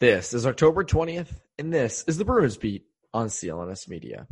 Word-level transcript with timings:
This 0.00 0.32
is 0.32 0.46
October 0.46 0.84
20th, 0.84 1.26
and 1.58 1.74
this 1.74 2.04
is 2.06 2.18
the 2.18 2.24
Bruins 2.24 2.56
Beat 2.56 2.84
on 3.12 3.26
CLNS 3.26 3.88
Media. 3.88 4.28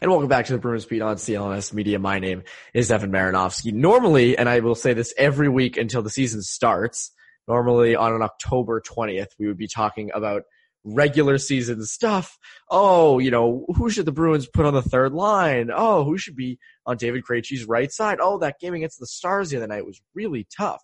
And 0.00 0.08
welcome 0.08 0.28
back 0.28 0.46
to 0.46 0.52
the 0.52 0.58
Bruins 0.60 0.84
Beat 0.84 1.02
on 1.02 1.16
CLNS 1.16 1.72
Media. 1.72 1.98
My 1.98 2.20
name 2.20 2.44
is 2.74 2.92
Evan 2.92 3.10
Marinofsky. 3.10 3.72
Normally, 3.72 4.38
and 4.38 4.48
I 4.48 4.60
will 4.60 4.76
say 4.76 4.94
this 4.94 5.12
every 5.18 5.48
week 5.48 5.76
until 5.76 6.02
the 6.02 6.10
season 6.10 6.42
starts, 6.42 7.10
normally 7.48 7.96
on 7.96 8.14
an 8.14 8.22
October 8.22 8.80
20th, 8.80 9.30
we 9.40 9.48
would 9.48 9.58
be 9.58 9.66
talking 9.66 10.12
about 10.14 10.42
regular 10.84 11.38
season 11.38 11.84
stuff. 11.84 12.38
Oh, 12.70 13.18
you 13.18 13.30
know, 13.30 13.66
who 13.76 13.90
should 13.90 14.06
the 14.06 14.12
Bruins 14.12 14.46
put 14.46 14.66
on 14.66 14.74
the 14.74 14.82
third 14.82 15.12
line? 15.12 15.70
Oh, 15.74 16.04
who 16.04 16.18
should 16.18 16.36
be 16.36 16.58
on 16.86 16.96
David 16.96 17.24
Krejci's 17.28 17.66
right 17.66 17.92
side? 17.92 18.18
Oh, 18.20 18.38
that 18.38 18.60
game 18.60 18.74
against 18.74 18.98
the 18.98 19.06
Stars 19.06 19.50
the 19.50 19.58
other 19.58 19.66
night 19.66 19.86
was 19.86 20.00
really 20.14 20.46
tough. 20.56 20.82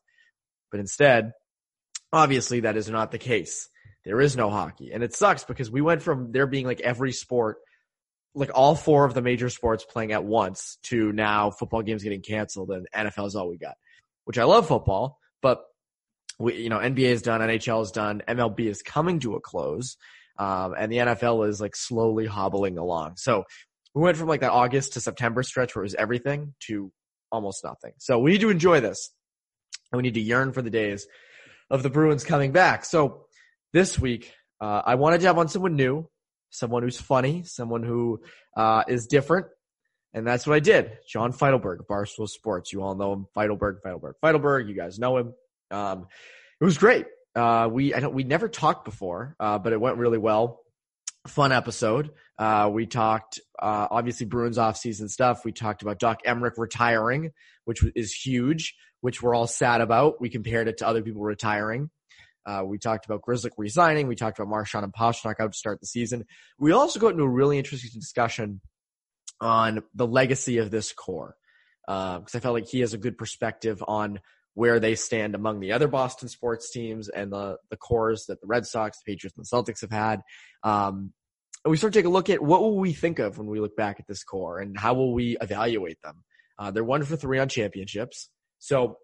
But 0.71 0.81
instead, 0.81 1.33
obviously 2.13 2.61
that 2.61 2.77
is 2.77 2.89
not 2.89 3.11
the 3.11 3.19
case. 3.19 3.69
There 4.05 4.21
is 4.21 4.37
no 4.37 4.51
hockey. 4.51 4.93
And 4.93 5.03
it 5.03 5.15
sucks 5.15 5.45
because 5.45 5.71
we 5.71 5.81
went 5.81 6.03
from 6.03 6.33
there 6.33 6.47
being 6.47 6.67
like 6.67 6.81
every 6.81 7.13
sport 7.13 7.59
like 8.37 8.51
all 8.55 8.75
four 8.75 9.07
of 9.07 9.15
the 9.15 9.23
major 9.23 9.49
sports 9.49 9.85
playing 9.85 10.13
at 10.13 10.23
once 10.23 10.79
to 10.83 11.11
now 11.13 11.51
football 11.51 11.83
games 11.83 12.03
getting 12.03 12.21
canceled 12.21 12.71
and 12.71 12.87
NFL 12.95 13.27
is 13.27 13.35
all 13.35 13.49
we 13.49 13.57
got. 13.57 13.77
Which 14.27 14.39
I 14.39 14.45
love 14.45 14.69
football, 14.69 15.19
but 15.41 15.65
we, 16.39 16.57
you 16.57 16.69
know, 16.69 16.79
NBA 16.79 16.99
is 16.99 17.23
done, 17.23 17.41
NHL 17.41 17.83
is 17.83 17.91
done, 17.91 18.23
MLB 18.29 18.61
is 18.61 18.83
coming 18.83 19.21
to 19.21 19.37
a 19.37 19.41
close, 19.41 19.97
um, 20.39 20.75
and 20.79 20.93
the 20.93 20.99
NFL 20.99 21.49
is 21.49 21.61
like 21.61 21.75
slowly 21.75 22.27
hobbling 22.27 22.79
along. 22.79 23.17
So 23.17 23.45
we 23.95 24.03
went 24.03 24.17
from 24.17 24.29
like 24.29 24.41
that 24.41 24.53
August 24.53 24.95
to 24.95 25.01
September 25.01 25.43
stretch 25.43 25.75
where 25.75 25.83
it 25.83 25.87
was 25.87 25.95
everything 25.95 26.55
to 26.67 26.93
almost 27.33 27.65
nothing. 27.65 27.93
So 27.99 28.19
we 28.19 28.33
need 28.33 28.41
to 28.43 28.51
enjoy 28.51 28.81
this, 28.81 29.13
and 29.91 29.97
we 29.97 30.03
need 30.03 30.15
to 30.15 30.21
yearn 30.21 30.53
for 30.53 30.63
the 30.63 30.71
days 30.71 31.07
of 31.71 31.83
the 31.83 31.91
Bruins 31.91 32.25
coming 32.25 32.53
back. 32.53 32.85
So 32.85 33.27
this 33.73 33.99
week, 33.99 34.33
uh, 34.61 34.83
I 34.85 34.95
wanted 34.95 35.21
to 35.21 35.27
have 35.27 35.39
on 35.39 35.49
someone 35.49 35.77
new, 35.77 36.09
someone 36.51 36.83
who's 36.83 37.01
funny, 37.01 37.43
someone 37.45 37.83
who 37.83 38.21
uh, 38.57 38.85
is 38.89 39.07
different. 39.07 39.47
And 40.15 40.27
that's 40.27 40.47
what 40.47 40.57
I 40.57 40.61
did. 40.61 40.93
John 41.07 41.33
Feitelberg, 41.33 41.81
Barstool 41.91 42.29
Sports. 42.29 42.73
You 42.73 42.83
all 42.83 42.95
know 42.95 43.13
him. 43.13 43.27
Feitelberg, 43.37 43.81
Feitelberg, 43.85 44.13
Feitelberg. 44.25 44.67
You 44.67 44.75
guys 44.75 44.99
know 44.99 45.19
him. 45.19 45.35
Um, 45.71 46.07
it 46.61 46.65
was 46.65 46.79
great. 46.79 47.07
Uh, 47.35 47.69
we, 47.71 47.93
I 47.93 48.07
we 48.07 48.25
never 48.25 48.49
talked 48.49 48.85
before, 48.85 49.37
uh, 49.39 49.59
but 49.59 49.73
it 49.73 49.81
went 49.81 49.99
really 49.99 50.19
well. 50.19 50.61
Fun 51.27 51.53
episode. 51.53 52.13
Uh, 52.39 52.71
we 52.73 52.87
talked, 52.87 53.41
uh, 53.61 53.89
obviously 53.91 54.27
Bruins 54.27 54.59
offseason 54.59 55.11
stuff. 55.11 55.45
We 55.45 55.53
talked 55.53 55.83
about 55.83 55.99
Doc 55.99 56.21
Emrick 56.27 56.53
retiring, 56.57 57.33
which 57.65 57.85
is 57.95 58.13
huge, 58.13 58.75
which 59.01 59.23
we're 59.23 59.35
all 59.35 59.47
sad 59.47 59.81
about. 59.81 60.21
We 60.21 60.31
compared 60.31 60.69
it 60.69 60.79
to 60.79 60.87
other 60.87 61.03
people 61.03 61.23
retiring. 61.23 61.91
Uh, 62.47 62.63
we 62.65 62.79
talked 62.79 63.07
about 63.07 63.23
Grzelcyk 63.23 63.51
resigning. 63.59 64.07
We 64.07 64.15
talked 64.15 64.39
about 64.39 64.49
Marchand 64.49 64.85
and 64.85 64.95
Pastrnak 64.95 65.41
out 65.41 65.53
to 65.53 65.59
start 65.59 65.81
the 65.81 65.87
season. 65.87 66.25
We 66.59 66.73
also 66.73 67.01
got 67.01 67.13
into 67.13 67.25
a 67.25 67.29
really 67.29 67.59
interesting 67.59 67.91
discussion 67.99 68.61
on 69.41 69.83
the 69.95 70.07
legacy 70.07 70.59
of 70.59 70.71
this 70.71 70.93
core 70.93 71.37
because 71.87 72.35
uh, 72.35 72.39
I 72.39 72.41
felt 72.41 72.55
like 72.55 72.69
he 72.69 72.81
has 72.81 72.95
a 72.95 72.99
good 72.99 73.19
perspective 73.19 73.83
on 73.87 74.21
where 74.57 74.81
they 74.81 74.95
stand 74.95 75.35
among 75.35 75.61
the 75.61 75.73
other 75.73 75.87
Boston 75.87 76.31
sports 76.31 76.71
teams 76.71 77.11
and 77.11 77.31
the 77.31 77.59
the 77.69 77.77
cores 77.77 78.25
that 78.27 78.41
the 78.41 78.47
Red 78.47 78.67
Sox, 78.67 78.99
the 78.99 79.13
Patriots, 79.13 79.37
and 79.37 79.45
the 79.45 79.73
Celtics 79.73 79.83
have 79.83 79.93
had. 79.93 80.23
Um, 80.63 81.13
and 81.63 81.71
we 81.71 81.77
start 81.77 81.93
to 81.93 81.99
take 81.99 82.07
a 82.07 82.11
look 82.11 82.31
at 82.31 82.43
what 82.43 82.63
will 82.63 82.79
we 82.79 82.95
think 82.95 83.19
of 83.19 83.37
when 83.37 83.49
we 83.49 83.61
look 83.61 83.77
back 83.77 84.01
at 84.01 84.07
this 84.07 84.25
core 84.25 84.59
and 84.59 84.75
how 84.79 84.95
will 84.95 85.13
we 85.13 85.37
evaluate 85.43 86.01
them. 86.03 86.25
Uh, 86.59 86.71
they're 86.71 86.83
one 86.83 87.05
for 87.05 87.17
three 87.17 87.39
on 87.39 87.51
championships, 87.51 88.31
so 88.59 88.97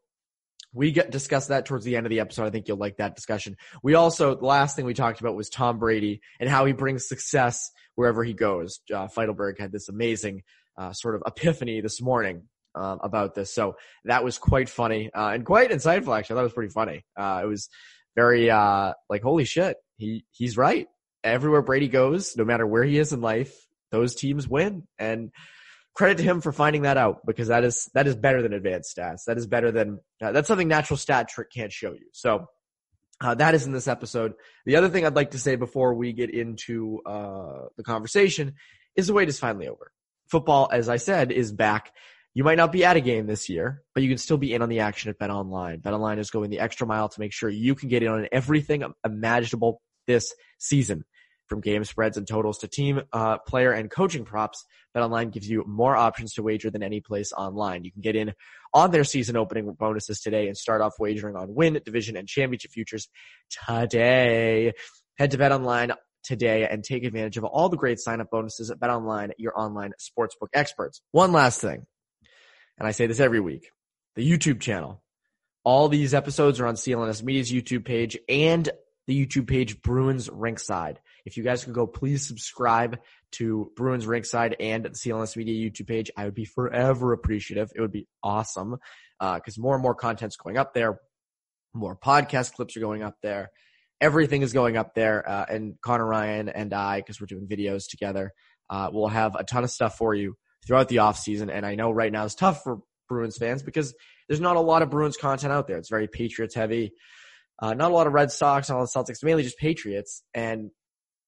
we 0.73 0.91
get 0.91 1.11
discuss 1.11 1.49
that 1.49 1.67
towards 1.67 1.85
the 1.85 1.97
end 1.97 2.07
of 2.07 2.11
the 2.11 2.21
episode. 2.21 2.47
I 2.47 2.51
think 2.51 2.67
you'll 2.67 2.79
like 2.79 2.97
that 2.97 3.15
discussion. 3.15 3.59
We 3.83 3.95
also 3.95 4.35
the 4.35 4.47
last 4.47 4.75
thing 4.75 4.87
we 4.87 4.95
talked 4.95 5.21
about 5.21 5.37
was 5.37 5.51
Tom 5.51 5.79
Brady 5.79 6.23
and 6.41 6.49
how 6.49 6.65
he 6.65 6.73
brings 6.73 7.07
success 7.07 7.71
wherever 7.95 8.25
he 8.25 8.33
goes. 8.33 8.81
Uh, 8.91 9.07
Feitelberg 9.09 9.61
had 9.61 9.71
this 9.71 9.91
amazing 9.91 10.45
uh, 10.79 10.95
sort 10.95 11.15
of 11.15 11.23
epiphany 11.27 11.83
this 11.83 12.01
morning 12.01 12.45
um, 12.75 13.01
about 13.03 13.35
this. 13.35 13.55
So 13.55 13.77
that 14.05 14.25
was 14.25 14.39
quite 14.39 14.69
funny 14.69 15.11
uh, 15.13 15.29
and 15.29 15.45
quite 15.45 15.71
insightful. 15.71 16.17
Actually, 16.17 16.37
that 16.37 16.43
was 16.43 16.53
pretty 16.53 16.73
funny. 16.73 17.05
Uh, 17.17 17.41
it 17.43 17.47
was 17.47 17.69
very 18.15 18.51
uh, 18.51 18.93
like 19.09 19.23
holy 19.23 19.45
shit. 19.45 19.77
He 19.97 20.25
he's 20.31 20.57
right. 20.57 20.89
Everywhere 21.25 21.63
Brady 21.63 21.89
goes, 21.89 22.37
no 22.37 22.45
matter 22.45 22.67
where 22.67 22.85
he 22.85 22.99
is 22.99 23.13
in 23.13 23.21
life, 23.21 23.55
those 23.91 24.15
teams 24.15 24.49
win. 24.49 24.87
And 24.99 25.31
credit 25.95 26.19
to 26.19 26.25
him 26.25 26.41
for 26.41 26.53
finding 26.53 26.83
that 26.83 26.97
out 26.97 27.25
because 27.27 27.49
that 27.49 27.65
is 27.65 27.91
that 27.95 28.07
is 28.07 28.17
better 28.17 28.43
than 28.43 28.53
advanced 28.53 28.97
stats. 28.97 29.25
That 29.27 29.39
is 29.39 29.47
better 29.47 29.71
than 29.71 30.01
uh, 30.23 30.33
that's 30.33 30.49
something 30.49 30.69
natural 30.69 30.97
stat 30.97 31.29
trick 31.29 31.49
can't 31.53 31.73
show 31.73 31.93
you. 31.93 32.07
So. 32.13 32.47
Uh, 33.21 33.37
that 33.37 33.55
is 33.55 33.67
in 33.67 33.73
this 33.73 33.87
episode. 33.87 34.33
The 34.67 34.75
other 34.75 34.89
thing 34.89 35.07
I'd 35.07 35.15
like 35.15 35.31
to 35.31 35.39
say 35.39 35.55
before 35.55 35.95
we 35.95 36.13
get 36.13 36.35
into 36.35 37.01
uh, 37.07 37.67
the 37.77 37.85
conversation 37.85 38.55
is 38.97 39.07
the 39.07 39.13
wait 39.13 39.29
is 39.29 39.39
finally 39.39 39.69
over. 39.69 39.93
Football, 40.29 40.69
as 40.73 40.89
I 40.89 40.97
said, 40.97 41.31
is 41.31 41.53
back 41.53 41.93
you 42.35 42.45
might 42.45 42.57
not 42.57 42.73
be 42.73 42.85
at 42.85 42.97
a 42.97 43.01
game 43.01 43.27
this 43.27 43.49
year, 43.49 43.83
but 43.95 44.03
you 44.03 44.09
can 44.09 44.19
still 44.19 44.39
be 44.39 44.55
in 44.55 44.63
on 44.63 44.69
the 44.69 44.81
action 44.81 45.11
at 45.11 45.19
Bet 45.19 45.31
Online. 45.31 45.81
Bet 45.81 45.93
Online 45.93 46.19
is 46.19 46.31
going 46.31 46.51
the 46.51 46.61
extra 46.61 46.87
mile 46.87 47.09
to 47.09 47.21
make 47.21 47.33
sure 47.33 47.51
you 47.51 47.75
can 47.75 47.89
get 47.89 48.03
in 48.03 48.09
on 48.09 48.29
everything 48.33 48.85
imaginable 49.05 49.83
this 50.07 50.35
season. 50.59 51.05
From 51.49 51.61
game 51.61 51.85
spreads 51.85 52.17
and 52.17 52.27
totals 52.27 52.59
to 52.59 52.69
team, 52.69 53.03
uh, 53.13 53.37
player 53.47 53.73
and 53.73 53.91
coaching 53.91 54.25
props, 54.25 54.65
Bet 54.95 55.03
Online 55.03 55.29
gives 55.29 55.47
you 55.47 55.65
more 55.67 55.95
options 55.95 56.33
to 56.35 56.43
wager 56.43 56.71
than 56.71 56.83
any 56.83 57.01
place 57.01 57.33
online. 57.37 57.85
You 57.85 57.93
can 57.93 58.01
get 58.01 58.17
in 58.17 58.33
on 58.73 58.91
their 58.91 59.05
season 59.05 59.37
opening 59.37 59.71
bonuses 59.79 60.21
today 60.21 60.47
and 60.47 60.57
start 60.57 60.81
off 60.81 60.95
wagering 60.99 61.37
on 61.37 61.55
win, 61.55 61.79
division, 61.85 62.17
and 62.17 62.27
championship 62.27 62.71
futures 62.71 63.09
today. 63.67 64.73
Head 65.19 65.33
to 65.33 65.39
Bet 65.39 65.53
Online 65.53 65.93
today 66.23 66.67
and 66.67 66.83
take 66.83 67.05
advantage 67.05 67.37
of 67.37 67.45
all 67.45 67.69
the 67.69 67.77
great 67.77 67.99
sign 67.99 68.23
up 68.23 68.31
bonuses 68.31 68.71
at 68.71 68.81
Bet 68.81 68.89
Online, 68.89 69.33
your 69.37 69.59
online 69.59 69.93
sportsbook 70.01 70.49
experts. 70.55 71.03
One 71.11 71.33
last 71.33 71.61
thing 71.61 71.85
and 72.79 72.87
I 72.87 72.93
say 72.93 73.07
this 73.07 73.21
every 73.21 73.41
week, 73.41 73.71
the 74.17 74.29
YouTube 74.29 74.61
channel. 74.61 75.03
All 75.65 75.89
these 75.89 76.15
episodes 76.15 76.61
are 76.61 76.67
on 76.67 76.75
CLNS 76.75 77.23
Media's 77.23 77.53
YouTube 77.53 77.85
page 77.85 78.19
and 78.29 78.69
the 79.07 79.27
YouTube 79.27 79.47
page 79.47 79.83
Bruins 79.83 80.29
Rinkside. 80.29 80.97
If 81.25 81.37
you 81.37 81.45
guys 81.45 81.65
could 81.65 81.75
go, 81.75 81.87
please 81.87 82.27
subscribe 82.27 82.99
to 83.33 83.71
Bruins 83.77 84.07
Rinkside 84.07 84.57
and 84.61 84.85
the 84.85 84.91
CLNS 84.91 85.37
Media 85.37 85.71
YouTube 85.71 85.87
page. 85.87 86.11
I 86.17 86.25
would 86.25 86.35
be 86.35 86.45
forever 86.45 87.13
appreciative. 87.13 87.71
It 87.75 87.81
would 87.81 87.93
be 87.93 88.09
awesome 88.23 88.79
because 89.21 89.59
uh, 89.59 89.61
more 89.61 89.75
and 89.75 89.83
more 89.83 89.95
content's 89.95 90.37
going 90.37 90.57
up 90.57 90.75
there. 90.75 90.99
More 91.75 91.97
podcast 91.97 92.55
clips 92.55 92.77
are 92.77 92.81
going 92.81 93.03
up 93.03 93.17
there. 93.23 93.51
Everything 94.01 94.43
is 94.43 94.53
going 94.53 94.77
up 94.77 94.95
there. 94.95 95.29
Uh, 95.29 95.47
and 95.49 95.81
Connor 95.81 96.07
Ryan 96.07 96.49
and 96.49 96.75
I, 96.75 96.99
because 96.99 97.21
we're 97.21 97.27
doing 97.27 97.47
videos 97.47 97.89
together, 97.89 98.33
uh, 98.69 98.91
we'll 98.93 99.09
have 99.09 99.37
a 99.37 99.45
ton 99.45 99.65
of 99.65 99.71
stuff 99.71 99.97
for 99.97 100.15
you 100.15 100.37
throughout 100.67 100.89
the 100.89 100.97
offseason. 100.97 101.51
And 101.53 101.67
I 101.67 101.75
know 101.75 101.91
right 101.91 102.13
now 102.13 102.25
it's 102.25 102.35
tough 102.35 102.63
for 102.63 102.81
Bruins 103.09 103.37
fans 103.37 103.63
because 103.63 103.95
there's 104.29 104.41
not 104.41 104.57
a 104.57 104.61
lot 104.61 104.83
of 104.83 104.91
Bruins 104.91 105.17
content 105.17 105.53
out 105.53 105.67
there. 105.67 105.79
It's 105.79 105.91
very 105.91 106.09
Patriots 106.09 106.55
heavy. 106.55 106.93
Uh, 107.61 107.75
not 107.75 107.91
a 107.91 107.95
lot 107.95 108.07
of 108.07 108.13
Red 108.13 108.33
Sox, 108.33 108.69
not 108.69 108.77
a 108.77 108.79
lot 108.79 108.85
of 108.85 109.07
Celtics, 109.07 109.23
mainly 109.23 109.43
just 109.43 109.59
Patriots. 109.59 110.23
And 110.35 110.71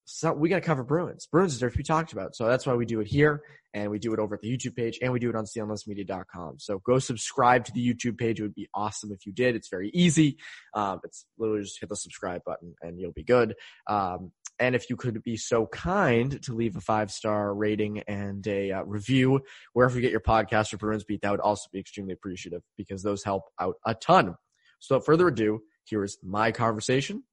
so 0.07 0.33
we 0.33 0.49
got 0.49 0.57
to 0.57 0.61
cover 0.63 0.85
Bruins. 0.85 1.27
Bruins 1.31 1.55
deserve 1.55 1.73
to 1.73 1.79
be 1.79 1.85
talked 1.85 2.13
about. 2.13 2.35
So 2.37 2.47
that's 2.47 2.67
why 2.67 2.75
we 2.75 2.87
do 2.87 3.01
it 3.01 3.07
here 3.07 3.43
and 3.73 3.91
we 3.91 3.99
do 3.99 4.13
it 4.13 4.19
over 4.19 4.35
at 4.35 4.41
the 4.41 4.57
YouTube 4.57 4.77
page 4.77 4.99
and 5.03 5.13
we 5.13 5.19
do 5.19 5.31
it 5.31 5.37
on 5.37 5.45
clnsmedia.com. 5.45 6.57
So 6.59 6.81
go 6.85 6.99
subscribe 6.99 7.65
to 7.67 7.73
the 7.73 7.87
YouTube 7.87 8.19
page. 8.19 8.39
It 8.39 8.43
would 8.43 8.55
be 8.55 8.69
awesome 8.75 9.13
if 9.13 9.27
you 9.27 9.33
did. 9.33 9.57
It's 9.57 9.69
very 9.69 9.91
easy. 9.95 10.39
Um, 10.75 11.01
it's 11.05 11.27
literally 11.39 11.63
just 11.63 11.81
hit 11.81 11.89
the 11.89 11.97
subscribe 11.97 12.43
button 12.45 12.75
and 12.83 13.01
you'll 13.01 13.13
be 13.13 13.25
good. 13.25 13.55
Um, 13.89 14.33
and 14.59 14.75
if 14.75 14.89
you 14.89 14.97
could 14.97 15.23
be 15.23 15.37
so 15.37 15.67
kind 15.67 16.41
to 16.43 16.55
leave 16.55 16.77
a 16.77 16.81
five 16.81 17.11
star 17.11 17.55
rating 17.55 18.01
and 18.07 18.47
a 18.47 18.73
uh, 18.73 18.83
review 18.83 19.41
wherever 19.73 19.95
you 19.97 20.01
get 20.01 20.11
your 20.11 20.21
podcast 20.21 20.71
for 20.71 20.77
Bruins 20.77 21.05
Beat, 21.05 21.23
that 21.23 21.31
would 21.31 21.41
also 21.41 21.69
be 21.73 21.81
extremely 21.81 22.13
appreciative 22.13 22.63
because 22.77 23.03
those 23.03 23.25
help 23.25 23.45
out 23.61 23.75
a 23.85 23.95
ton. 23.95 24.37
So 24.79 24.95
without 24.95 25.07
further 25.07 25.29
ado, 25.29 25.61
here 25.85 26.05
is 26.05 26.19
my 26.23 26.53
conversation 26.53 27.25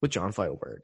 with 0.00 0.10
John 0.10 0.32
Feitelberg. 0.32 0.80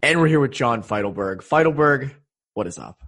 And 0.00 0.20
we're 0.20 0.28
here 0.28 0.40
with 0.40 0.52
John 0.52 0.82
Feitelberg. 0.82 1.38
Feitelberg, 1.38 2.14
what 2.54 2.66
is 2.66 2.78
up? 2.78 3.02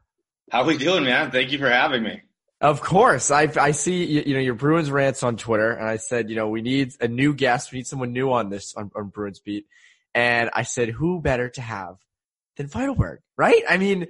How 0.50 0.64
we 0.64 0.76
doing, 0.76 1.04
man? 1.04 1.30
Thank 1.30 1.52
you 1.52 1.58
for 1.58 1.70
having 1.70 2.02
me. 2.02 2.22
Of 2.60 2.82
course. 2.82 3.30
I, 3.30 3.50
I 3.58 3.70
see, 3.70 4.04
you, 4.04 4.22
you 4.26 4.34
know, 4.34 4.40
your 4.40 4.54
Bruins 4.54 4.90
rants 4.90 5.22
on 5.22 5.36
Twitter 5.36 5.70
and 5.70 5.88
I 5.88 5.96
said, 5.96 6.28
you 6.28 6.36
know, 6.36 6.48
we 6.48 6.60
need 6.60 6.92
a 7.00 7.08
new 7.08 7.32
guest. 7.32 7.72
We 7.72 7.78
need 7.78 7.86
someone 7.86 8.12
new 8.12 8.32
on 8.32 8.50
this, 8.50 8.74
on, 8.74 8.90
on 8.94 9.08
Bruins 9.08 9.38
beat. 9.38 9.66
And 10.14 10.50
I 10.52 10.64
said, 10.64 10.90
who 10.90 11.20
better 11.20 11.48
to 11.50 11.60
have 11.62 11.96
than 12.56 12.68
Feitelberg, 12.68 13.18
right? 13.38 13.62
I 13.68 13.78
mean, 13.78 14.08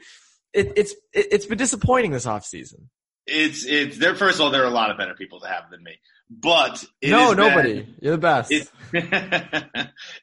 it, 0.53 0.73
it's, 0.77 0.95
it, 1.13 1.33
has 1.33 1.47
been 1.47 1.59
disappointing 1.59 2.11
this 2.11 2.27
offseason. 2.27 2.87
It's, 3.27 3.65
it's, 3.65 3.99
there, 3.99 4.17
first 4.17 4.37
of 4.37 4.41
all, 4.41 4.51
there 4.51 4.63
are 4.63 4.67
a 4.67 4.71
lot 4.71 4.91
of 4.91 4.99
better 4.99 5.15
people 5.15 5.41
to 5.41 5.47
have 5.47 5.71
than 5.71 5.85
me, 5.85 6.01
but 6.29 6.85
no, 7.05 7.33
nobody. 7.33 7.83
Been, 7.83 7.95
You're 8.01 8.13
the 8.13 8.19
best. 8.19 8.51
It's, 8.51 8.71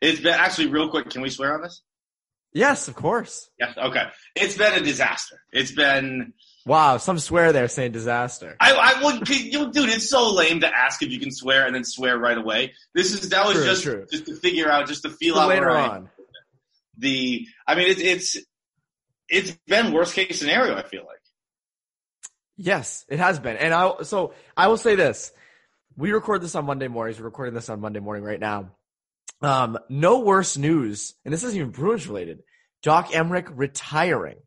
it's 0.01 0.19
been 0.19 0.33
actually 0.33 0.67
real 0.67 0.89
quick. 0.89 1.09
Can 1.09 1.21
we 1.21 1.29
swear 1.29 1.53
on 1.53 1.61
this? 1.61 1.81
Yes, 2.53 2.87
of 2.87 2.95
course. 2.95 3.49
Yes. 3.59 3.77
Okay. 3.77 4.03
It's 4.35 4.57
been 4.57 4.73
a 4.73 4.83
disaster. 4.83 5.39
It's 5.53 5.71
been. 5.71 6.33
Wow, 6.67 6.97
some 6.97 7.17
swear 7.17 7.53
there 7.53 7.69
saying 7.69 7.93
disaster. 7.93 8.57
I, 8.59 8.73
I 8.73 9.03
would, 9.03 9.29
you, 9.29 9.71
dude. 9.71 9.87
It's 9.87 10.09
so 10.09 10.33
lame 10.33 10.59
to 10.59 10.67
ask 10.67 11.01
if 11.01 11.09
you 11.09 11.17
can 11.17 11.31
swear 11.31 11.65
and 11.65 11.73
then 11.73 11.85
swear 11.85 12.17
right 12.17 12.37
away. 12.37 12.73
This 12.93 13.13
is 13.13 13.29
that 13.29 13.45
was 13.45 13.55
true, 13.55 13.63
just 13.63 13.83
true. 13.83 14.05
just 14.11 14.25
to 14.25 14.35
figure 14.35 14.69
out, 14.69 14.85
just 14.85 15.03
to 15.03 15.09
feel 15.09 15.39
out 15.39 15.47
later 15.47 15.67
right. 15.67 15.89
on. 15.89 16.09
The, 16.97 17.47
I 17.65 17.75
mean, 17.75 17.87
it's 17.87 18.01
it's 18.01 18.37
it's 19.29 19.57
been 19.65 19.93
worst 19.93 20.13
case 20.13 20.37
scenario. 20.39 20.75
I 20.75 20.83
feel 20.83 21.05
like. 21.05 21.21
Yes, 22.57 23.05
it 23.07 23.19
has 23.19 23.39
been, 23.39 23.55
and 23.55 23.73
I 23.73 24.03
so 24.03 24.33
I 24.57 24.67
will 24.67 24.75
say 24.75 24.95
this: 24.95 25.31
we 25.95 26.11
record 26.11 26.41
this 26.41 26.55
on 26.55 26.65
Monday 26.65 26.89
mornings. 26.89 27.17
We're 27.17 27.27
recording 27.27 27.53
this 27.53 27.69
on 27.69 27.79
Monday 27.79 28.01
morning 28.01 28.25
right 28.25 28.41
now. 28.41 28.71
Um, 29.41 29.77
no 29.87 30.19
worse 30.19 30.57
news, 30.57 31.13
and 31.23 31.33
this 31.33 31.43
isn't 31.43 31.57
even 31.57 31.71
Bruins 31.71 32.07
related. 32.07 32.39
Doc 32.83 33.11
Emrick 33.11 33.47
retiring. 33.55 34.37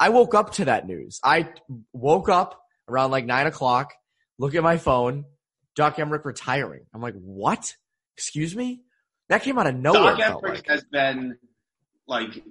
I 0.00 0.10
woke 0.10 0.34
up 0.34 0.52
to 0.54 0.66
that 0.66 0.86
news. 0.86 1.20
I 1.22 1.48
woke 1.92 2.28
up 2.28 2.60
around 2.88 3.10
like 3.10 3.26
nine 3.26 3.46
o'clock, 3.46 3.94
look 4.38 4.54
at 4.54 4.62
my 4.62 4.78
phone, 4.78 5.24
Doc 5.74 5.96
Emrick 5.96 6.24
retiring. 6.24 6.86
I'm 6.94 7.02
like, 7.02 7.14
what? 7.14 7.74
Excuse 8.16 8.54
me? 8.54 8.82
That 9.28 9.42
came 9.42 9.58
out 9.58 9.66
of 9.66 9.74
nowhere. 9.74 10.16
Doc 10.16 10.42
Emrick 10.42 10.48
like. 10.48 10.68
has 10.68 10.84
been 10.84 11.38
like 12.06 12.42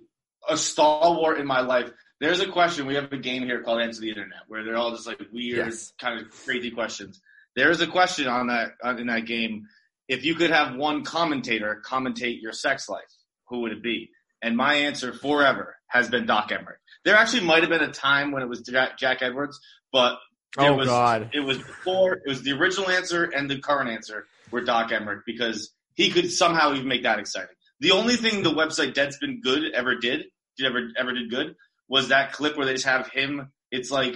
a 0.48 0.58
stalwart 0.58 1.40
in 1.40 1.48
my 1.48 1.62
life. 1.62 1.90
There's 2.20 2.40
a 2.40 2.48
question. 2.48 2.86
We 2.86 2.96
have 2.96 3.12
a 3.12 3.18
game 3.18 3.44
here 3.44 3.62
called 3.62 3.82
Answer 3.82 4.02
the 4.02 4.10
Internet 4.10 4.40
where 4.48 4.64
they're 4.64 4.78
all 4.78 4.92
just 4.92 5.08
like 5.08 5.20
weird, 5.32 5.68
yes. 5.68 5.94
kind 6.00 6.20
of 6.20 6.30
crazy 6.32 6.72
questions. 6.72 7.22
There 7.56 7.72
is 7.72 7.82
a 7.82 7.88
question 7.88 8.28
on 8.28 8.48
that 8.48 8.74
in 9.00 9.08
that 9.08 9.26
game 9.26 9.68
if 10.08 10.24
you 10.24 10.36
could 10.36 10.52
have 10.52 10.76
one 10.76 11.04
commentator 11.04 11.82
commentate 11.86 12.42
your 12.42 12.54
sex 12.54 12.88
life, 12.90 13.04
who 13.50 13.62
would 13.62 13.72
it 13.72 13.84
be? 13.84 14.10
And 14.42 14.56
my 14.56 14.76
answer 14.76 15.14
forever 15.14 15.76
has 15.88 16.10
been 16.10 16.26
Doc 16.26 16.50
Emrick. 16.50 16.78
There 17.08 17.16
actually 17.16 17.46
might 17.46 17.62
have 17.62 17.70
been 17.70 17.82
a 17.82 17.92
time 17.92 18.34
when 18.34 18.44
it 18.44 18.50
was 18.50 18.60
Jack, 18.60 18.98
Jack 18.98 19.22
Edwards, 19.22 19.62
but 19.94 20.20
it 20.60 20.64
oh, 20.64 20.74
was 20.74 20.90
God. 20.90 21.30
it 21.34 21.40
was 21.40 21.58
before 21.58 22.16
it 22.16 22.28
was 22.28 22.44
the 22.44 22.52
original 22.52 22.90
answer 22.90 23.24
and 23.24 23.50
the 23.50 23.60
current 23.60 23.90
answer 23.90 24.26
were 24.52 24.60
Doc 24.60 24.92
Emrick 24.92 25.22
because 25.26 25.72
he 25.94 26.10
could 26.10 26.30
somehow 26.30 26.74
even 26.74 26.90
make 26.90 27.04
that 27.04 27.18
exciting. 27.18 27.56
The 27.80 27.92
only 27.92 28.18
thing 28.18 28.44
the 28.44 28.52
website 28.52 28.94
Deadspin 28.94 29.42
Good 29.42 29.72
ever 29.74 29.96
did, 29.96 30.26
did 30.58 30.66
ever 30.66 30.90
ever 30.98 31.14
did 31.14 31.30
good, 31.30 31.56
was 31.88 32.10
that 32.10 32.34
clip 32.34 32.58
where 32.58 32.66
they 32.66 32.74
just 32.74 32.86
have 32.86 33.08
him. 33.08 33.54
It's 33.72 33.90
like 33.90 34.16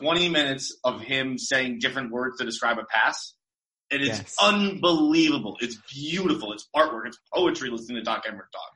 20 0.00 0.28
minutes 0.28 0.78
of 0.84 1.00
him 1.00 1.36
saying 1.36 1.80
different 1.80 2.12
words 2.12 2.38
to 2.38 2.44
describe 2.44 2.78
a 2.78 2.84
pass 2.84 3.34
and 3.90 4.02
it's 4.02 4.18
yes. 4.18 4.36
unbelievable. 4.40 5.56
It's 5.60 5.76
beautiful. 5.92 6.52
It's 6.52 6.68
artwork. 6.76 7.06
It's 7.06 7.18
poetry. 7.34 7.70
Listening 7.70 7.96
to 7.96 8.02
Doc 8.02 8.24
Emrick 8.24 8.50
talk. 8.52 8.70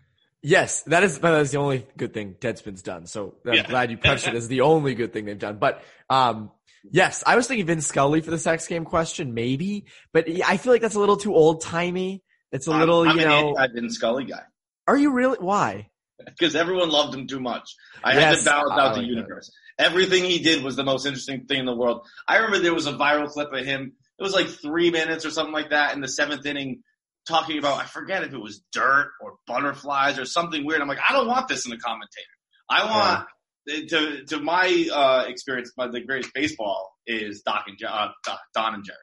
Yes, 0.46 0.82
that 0.82 1.02
is 1.02 1.20
that 1.20 1.40
is 1.40 1.52
the 1.52 1.56
only 1.56 1.86
good 1.96 2.12
thing 2.12 2.36
Deadspin's 2.38 2.82
done. 2.82 3.06
So 3.06 3.34
I'm 3.46 3.54
yeah. 3.54 3.66
glad 3.66 3.90
you 3.90 3.96
punched 3.96 4.28
it 4.28 4.34
as 4.34 4.46
the 4.46 4.60
only 4.60 4.94
good 4.94 5.10
thing 5.10 5.24
they've 5.24 5.38
done. 5.38 5.56
But 5.56 5.82
um, 6.10 6.50
yes, 6.92 7.24
I 7.26 7.36
was 7.36 7.46
thinking 7.46 7.64
Vin 7.64 7.80
Scully 7.80 8.20
for 8.20 8.30
the 8.30 8.38
sex 8.38 8.66
game 8.66 8.84
question, 8.84 9.32
maybe, 9.32 9.86
but 10.12 10.26
I 10.44 10.58
feel 10.58 10.72
like 10.72 10.82
that's 10.82 10.96
a 10.96 11.00
little 11.00 11.16
too 11.16 11.34
old 11.34 11.62
timey. 11.62 12.22
It's 12.52 12.66
a 12.66 12.72
little, 12.72 13.00
I'm, 13.00 13.08
I'm 13.08 13.18
you 13.18 13.24
know, 13.24 13.56
an 13.56 13.72
Vin 13.74 13.90
Scully 13.90 14.26
guy. 14.26 14.42
Are 14.86 14.98
you 14.98 15.12
really? 15.12 15.38
Why? 15.40 15.88
Because 16.24 16.54
everyone 16.54 16.90
loved 16.90 17.12
him 17.12 17.26
too 17.26 17.40
much. 17.40 17.74
I 18.02 18.14
yes, 18.14 18.22
had 18.22 18.38
to 18.38 18.44
balance 18.44 18.80
out 18.80 18.94
the 18.94 19.04
universe. 19.04 19.50
Everything 19.78 20.24
he 20.24 20.38
did 20.38 20.62
was 20.62 20.76
the 20.76 20.84
most 20.84 21.06
interesting 21.06 21.44
thing 21.46 21.58
in 21.58 21.66
the 21.66 21.74
world. 21.74 22.06
I 22.28 22.36
remember 22.36 22.60
there 22.60 22.72
was 22.72 22.86
a 22.86 22.92
viral 22.92 23.28
clip 23.28 23.52
of 23.52 23.66
him 23.66 23.94
it 24.18 24.22
was 24.22 24.32
like 24.32 24.46
three 24.46 24.90
minutes 24.90 25.24
or 25.24 25.30
something 25.30 25.52
like 25.52 25.70
that 25.70 25.94
in 25.94 26.00
the 26.00 26.08
seventh 26.08 26.46
inning 26.46 26.82
talking 27.26 27.58
about, 27.58 27.80
I 27.80 27.86
forget 27.86 28.22
if 28.24 28.32
it 28.32 28.40
was 28.40 28.62
dirt 28.72 29.10
or 29.20 29.34
butterflies 29.46 30.18
or 30.18 30.24
something 30.24 30.64
weird. 30.64 30.80
I'm 30.80 30.88
like, 30.88 31.00
I 31.08 31.12
don't 31.12 31.26
want 31.26 31.48
this 31.48 31.64
in 31.64 31.70
the 31.70 31.78
commentator. 31.78 32.26
I 32.68 32.84
want, 32.84 33.26
yeah. 33.66 33.86
to, 33.88 34.24
to 34.26 34.40
my, 34.40 34.88
uh, 34.92 35.24
experience, 35.28 35.72
my, 35.76 35.88
the 35.88 36.00
greatest 36.00 36.32
baseball 36.34 36.92
is 37.06 37.42
Doc 37.42 37.64
and, 37.66 37.78
uh, 37.86 38.08
Don 38.54 38.74
and 38.74 38.84
Jerry. 38.84 38.98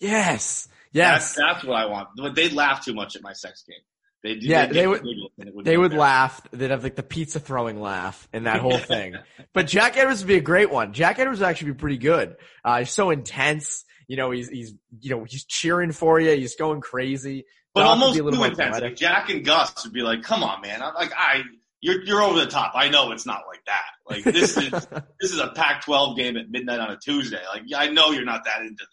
Yes. 0.00 0.68
Yes. 0.92 1.34
That's, 1.34 1.54
that's 1.54 1.64
what 1.64 1.74
I 1.74 1.86
want. 1.86 2.08
But 2.16 2.34
they 2.34 2.48
laugh 2.48 2.84
too 2.84 2.94
much 2.94 3.16
at 3.16 3.22
my 3.22 3.32
sex 3.32 3.64
game. 3.68 3.78
They, 4.22 4.34
yeah, 4.40 4.66
they 4.66 4.86
would. 4.86 5.02
would 5.36 5.64
they 5.64 5.76
would 5.76 5.92
laugh. 5.92 6.40
They'd 6.52 6.70
have 6.70 6.84
like 6.84 6.94
the 6.94 7.02
pizza 7.02 7.40
throwing 7.40 7.80
laugh 7.80 8.28
and 8.32 8.46
that 8.46 8.60
whole 8.60 8.78
thing. 8.78 9.16
but 9.52 9.66
Jack 9.66 9.96
Edwards 9.96 10.20
would 10.20 10.28
be 10.28 10.36
a 10.36 10.40
great 10.40 10.70
one. 10.70 10.92
Jack 10.92 11.18
Edwards 11.18 11.40
would 11.40 11.48
actually 11.48 11.72
be 11.72 11.78
pretty 11.78 11.98
good. 11.98 12.36
Uh, 12.64 12.80
he's 12.80 12.92
so 12.92 13.10
intense. 13.10 13.84
You 14.12 14.18
know, 14.18 14.30
he's 14.30 14.50
he's 14.50 14.74
you 15.00 15.08
know 15.08 15.24
he's 15.24 15.46
cheering 15.46 15.90
for 15.90 16.20
you. 16.20 16.32
He's 16.32 16.54
going 16.54 16.82
crazy. 16.82 17.46
But 17.72 17.84
Doc 17.84 17.90
almost 17.92 18.18
too 18.18 18.44
intense. 18.44 18.78
Like 18.78 18.94
Jack 18.94 19.30
and 19.30 19.42
Gus 19.42 19.84
would 19.84 19.94
be 19.94 20.02
like, 20.02 20.22
"Come 20.22 20.42
on, 20.42 20.60
man! 20.60 20.82
I'm 20.82 20.92
like 20.92 21.14
I." 21.16 21.44
You're, 21.80 22.00
you're 22.02 22.22
over 22.22 22.38
the 22.38 22.46
top. 22.46 22.72
I 22.76 22.90
know 22.90 23.10
it's 23.10 23.24
not 23.24 23.40
like 23.48 23.64
that. 23.64 23.82
Like 24.06 24.22
this 24.22 24.58
is 24.58 24.70
this 25.20 25.32
is 25.32 25.38
a 25.38 25.48
Pac-12 25.48 26.16
game 26.18 26.36
at 26.36 26.50
midnight 26.50 26.78
on 26.78 26.90
a 26.90 26.98
Tuesday. 26.98 27.40
Like 27.50 27.62
I 27.74 27.88
know 27.88 28.10
you're 28.10 28.26
not 28.26 28.44
that 28.44 28.60
into 28.60 28.84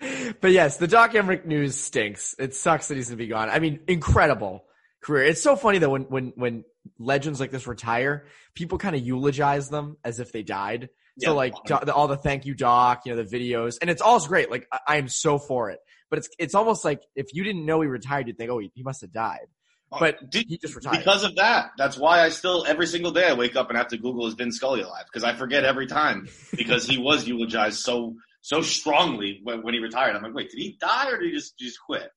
this. 0.00 0.34
But 0.40 0.52
yes, 0.52 0.78
the 0.78 0.88
Doc 0.88 1.12
Emrick 1.12 1.44
news 1.44 1.76
stinks. 1.76 2.34
It 2.38 2.54
sucks 2.54 2.88
that 2.88 2.94
he's 2.94 3.08
gonna 3.08 3.18
be 3.18 3.26
gone. 3.26 3.50
I 3.50 3.58
mean, 3.58 3.80
incredible 3.88 4.64
career. 5.02 5.24
It's 5.24 5.42
so 5.42 5.54
funny 5.54 5.76
though 5.76 5.90
when 5.90 6.04
when 6.04 6.32
when 6.36 6.64
legends 6.98 7.40
like 7.40 7.50
this 7.50 7.66
retire, 7.66 8.24
people 8.54 8.78
kind 8.78 8.96
of 8.96 9.02
eulogize 9.02 9.68
them 9.68 9.98
as 10.02 10.18
if 10.18 10.32
they 10.32 10.42
died. 10.42 10.88
So 11.18 11.30
yeah, 11.30 11.36
like 11.36 11.54
all 11.94 12.08
the 12.08 12.16
thank 12.16 12.44
you 12.44 12.54
doc, 12.54 13.02
you 13.06 13.14
know, 13.14 13.22
the 13.22 13.38
videos, 13.38 13.78
and 13.80 13.88
it's 13.88 14.02
all 14.02 14.24
great. 14.26 14.50
Like 14.50 14.66
I, 14.86 14.96
am 14.96 15.08
so 15.08 15.38
for 15.38 15.70
it. 15.70 15.78
But 16.10 16.18
it's 16.18 16.28
it's 16.38 16.54
almost 16.56 16.84
like 16.84 17.02
if 17.14 17.26
you 17.32 17.44
didn't 17.44 17.64
know 17.64 17.80
he 17.82 17.88
retired, 17.88 18.26
you'd 18.26 18.36
think, 18.36 18.50
oh, 18.50 18.58
he, 18.58 18.72
he 18.74 18.82
must 18.82 19.00
have 19.02 19.12
died. 19.12 19.46
Uh, 19.92 20.00
but 20.00 20.30
Did, 20.30 20.46
he 20.48 20.58
just 20.58 20.74
retired 20.74 20.98
because 20.98 21.22
of 21.22 21.36
that. 21.36 21.70
That's 21.78 21.96
why 21.96 22.20
I 22.20 22.30
still 22.30 22.64
every 22.66 22.88
single 22.88 23.12
day 23.12 23.28
I 23.28 23.34
wake 23.34 23.54
up 23.54 23.68
and 23.68 23.78
have 23.78 23.88
to 23.88 23.96
Google 23.96 24.26
is 24.26 24.34
Vin 24.34 24.50
Scully 24.50 24.80
alive 24.82 25.04
because 25.06 25.22
I 25.22 25.34
forget 25.34 25.64
every 25.64 25.86
time 25.86 26.28
because 26.56 26.86
he 26.86 26.98
was 26.98 27.28
eulogized 27.28 27.78
so 27.78 28.16
so 28.40 28.60
strongly 28.60 29.40
when, 29.44 29.62
when 29.62 29.74
he 29.74 29.80
retired. 29.80 30.16
I'm 30.16 30.22
like, 30.22 30.34
wait, 30.34 30.50
did 30.50 30.58
he 30.58 30.76
die 30.80 31.10
or 31.10 31.18
did 31.18 31.30
he 31.30 31.32
just 31.32 31.56
just 31.58 31.78
quit? 31.80 32.10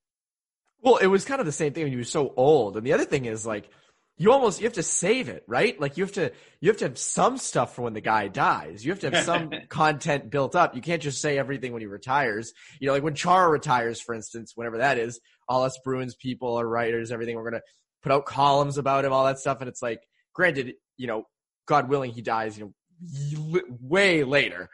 Well, 0.82 0.98
it 0.98 1.08
was 1.08 1.24
kind 1.24 1.40
of 1.40 1.46
the 1.46 1.52
same 1.52 1.74
thing 1.74 1.84
when 1.84 1.92
he 1.92 1.98
was 1.98 2.10
so 2.10 2.34
old. 2.36 2.78
And 2.78 2.86
the 2.86 2.94
other 2.94 3.06
thing 3.06 3.26
is 3.26 3.46
like 3.46 3.70
you 4.18 4.32
almost 4.32 4.60
you 4.60 4.66
have 4.66 4.74
to 4.74 4.84
save 4.84 5.30
it, 5.30 5.44
right? 5.48 5.80
Like 5.80 5.98
you 5.98 6.04
have 6.04 6.14
to 6.14 6.32
you 6.60 6.70
have 6.70 6.78
to 6.78 6.86
have 6.86 6.98
some 6.98 7.38
stuff 7.38 7.76
for 7.76 7.84
when 7.84 7.94
the 7.94 8.02
guy 8.02 8.28
dies. 8.28 8.84
You 8.84 8.92
have 8.92 9.00
to 9.02 9.12
have 9.12 9.24
some 9.24 9.52
content 9.70 10.32
built 10.32 10.56
up. 10.56 10.76
You 10.76 10.82
can't 10.82 11.02
just 11.02 11.22
say 11.22 11.38
everything 11.38 11.72
when 11.72 11.82
he 11.82 11.88
retires. 11.88 12.54
You 12.80 12.88
know, 12.88 12.94
like 12.94 13.04
when 13.04 13.16
Chara 13.16 13.50
retires, 13.50 14.02
for 14.02 14.16
instance, 14.16 14.54
whenever 14.56 14.80
that 14.80 14.98
is, 14.98 15.20
all 15.48 15.64
us 15.64 15.80
Bruins 15.84 16.16
people 16.16 16.50
or 16.50 16.68
writers, 16.68 17.12
everything, 17.12 17.36
we're 17.36 17.50
gonna 17.50 17.62
put 18.02 18.12
out 18.12 18.26
columns 18.26 18.78
about 18.80 19.06
him, 19.06 19.14
all 19.14 19.26
that 19.26 19.40
stuff. 19.40 19.60
And 19.60 19.70
it's 19.70 19.84
like, 19.84 20.02
granted, 20.34 20.74
you 20.98 21.06
know, 21.06 21.24
God 21.68 21.88
willing, 21.88 22.12
he 22.12 22.22
dies, 22.22 22.58
you 22.58 22.66
know, 22.66 23.62
way 23.82 24.24
later. 24.24 24.70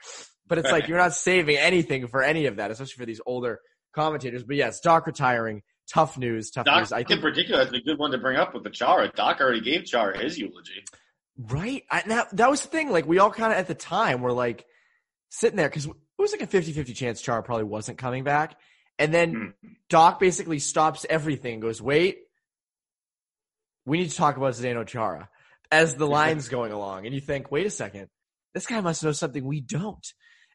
But 0.48 0.58
it's 0.58 0.72
like 0.72 0.88
you're 0.88 0.98
not 0.98 1.14
saving 1.14 1.58
anything 1.58 2.08
for 2.08 2.22
any 2.24 2.46
of 2.46 2.58
that, 2.58 2.72
especially 2.72 3.00
for 3.00 3.06
these 3.06 3.22
older 3.26 3.60
commentators. 3.94 4.44
But 4.44 4.56
yes, 4.56 4.80
Doc 4.80 5.08
retiring 5.08 5.64
tough 5.90 6.18
news. 6.18 6.52
Tough 6.52 6.66
Doc, 6.66 6.80
news. 6.80 6.92
I 6.92 7.00
think 7.00 7.12
in 7.12 7.22
particular, 7.22 7.64
that's 7.64 7.76
a 7.76 7.82
good 7.82 7.98
one 7.98 8.12
to 8.12 8.18
bring 8.18 8.38
up 8.38 8.54
with 8.54 8.64
the 8.64 8.70
Chara. 8.70 9.12
Doc 9.14 9.40
already 9.42 9.62
gave 9.62 9.86
Chara 9.86 10.18
his 10.18 10.38
eulogy. 10.38 10.84
Right. 11.38 11.84
I, 11.90 12.04
that 12.08 12.36
that 12.38 12.50
was 12.50 12.62
the 12.62 12.68
thing. 12.68 12.92
Like 12.92 13.08
we 13.08 13.20
all 13.20 13.32
kind 13.32 13.52
of 13.52 13.60
at 13.60 13.68
the 13.68 13.76
time 13.76 14.22
were 14.22 14.34
like 14.34 14.66
sitting 15.30 15.58
there 15.58 15.70
because 15.70 15.86
it 15.86 15.94
was 16.18 16.32
like 16.32 16.42
a 16.42 16.48
50-50 16.48 16.96
chance 16.96 17.22
Chara 17.22 17.42
probably 17.42 17.66
wasn't 17.66 17.98
coming 17.98 18.24
back. 18.24 18.56
And 19.00 19.14
then 19.14 19.34
mm. 19.34 19.54
Doc 19.90 20.20
basically 20.20 20.60
stops 20.60 21.06
everything 21.10 21.54
and 21.54 21.62
goes, 21.62 21.82
wait, 21.82 22.20
we 23.86 23.98
need 23.98 24.12
to 24.12 24.16
talk 24.16 24.38
about 24.38 24.54
Zdeno 24.54 24.86
Chara 24.86 25.30
as 25.72 25.96
the 25.96 26.06
line's 26.08 26.50
going 26.50 26.72
along. 26.72 27.06
And 27.06 27.16
you 27.16 27.22
think, 27.22 27.52
wait 27.52 27.66
a 27.66 27.72
second, 27.72 28.10
this 28.54 28.68
guy 28.68 28.80
must 28.82 29.04
know 29.04 29.12
something 29.12 29.44
we 29.44 29.62
don't. 29.62 30.06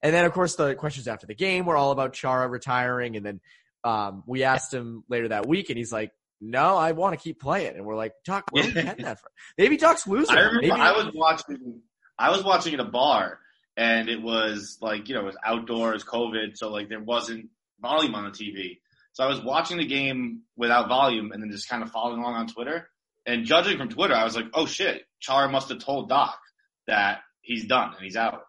And 0.02 0.14
then, 0.14 0.24
of 0.24 0.32
course, 0.32 0.54
the 0.54 0.74
questions 0.76 1.08
after 1.08 1.26
the 1.26 1.34
game 1.34 1.66
were 1.66 1.76
all 1.76 1.90
about 1.90 2.12
Chara 2.12 2.48
retiring. 2.48 3.16
And 3.16 3.26
then 3.26 3.40
um, 3.88 4.22
we 4.26 4.44
asked 4.44 4.72
him 4.72 5.04
later 5.08 5.28
that 5.28 5.46
week, 5.46 5.70
and 5.70 5.78
he's 5.78 5.92
like, 5.92 6.12
no, 6.40 6.76
I 6.76 6.92
want 6.92 7.14
to 7.14 7.22
keep 7.22 7.40
playing. 7.40 7.76
And 7.76 7.84
we're 7.84 7.96
like, 7.96 8.12
Doc, 8.24 8.44
where 8.50 8.64
are 8.64 8.66
we 8.66 8.72
getting 8.74 9.04
that 9.04 9.20
from? 9.20 9.30
Maybe 9.56 9.76
Doc's 9.76 10.06
losing. 10.06 10.36
I 10.36 10.40
remember 10.40 10.60
Maybe 10.60 10.72
I 10.72 10.92
was 10.92 11.14
watching, 11.14 11.80
I 12.18 12.30
was 12.30 12.44
watching 12.44 12.74
at 12.74 12.80
a 12.80 12.84
bar, 12.84 13.38
and 13.76 14.08
it 14.08 14.22
was 14.22 14.78
like, 14.80 15.08
you 15.08 15.14
know, 15.14 15.22
it 15.22 15.26
was 15.26 15.36
outdoors, 15.44 16.04
COVID, 16.04 16.56
so 16.56 16.70
like 16.70 16.88
there 16.88 17.00
wasn't 17.00 17.48
volume 17.80 18.14
on 18.14 18.24
the 18.24 18.30
TV. 18.30 18.78
So 19.12 19.24
I 19.24 19.26
was 19.26 19.42
watching 19.42 19.78
the 19.78 19.86
game 19.86 20.42
without 20.56 20.88
volume 20.88 21.32
and 21.32 21.42
then 21.42 21.50
just 21.50 21.68
kind 21.68 21.82
of 21.82 21.90
following 21.90 22.20
along 22.20 22.34
on 22.34 22.46
Twitter. 22.46 22.88
And 23.26 23.44
judging 23.44 23.78
from 23.78 23.88
Twitter, 23.88 24.14
I 24.14 24.24
was 24.24 24.36
like, 24.36 24.46
oh 24.54 24.66
shit, 24.66 25.02
Char 25.20 25.48
must 25.48 25.70
have 25.70 25.78
told 25.80 26.08
Doc 26.08 26.38
that 26.86 27.20
he's 27.40 27.66
done 27.66 27.94
and 27.94 28.04
he's 28.04 28.16
out. 28.16 28.42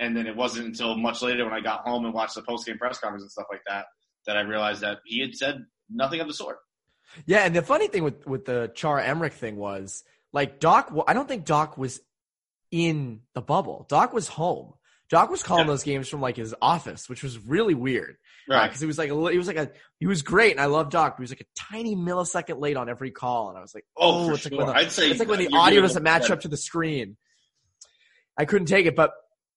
And 0.00 0.16
then 0.16 0.26
it 0.26 0.36
wasn't 0.36 0.66
until 0.66 0.96
much 0.96 1.20
later 1.20 1.44
when 1.44 1.52
I 1.52 1.60
got 1.60 1.80
home 1.80 2.04
and 2.04 2.14
watched 2.14 2.36
the 2.36 2.42
post 2.42 2.66
game 2.66 2.78
press 2.78 2.98
conference 2.98 3.22
and 3.22 3.30
stuff 3.30 3.46
like 3.50 3.62
that 3.66 3.86
that 4.26 4.36
I 4.36 4.42
realized 4.42 4.82
that 4.82 4.98
he 5.04 5.20
had 5.20 5.34
said 5.34 5.64
nothing 5.90 6.20
of 6.20 6.26
the 6.26 6.34
sort. 6.34 6.58
Yeah, 7.26 7.40
and 7.40 7.54
the 7.54 7.62
funny 7.62 7.88
thing 7.88 8.02
with 8.04 8.26
with 8.26 8.44
the 8.44 8.72
Char 8.74 9.00
Emrick 9.00 9.32
thing 9.32 9.56
was 9.56 10.04
like 10.32 10.60
Doc. 10.60 10.92
I 11.06 11.14
don't 11.14 11.28
think 11.28 11.44
Doc 11.44 11.78
was 11.78 12.00
in 12.70 13.20
the 13.34 13.42
bubble. 13.42 13.86
Doc 13.88 14.12
was 14.12 14.28
home. 14.28 14.74
Doc 15.10 15.30
was 15.30 15.42
calling 15.42 15.66
yeah. 15.66 15.72
those 15.72 15.84
games 15.84 16.08
from 16.08 16.20
like 16.20 16.36
his 16.36 16.54
office, 16.60 17.08
which 17.08 17.22
was 17.22 17.38
really 17.38 17.74
weird. 17.74 18.16
Right. 18.48 18.66
Because 18.66 18.82
uh, 18.82 18.84
it 18.84 18.86
was 18.88 18.98
like 18.98 19.10
a, 19.10 19.30
he 19.30 19.38
was 19.38 19.46
like 19.46 19.56
a 19.56 19.70
he 19.98 20.06
was 20.06 20.22
great, 20.22 20.52
and 20.52 20.60
I 20.60 20.66
love 20.66 20.90
Doc. 20.90 21.14
But 21.14 21.20
he 21.20 21.22
was 21.22 21.30
like 21.30 21.42
a 21.42 21.46
tiny 21.54 21.94
millisecond 21.94 22.60
late 22.60 22.76
on 22.76 22.88
every 22.88 23.10
call, 23.10 23.48
and 23.50 23.58
I 23.58 23.60
was 23.60 23.74
like, 23.74 23.84
oh, 23.96 24.26
oh 24.26 24.30
it's, 24.32 24.42
sure. 24.42 24.58
like 24.58 24.66
the, 24.66 24.72
I'd 24.74 24.92
say 24.92 25.10
it's 25.10 25.20
like 25.20 25.28
when 25.28 25.38
the 25.38 25.56
audio 25.56 25.82
doesn't 25.82 26.02
match 26.02 26.30
up 26.30 26.40
to 26.40 26.48
the 26.48 26.56
screen. 26.56 27.16
I 28.36 28.44
couldn't 28.44 28.66
take 28.66 28.86
it, 28.86 28.96
but 28.96 29.12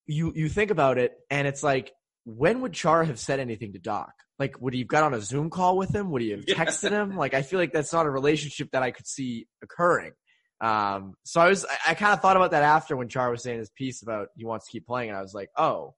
you 0.05 0.31
you 0.35 0.47
think 0.47 0.69
about 0.69 0.97
it, 0.97 1.13
and 1.29 1.47
it's 1.47 1.63
like, 1.63 1.91
when 2.27 2.59
would 2.59 2.73
Chara 2.73 3.05
have 3.05 3.19
said 3.19 3.39
anything 3.39 3.71
to 3.71 3.79
Doc? 3.79 4.11
Like, 4.37 4.59
would 4.59 4.73
he 4.73 4.81
have 4.81 4.89
got 4.89 5.03
on 5.03 5.13
a 5.13 5.21
Zoom 5.21 5.49
call 5.49 5.77
with 5.77 5.95
him? 5.95 6.11
Would 6.11 6.21
he 6.21 6.31
have 6.31 6.45
texted 6.45 6.91
yeah. 6.91 7.03
him? 7.03 7.15
Like, 7.15 7.33
I 7.33 7.41
feel 7.41 7.57
like 7.57 7.71
that's 7.71 7.93
not 7.93 8.05
a 8.05 8.09
relationship 8.09 8.69
that 8.73 8.83
I 8.83 8.91
could 8.91 9.07
see 9.07 9.47
occurring. 9.63 10.11
Um, 10.59 11.13
so 11.23 11.39
I 11.39 11.47
was, 11.47 11.65
I, 11.65 11.91
I 11.91 11.93
kind 11.93 12.13
of 12.13 12.21
thought 12.21 12.35
about 12.35 12.51
that 12.51 12.63
after 12.63 12.97
when 12.97 13.07
Char 13.07 13.31
was 13.31 13.43
saying 13.43 13.59
his 13.59 13.69
piece 13.69 14.01
about 14.03 14.27
he 14.35 14.43
wants 14.43 14.65
to 14.65 14.71
keep 14.73 14.85
playing, 14.85 15.09
and 15.09 15.17
I 15.17 15.21
was 15.21 15.33
like, 15.33 15.49
oh, 15.55 15.95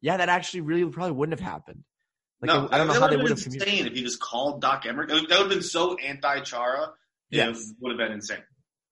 yeah, 0.00 0.16
that 0.16 0.28
actually 0.28 0.62
really 0.62 0.90
probably 0.90 1.12
wouldn't 1.12 1.38
have 1.38 1.48
happened. 1.48 1.84
Like, 2.42 2.48
no, 2.48 2.68
I 2.70 2.78
don't 2.78 2.88
know 2.88 3.00
how 3.00 3.06
they 3.06 3.16
would 3.16 3.30
have 3.30 3.38
insane 3.38 3.86
if 3.86 3.94
he 3.94 4.02
just 4.02 4.20
called 4.20 4.60
Doc 4.60 4.84
Emrick. 4.84 5.08
That 5.08 5.28
would 5.28 5.30
have 5.30 5.48
been 5.48 5.62
so 5.62 5.96
anti-Chara. 5.96 6.88
Yes. 7.30 7.70
It 7.70 7.76
would 7.80 7.92
have 7.92 7.98
been 7.98 8.12
insane. 8.12 8.42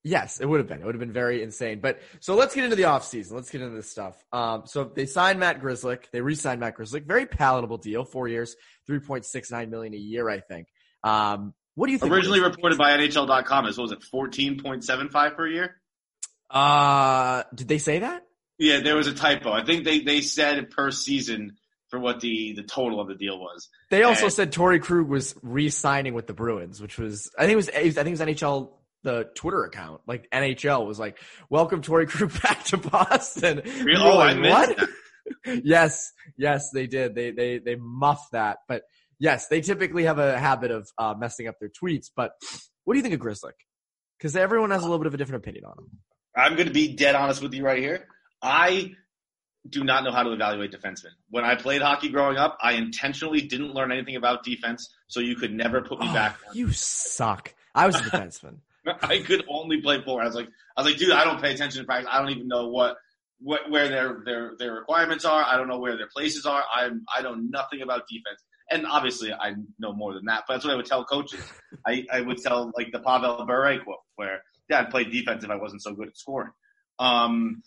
Yes, 0.07 0.41
it 0.41 0.47
would 0.47 0.59
have 0.59 0.69
been. 0.69 0.81
It 0.81 0.85
would 0.87 0.95
have 0.95 1.01
been 1.01 1.13
very 1.13 1.43
insane. 1.43 1.81
But 1.81 1.99
so 2.21 2.37
let's 2.37 2.55
get 2.55 2.63
into 2.63 2.77
the 2.77 2.85
offseason. 2.85 3.33
Let's 3.33 3.51
get 3.51 3.61
into 3.61 3.75
this 3.75 3.91
stuff. 3.91 4.17
Um, 4.33 4.63
so 4.65 4.85
they 4.85 5.05
signed 5.05 5.41
Matt 5.41 5.61
Grzelcyk. 5.61 6.13
They 6.13 6.21
re-signed 6.21 6.61
Matt 6.61 6.77
Grzelcyk. 6.77 7.07
Very 7.07 7.27
palatable 7.27 7.79
deal. 7.79 8.05
Four 8.05 8.29
years, 8.29 8.55
three 8.87 9.01
point 9.01 9.25
six 9.25 9.51
nine 9.51 9.69
million 9.69 9.95
a 9.95 9.99
year, 9.99 10.31
I 10.31 10.39
think. 10.39 10.69
Um, 11.03 11.55
what 11.75 11.89
do 11.89 11.93
you 11.93 11.99
think? 11.99 12.13
Originally 12.13 12.41
reported 12.41 12.79
by 12.79 12.97
NHL.com 12.97 13.67
as 13.67 13.77
what 13.77 13.83
was 13.83 13.93
it, 13.93 14.05
fourteen 14.05 14.63
point 14.63 14.85
seven 14.85 15.09
five 15.09 15.37
per 15.37 15.49
year? 15.49 15.81
Uh, 16.49 17.43
did 17.53 17.67
they 17.67 17.79
say 17.79 17.99
that? 17.99 18.23
Yeah, 18.59 18.83
there 18.83 18.95
was 18.95 19.09
a 19.09 19.13
typo. 19.15 19.51
I 19.51 19.65
think 19.65 19.85
they 19.85 20.01
they 20.01 20.21
said 20.21 20.71
per 20.71 20.93
season 20.93 21.57
for 21.89 21.99
what 21.99 22.21
the 22.21 22.53
the 22.53 22.63
total 22.63 23.01
of 23.01 23.09
the 23.09 23.17
deal 23.17 23.41
was. 23.41 23.69
They 23.91 24.05
also 24.05 24.27
and, 24.27 24.33
said 24.33 24.53
Torey 24.53 24.81
Krug 24.81 25.09
was 25.09 25.35
re-signing 25.43 26.15
with 26.15 26.29
the 26.29 26.33
Bruins, 26.33 26.81
which 26.81 26.97
was 26.97 27.29
I 27.37 27.43
think 27.43 27.55
it 27.55 27.57
was 27.57 27.69
I 27.71 27.91
think 27.91 28.07
it 28.07 28.11
was 28.11 28.21
NHL 28.21 28.71
the 29.03 29.29
Twitter 29.35 29.65
account. 29.65 30.03
Like 30.07 30.29
NHL 30.33 30.87
was 30.87 30.99
like, 30.99 31.19
"Welcome 31.49 31.83
Torey 31.83 32.09
Krug 32.09 32.33
back 32.43 32.65
to 32.65 32.77
Boston." 32.77 33.63
Really? 33.65 34.03
Oh, 34.03 34.17
like, 34.17 34.41
what? 34.41 34.89
yes, 35.65 36.13
yes, 36.37 36.71
they 36.71 36.87
did. 36.87 37.15
They 37.15 37.31
they 37.31 37.59
they 37.59 37.77
muffed 37.77 38.33
that, 38.33 38.59
but 38.69 38.83
yes, 39.19 39.49
they 39.49 39.61
typically 39.61 40.05
have 40.05 40.19
a 40.19 40.39
habit 40.39 40.71
of 40.71 40.89
uh, 40.99 41.15
messing 41.17 41.49
up 41.49 41.57
their 41.61 41.71
tweets. 41.71 42.07
But 42.15 42.33
what 42.85 42.95
do 42.95 42.99
you 42.99 43.03
think 43.03 43.15
of 43.15 43.21
Grzelcyk? 43.21 43.53
Because 44.19 44.37
everyone 44.37 44.71
has 44.71 44.83
a 44.83 44.85
little 44.85 44.99
bit 44.99 45.07
of 45.07 45.15
a 45.15 45.17
different 45.17 45.43
opinion 45.43 45.65
on 45.65 45.79
him. 45.79 45.91
I'm 46.35 46.55
going 46.55 46.69
to 46.69 46.73
be 46.73 46.95
dead 46.95 47.15
honest 47.15 47.43
with 47.43 47.55
you 47.55 47.65
right 47.65 47.79
here. 47.79 48.07
I 48.43 48.93
do 49.69 49.85
not 49.85 50.05
know 50.05 50.13
how 50.13 50.23
to 50.23 50.33
evaluate 50.33 50.71
defensemen. 50.73 51.13
When 51.31 51.45
I 51.45 51.55
played 51.55 51.83
hockey 51.83 52.09
growing 52.09 52.37
up, 52.37 52.57
I 52.63 52.73
intentionally 52.73 53.41
didn't 53.41 53.75
learn 53.75 53.91
anything 53.91 54.17
about 54.17 54.45
defense, 54.45 54.89
so 55.09 55.21
you 55.21 55.37
could 55.37 55.53
never 55.53 55.81
put 55.83 55.99
me 55.99 56.07
oh, 56.09 56.15
back. 56.15 56.39
You 56.53 56.73
suck. 56.73 57.55
I 57.75 57.87
was 57.87 57.97
a 57.97 58.01
defenseman. 58.03 58.59
I 59.03 59.19
could 59.19 59.45
only 59.49 59.81
play 59.81 60.03
forward. 60.03 60.23
I 60.23 60.27
was 60.27 60.35
like, 60.35 60.49
I 60.77 60.83
was 60.83 60.91
like, 60.91 60.99
dude, 60.99 61.13
I 61.13 61.25
don't 61.25 61.41
pay 61.41 61.53
attention 61.53 61.81
to 61.81 61.87
practice. 61.87 62.09
I 62.11 62.19
don't 62.19 62.31
even 62.31 62.49
know 62.49 62.69
what, 62.69 62.97
what 63.39 63.71
where 63.71 63.89
their 63.89 64.23
their 64.25 64.53
their 64.59 64.73
requirements 64.73 65.25
are. 65.25 65.45
I 65.45 65.57
don't 65.57 65.69
know 65.69 65.79
where 65.79 65.97
their 65.97 66.09
places 66.15 66.47
are. 66.47 66.65
I'm 66.75 67.05
I 67.15 67.23
know 67.23 67.35
nothing 67.35 67.83
about 67.83 68.03
defense. 68.09 68.43
And 68.71 68.87
obviously, 68.87 69.33
I 69.33 69.55
know 69.79 69.93
more 69.93 70.15
than 70.15 70.25
that. 70.25 70.45
But 70.47 70.55
that's 70.55 70.65
what 70.65 70.73
I 70.73 70.77
would 70.77 70.87
tell 70.87 71.05
coaches. 71.05 71.45
I, 71.87 72.05
I 72.13 72.21
would 72.21 72.39
tell 72.39 72.73
like 72.77 72.91
the 72.93 72.99
Pavel 72.99 73.45
Bure 73.47 73.79
quote, 73.85 73.99
where 74.17 74.43
yeah, 74.69 74.81
I'd 74.81 74.91
play 74.91 75.05
defense 75.05 75.45
if 75.45 75.51
I 75.51 75.57
wasn't 75.57 75.83
so 75.83 75.95
good 75.95 76.09
at 76.09 76.17
scoring. 76.17 76.51
Um, 76.99 77.63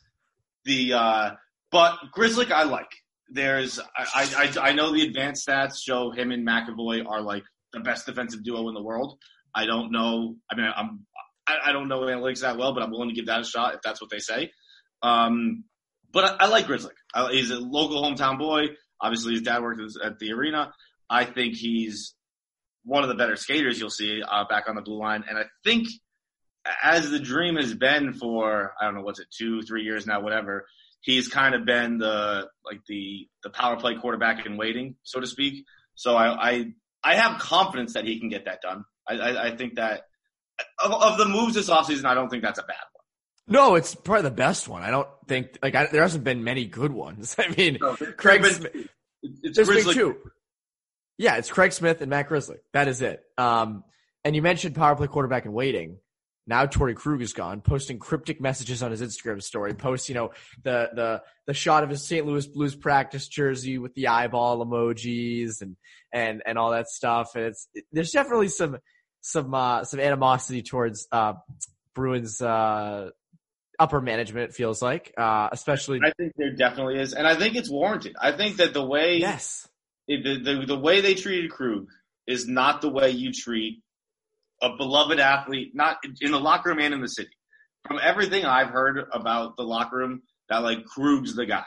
the 0.66 0.94
uh, 0.94 1.32
but 1.72 1.98
Grzelcyk 2.16 2.52
I 2.52 2.64
like. 2.64 2.92
There's 3.32 3.80
I, 3.80 4.52
I 4.60 4.70
I 4.70 4.74
know 4.74 4.92
the 4.92 5.04
advanced 5.04 5.48
stats 5.48 5.82
show 5.82 6.12
him 6.12 6.32
and 6.32 6.46
McAvoy 6.46 7.06
are 7.08 7.22
like 7.22 7.44
the 7.74 7.80
best 7.80 8.08
defensive 8.08 8.44
duo 8.44 8.68
in 8.70 8.74
the 8.74 8.82
world. 8.82 9.20
I 9.54 9.66
don't 9.66 9.92
know. 9.92 10.36
I 10.52 10.56
mean, 10.56 10.72
I'm 10.76 11.06
I, 11.48 11.70
I 11.70 11.72
don't 11.72 11.88
know 11.88 12.02
analytics 12.02 12.42
that 12.42 12.58
well, 12.58 12.74
but 12.74 12.84
I'm 12.84 12.92
willing 12.92 13.10
to 13.10 13.16
give 13.16 13.28
that 13.28 13.42
a 13.42 13.44
shot 13.44 13.76
if 13.76 13.82
that's 13.82 14.02
what 14.02 14.10
they 14.10 14.20
say. 14.20 14.52
Um, 15.02 15.64
but 16.12 16.26
I, 16.26 16.46
I 16.46 16.48
like 16.48 16.68
Grzelcyk. 16.68 16.92
I, 17.14 17.32
he's 17.32 17.52
a 17.52 17.60
local 17.60 18.04
hometown 18.04 18.38
boy. 18.38 18.68
Obviously, 19.02 19.34
his 19.34 19.42
dad 19.42 19.62
worked 19.62 19.82
at 20.04 20.20
the 20.20 20.32
arena. 20.34 20.74
I 21.10 21.26
think 21.26 21.56
he's 21.56 22.14
one 22.84 23.04
of 23.04 23.10
the 23.10 23.16
better 23.16 23.36
skaters 23.36 23.80
you'll 23.80 23.90
see 23.90 24.22
uh, 24.22 24.46
back 24.50 24.68
on 24.68 24.76
the 24.76 24.82
blue 24.82 25.00
line. 25.00 25.24
And 25.28 25.38
I 25.38 25.44
think 25.64 25.88
as 26.84 27.10
the 27.10 27.20
dream 27.20 27.56
has 27.56 27.74
been 27.74 28.14
for, 28.14 28.74
I 28.80 28.86
don't 28.86 28.96
know, 28.96 29.02
what's 29.02 29.20
it, 29.20 29.28
two, 29.36 29.62
three 29.62 29.84
years 29.84 30.06
now, 30.06 30.22
whatever, 30.22 30.66
he's 31.02 31.28
kind 31.28 31.56
of 31.56 31.66
been 31.66 31.98
the, 31.98 32.48
like 32.66 32.82
the, 32.88 33.28
the 33.44 33.50
power 33.50 33.78
play 33.78 33.96
quarterback 33.96 34.46
in 34.46 34.58
waiting, 34.58 34.96
so 35.04 35.20
to 35.20 35.28
speak. 35.28 35.66
So 35.96 36.16
I, 36.16 36.50
I, 36.50 36.66
I 37.04 37.16
have 37.16 37.40
confidence 37.40 37.94
that 37.94 38.06
he 38.06 38.20
can 38.20 38.30
get 38.30 38.46
that 38.46 38.62
done. 38.62 38.86
I, 39.10 39.16
I, 39.16 39.48
I 39.48 39.56
think 39.56 39.76
that 39.76 40.04
of, 40.84 40.92
of, 40.92 41.18
the 41.18 41.26
moves 41.26 41.56
this 41.56 41.70
offseason, 41.70 42.06
I 42.06 42.14
don't 42.14 42.30
think 42.30 42.44
that's 42.44 42.60
a 42.60 42.64
bad 42.64 42.76
one. 42.94 43.56
No, 43.56 43.76
it's 43.76 43.96
probably 43.96 44.24
the 44.24 44.32
best 44.36 44.68
one. 44.68 44.84
I 44.84 44.92
don't 44.92 45.08
think 45.28 45.58
like 45.64 45.76
I, 45.76 45.88
there 45.88 46.02
hasn't 46.02 46.24
been 46.24 46.44
many 46.44 46.66
good 46.66 46.92
ones. 46.92 47.36
I 47.40 47.50
mean, 47.50 47.80
no, 47.82 47.96
Craig, 47.96 48.46
Smith, 48.46 48.90
it's 49.24 49.56
there's 49.56 49.68
been 49.68 49.94
two. 49.94 50.18
Yeah, 51.18 51.38
it's 51.38 51.50
Craig 51.50 51.74
Smith 51.74 52.02
and 52.02 52.10
Matt 52.10 52.30
Grzelcyk. 52.30 52.60
That 52.74 52.88
is 52.88 53.02
it. 53.02 53.22
Um, 53.38 53.84
and 54.24 54.36
you 54.36 54.42
mentioned 54.42 54.76
power 54.76 54.96
play 54.96 55.08
quarterback 55.08 55.46
in 55.46 55.52
waiting. 55.52 55.98
Now 56.50 56.66
Torey 56.66 56.96
Krug 56.96 57.22
is 57.22 57.34
gone, 57.34 57.62
posting 57.62 58.00
cryptic 58.00 58.42
messages 58.42 58.82
on 58.82 58.90
his 58.90 59.02
Instagram 59.04 59.42
story. 59.42 59.74
Posts, 59.76 60.10
you 60.10 60.16
know, 60.16 60.32
the 60.64 60.90
the 60.94 61.22
the 61.46 61.54
shot 61.54 61.84
of 61.84 61.92
his 61.92 62.08
St. 62.08 62.26
Louis 62.26 62.48
Blues 62.48 62.76
practice 62.76 63.28
jersey 63.28 63.78
with 63.78 63.94
the 63.94 64.08
eyeball 64.08 64.66
emojis 64.66 65.62
and 65.62 65.76
and 66.12 66.42
and 66.46 66.58
all 66.58 66.72
that 66.72 66.88
stuff. 66.88 67.36
And 67.36 67.46
it's 67.46 67.68
there's 67.92 68.12
definitely 68.12 68.48
some 68.48 68.78
some 69.22 69.54
uh, 69.54 69.84
some 69.84 70.00
animosity 70.00 70.62
towards 70.62 71.08
uh, 71.12 71.34
Bruins 71.94 72.42
uh, 72.42 73.10
upper 73.78 74.02
management. 74.02 74.50
It 74.50 74.56
feels 74.56 74.82
like, 74.82 75.14
uh, 75.18 75.50
especially. 75.52 76.00
I 76.04 76.12
think 76.18 76.34
there 76.38 76.56
definitely 76.56 77.00
is, 77.00 77.14
and 77.14 77.28
I 77.28 77.36
think 77.36 77.56
it's 77.56 77.70
warranted. 77.70 78.16
I 78.20 78.32
think 78.32 78.58
that 78.58 78.74
the 78.74 78.86
way 78.86 79.18
yes 79.18 79.68
the, 80.10 80.40
the, 80.44 80.66
the 80.66 80.78
way 80.78 81.02
they 81.02 81.14
treated 81.14 81.52
Krug 81.52 81.88
is 82.26 82.48
not 82.48 82.82
the 82.82 82.90
way 82.90 83.12
you 83.12 83.32
treat 83.32 83.82
a 84.62 84.76
beloved 84.76 85.20
athlete, 85.20 85.72
not 85.74 85.98
in 86.20 86.32
the 86.32 86.40
locker 86.40 86.70
room 86.70 86.80
and 86.80 86.94
in 86.94 87.02
the 87.02 87.08
city. 87.08 87.30
From 87.88 88.00
everything 88.02 88.44
I've 88.44 88.70
heard 88.70 89.00
about 89.14 89.56
the 89.56 89.64
locker 89.64 89.98
room, 89.98 90.24
that 90.50 90.64
like 90.64 90.86
Krug's 90.86 91.36
the 91.36 91.46
guy. 91.46 91.66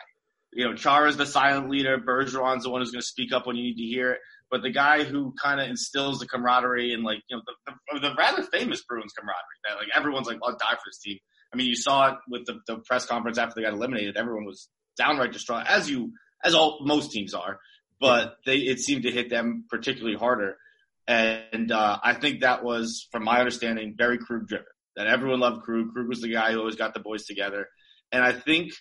You 0.53 0.67
know, 0.67 0.75
Chara's 0.75 1.17
the 1.17 1.25
silent 1.25 1.71
leader. 1.71 1.99
Bergeron's 1.99 2.65
the 2.65 2.71
one 2.71 2.83
who's 2.83 2.91
going 2.91 3.01
to 3.01 3.07
speak 3.07 3.33
up 3.33 3.47
when 3.47 3.57
you 3.57 3.63
need 3.63 3.77
to 3.77 3.83
hear 3.83 4.13
it. 4.13 4.19
But 4.53 4.63
the 4.63 4.71
guy 4.71 5.03
who 5.03 5.35
kind 5.43 5.61
of 5.61 5.69
instills 5.69 6.21
the 6.21 6.29
camaraderie 6.29 6.95
and 6.95 7.03
like, 7.03 7.19
you 7.29 7.37
know, 7.37 7.43
the, 7.67 7.73
the, 7.93 8.11
the, 8.11 8.15
rather 8.15 8.45
famous 8.45 8.85
Bruins 8.85 9.13
camaraderie 9.19 9.61
that 9.65 9.79
like 9.79 9.89
everyone's 9.97 10.29
like, 10.29 10.39
I'll 10.45 10.53
die 10.53 10.75
for 10.75 10.83
this 10.87 10.99
team. 10.99 11.19
I 11.53 11.57
mean, 11.57 11.67
you 11.67 11.75
saw 11.75 12.13
it 12.13 12.19
with 12.29 12.47
the, 12.47 12.61
the 12.69 12.79
press 12.87 13.07
conference 13.07 13.39
after 13.39 13.55
they 13.57 13.63
got 13.63 13.73
eliminated. 13.73 14.17
Everyone 14.17 14.45
was 14.45 14.69
downright 14.97 15.33
distraught, 15.33 15.67
as 15.67 15.91
you, 15.91 16.13
as 16.45 16.55
all 16.55 16.79
most 16.83 17.11
teams 17.11 17.35
are 17.35 17.59
but 18.03 18.39
they 18.45 18.57
it 18.57 18.81
seemed 18.81 19.05
to 19.05 19.13
hit 19.13 19.31
them 19.31 19.65
particularly 19.71 20.17
harder. 20.17 20.59
And 21.07 21.73
uh, 21.73 21.99
I 22.03 22.15
think 22.15 22.41
that 22.41 22.63
was, 22.63 23.09
from 23.11 23.25
my 23.25 23.39
understanding, 23.39 23.95
very 23.97 24.19
Krug 24.19 24.47
driven. 24.47 24.67
That 24.97 25.07
everyone 25.07 25.41
loved 25.41 25.63
Krug. 25.63 25.93
Krug 25.93 26.09
was 26.09 26.21
the 26.21 26.33
guy 26.33 26.53
who 26.53 26.59
always 26.59 26.77
got 26.77 26.95
the 26.95 27.01
boys 27.01 27.25
together. 27.25 27.69
And 28.11 28.23
I 28.23 28.33
think 28.33 28.73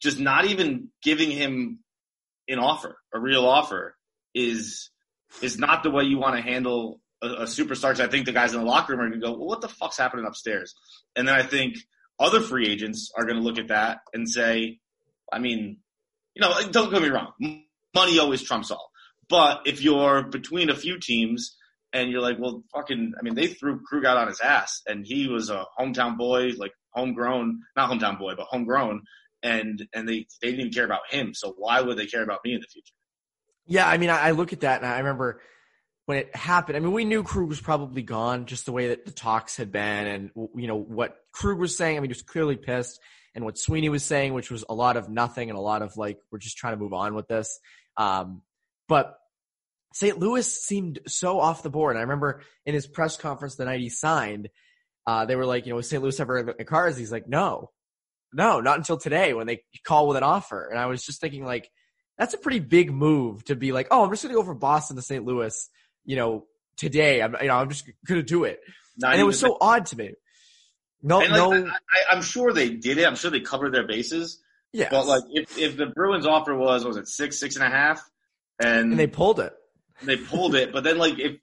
just 0.00 0.20
not 0.20 0.44
even 0.44 0.88
giving 1.02 1.30
him 1.30 1.80
an 2.48 2.58
offer, 2.58 2.96
a 3.12 3.18
real 3.18 3.46
offer, 3.46 3.96
is 4.34 4.90
is 5.42 5.58
not 5.58 5.82
the 5.82 5.90
way 5.90 6.04
you 6.04 6.18
want 6.18 6.36
to 6.36 6.42
handle 6.42 7.00
a, 7.22 7.28
a 7.28 7.44
superstar. 7.44 7.90
Cause 7.90 8.00
I 8.00 8.08
think 8.08 8.26
the 8.26 8.32
guys 8.32 8.52
in 8.52 8.60
the 8.60 8.66
locker 8.66 8.92
room 8.92 9.00
are 9.00 9.08
going 9.08 9.20
to 9.20 9.26
go, 9.26 9.32
well, 9.32 9.46
what 9.46 9.60
the 9.60 9.68
fuck's 9.68 9.98
happening 9.98 10.26
upstairs? 10.26 10.74
And 11.16 11.28
then 11.28 11.34
I 11.34 11.42
think 11.42 11.76
other 12.18 12.40
free 12.40 12.68
agents 12.68 13.10
are 13.16 13.24
going 13.24 13.36
to 13.36 13.42
look 13.42 13.58
at 13.58 13.68
that 13.68 14.00
and 14.12 14.28
say, 14.28 14.78
I 15.32 15.38
mean, 15.38 15.78
you 16.34 16.42
know, 16.42 16.54
don't 16.70 16.92
get 16.92 17.02
me 17.02 17.08
wrong, 17.08 17.32
money 17.94 18.18
always 18.18 18.42
trumps 18.42 18.70
all. 18.70 18.90
But 19.28 19.62
if 19.66 19.80
you're 19.80 20.24
between 20.24 20.70
a 20.70 20.74
few 20.74 20.98
teams 20.98 21.56
and 21.92 22.10
you're 22.10 22.20
like, 22.20 22.38
well, 22.38 22.64
fucking, 22.74 23.14
I 23.18 23.22
mean, 23.22 23.34
they 23.34 23.46
threw 23.46 23.80
Krug 23.80 24.04
out 24.04 24.16
on 24.16 24.28
his 24.28 24.40
ass, 24.40 24.82
and 24.86 25.04
he 25.04 25.28
was 25.28 25.50
a 25.50 25.64
hometown 25.78 26.16
boy, 26.16 26.50
like 26.56 26.72
homegrown, 26.92 27.60
not 27.76 27.90
hometown 27.90 28.18
boy, 28.18 28.34
but 28.36 28.46
homegrown, 28.48 29.02
and 29.42 29.86
and 29.94 30.08
they 30.08 30.26
they 30.42 30.50
didn't 30.50 30.60
even 30.60 30.72
care 30.72 30.84
about 30.84 31.02
him. 31.10 31.32
So 31.34 31.54
why 31.56 31.80
would 31.80 31.96
they 31.96 32.06
care 32.06 32.22
about 32.22 32.40
me 32.44 32.54
in 32.54 32.60
the 32.60 32.66
future? 32.66 32.92
Yeah, 33.70 33.88
I 33.88 33.98
mean, 33.98 34.10
I, 34.10 34.18
I 34.18 34.30
look 34.32 34.52
at 34.52 34.60
that 34.60 34.82
and 34.82 34.92
I 34.92 34.98
remember 34.98 35.40
when 36.06 36.18
it 36.18 36.34
happened. 36.34 36.76
I 36.76 36.80
mean, 36.80 36.92
we 36.92 37.04
knew 37.04 37.22
Krug 37.22 37.48
was 37.48 37.60
probably 37.60 38.02
gone, 38.02 38.46
just 38.46 38.66
the 38.66 38.72
way 38.72 38.88
that 38.88 39.06
the 39.06 39.12
talks 39.12 39.56
had 39.56 39.70
been, 39.70 40.06
and 40.06 40.30
you 40.56 40.66
know 40.66 40.76
what 40.76 41.16
Krug 41.32 41.58
was 41.58 41.76
saying. 41.76 41.96
I 41.96 42.00
mean, 42.00 42.10
he 42.10 42.14
was 42.14 42.22
clearly 42.22 42.56
pissed, 42.56 42.98
and 43.34 43.44
what 43.44 43.58
Sweeney 43.58 43.88
was 43.88 44.04
saying, 44.04 44.34
which 44.34 44.50
was 44.50 44.64
a 44.68 44.74
lot 44.74 44.96
of 44.96 45.08
nothing 45.08 45.50
and 45.50 45.58
a 45.58 45.62
lot 45.62 45.82
of 45.82 45.96
like, 45.96 46.18
we're 46.32 46.40
just 46.40 46.56
trying 46.56 46.74
to 46.74 46.80
move 46.80 46.92
on 46.92 47.14
with 47.14 47.28
this. 47.28 47.60
Um, 47.96 48.42
but 48.88 49.16
St. 49.94 50.18
Louis 50.18 50.52
seemed 50.52 50.98
so 51.06 51.38
off 51.38 51.62
the 51.62 51.70
board. 51.70 51.96
I 51.96 52.00
remember 52.00 52.42
in 52.66 52.74
his 52.74 52.88
press 52.88 53.16
conference 53.16 53.54
the 53.54 53.66
night 53.66 53.80
he 53.80 53.88
signed, 53.88 54.48
uh, 55.06 55.26
they 55.26 55.36
were 55.36 55.46
like, 55.46 55.66
you 55.66 55.70
know, 55.70 55.76
was 55.76 55.88
St. 55.88 56.02
Louis 56.02 56.18
ever 56.18 56.38
in 56.38 56.46
the 56.58 56.64
cards? 56.64 56.96
He's 56.96 57.12
like, 57.12 57.28
no, 57.28 57.70
no, 58.32 58.60
not 58.60 58.78
until 58.78 58.96
today 58.96 59.32
when 59.32 59.46
they 59.46 59.62
call 59.84 60.08
with 60.08 60.16
an 60.16 60.24
offer. 60.24 60.68
And 60.68 60.78
I 60.78 60.86
was 60.86 61.04
just 61.04 61.20
thinking 61.20 61.44
like, 61.44 61.70
that's 62.20 62.34
a 62.34 62.38
pretty 62.38 62.60
big 62.60 62.92
move 62.92 63.44
to 63.46 63.56
be 63.56 63.72
like, 63.72 63.88
oh, 63.90 64.04
I'm 64.04 64.10
just 64.10 64.22
going 64.22 64.34
to 64.34 64.40
go 64.40 64.46
from 64.46 64.58
Boston 64.58 64.96
to 64.96 65.02
St. 65.02 65.24
Louis, 65.24 65.68
you 66.04 66.16
know, 66.16 66.46
today. 66.76 67.22
I'm, 67.22 67.34
you 67.40 67.48
know, 67.48 67.56
I'm 67.56 67.68
just 67.68 67.90
going 68.06 68.20
to 68.20 68.26
do 68.26 68.44
it. 68.44 68.60
Not 68.98 69.12
and 69.12 69.20
it 69.20 69.24
was 69.24 69.40
so 69.40 69.56
odd 69.60 69.86
to 69.86 69.96
me. 69.96 70.12
No, 71.02 71.18
like, 71.18 71.30
no. 71.30 71.52
I, 71.52 72.14
am 72.14 72.22
sure 72.22 72.52
they 72.52 72.70
did 72.70 72.98
it. 72.98 73.06
I'm 73.06 73.16
sure 73.16 73.30
they 73.30 73.40
covered 73.40 73.72
their 73.72 73.86
bases. 73.86 74.38
Yeah. 74.72 74.88
But 74.90 75.06
like, 75.06 75.22
if, 75.30 75.58
if 75.58 75.76
the 75.76 75.86
Bruins 75.86 76.26
offer 76.26 76.54
was, 76.54 76.84
was 76.84 76.98
it 76.98 77.08
six, 77.08 77.40
six 77.40 77.56
and 77.56 77.64
a 77.64 77.70
half? 77.70 78.02
And, 78.62 78.92
and 78.92 78.98
they 79.00 79.06
pulled 79.06 79.40
it 79.40 79.54
they 80.02 80.16
pulled 80.16 80.54
it. 80.54 80.72
But 80.72 80.84
then 80.84 80.98
like 80.98 81.18
if 81.18 81.36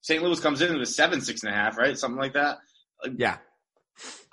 St. 0.00 0.22
Louis 0.22 0.40
comes 0.40 0.60
in 0.60 0.78
with 0.78 0.88
seven, 0.88 1.20
six 1.20 1.42
and 1.42 1.52
a 1.52 1.56
half, 1.56 1.78
right? 1.78 1.96
Something 1.96 2.20
like 2.20 2.34
that. 2.34 2.58
Like, 3.02 3.12
yeah. 3.16 3.38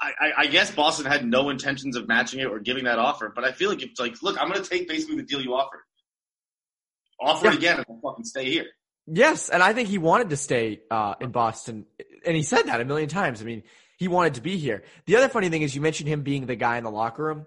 I, 0.02 0.32
I, 0.38 0.48
guess 0.48 0.72
Boston 0.72 1.06
had 1.06 1.26
no 1.26 1.50
intentions 1.50 1.98
of 1.98 2.08
matching 2.08 2.40
it 2.40 2.46
or 2.46 2.60
giving 2.60 2.86
that 2.86 3.00
offer, 3.00 3.32
but 3.36 3.44
I 3.44 3.52
feel 3.52 3.70
like 3.70 3.82
it's 3.82 4.00
like, 4.00 4.22
look, 4.24 4.42
I'm 4.42 4.50
going 4.50 4.64
to 4.64 4.70
take 4.70 4.88
basically 4.88 5.18
the 5.18 5.24
deal 5.24 5.42
you 5.42 5.56
offered. 5.56 5.82
Offer 7.20 7.48
yeah. 7.48 7.52
it 7.52 7.58
again 7.58 7.78
and 7.78 7.86
I'll 7.90 8.00
fucking 8.12 8.24
stay 8.24 8.50
here. 8.50 8.66
Yes, 9.08 9.50
and 9.50 9.62
I 9.62 9.74
think 9.74 9.90
he 9.90 9.98
wanted 9.98 10.30
to 10.30 10.38
stay 10.38 10.82
uh, 10.90 11.16
in 11.20 11.32
Boston, 11.32 11.86
and 12.26 12.36
he 12.36 12.44
said 12.44 12.64
that 12.64 12.80
a 12.80 12.86
million 12.86 13.10
times. 13.10 13.42
I 13.42 13.46
mean, 13.46 13.64
he 13.98 14.08
wanted 14.08 14.36
to 14.36 14.42
be 14.42 14.58
here. 14.58 14.84
The 15.06 15.16
other 15.16 15.30
funny 15.30 15.50
thing 15.50 15.64
is, 15.64 15.74
you 15.74 15.82
mentioned 15.82 16.08
him 16.08 16.22
being 16.22 16.46
the 16.46 16.56
guy 16.56 16.78
in 16.78 16.84
the 16.84 16.92
locker 16.92 17.24
room. 17.24 17.46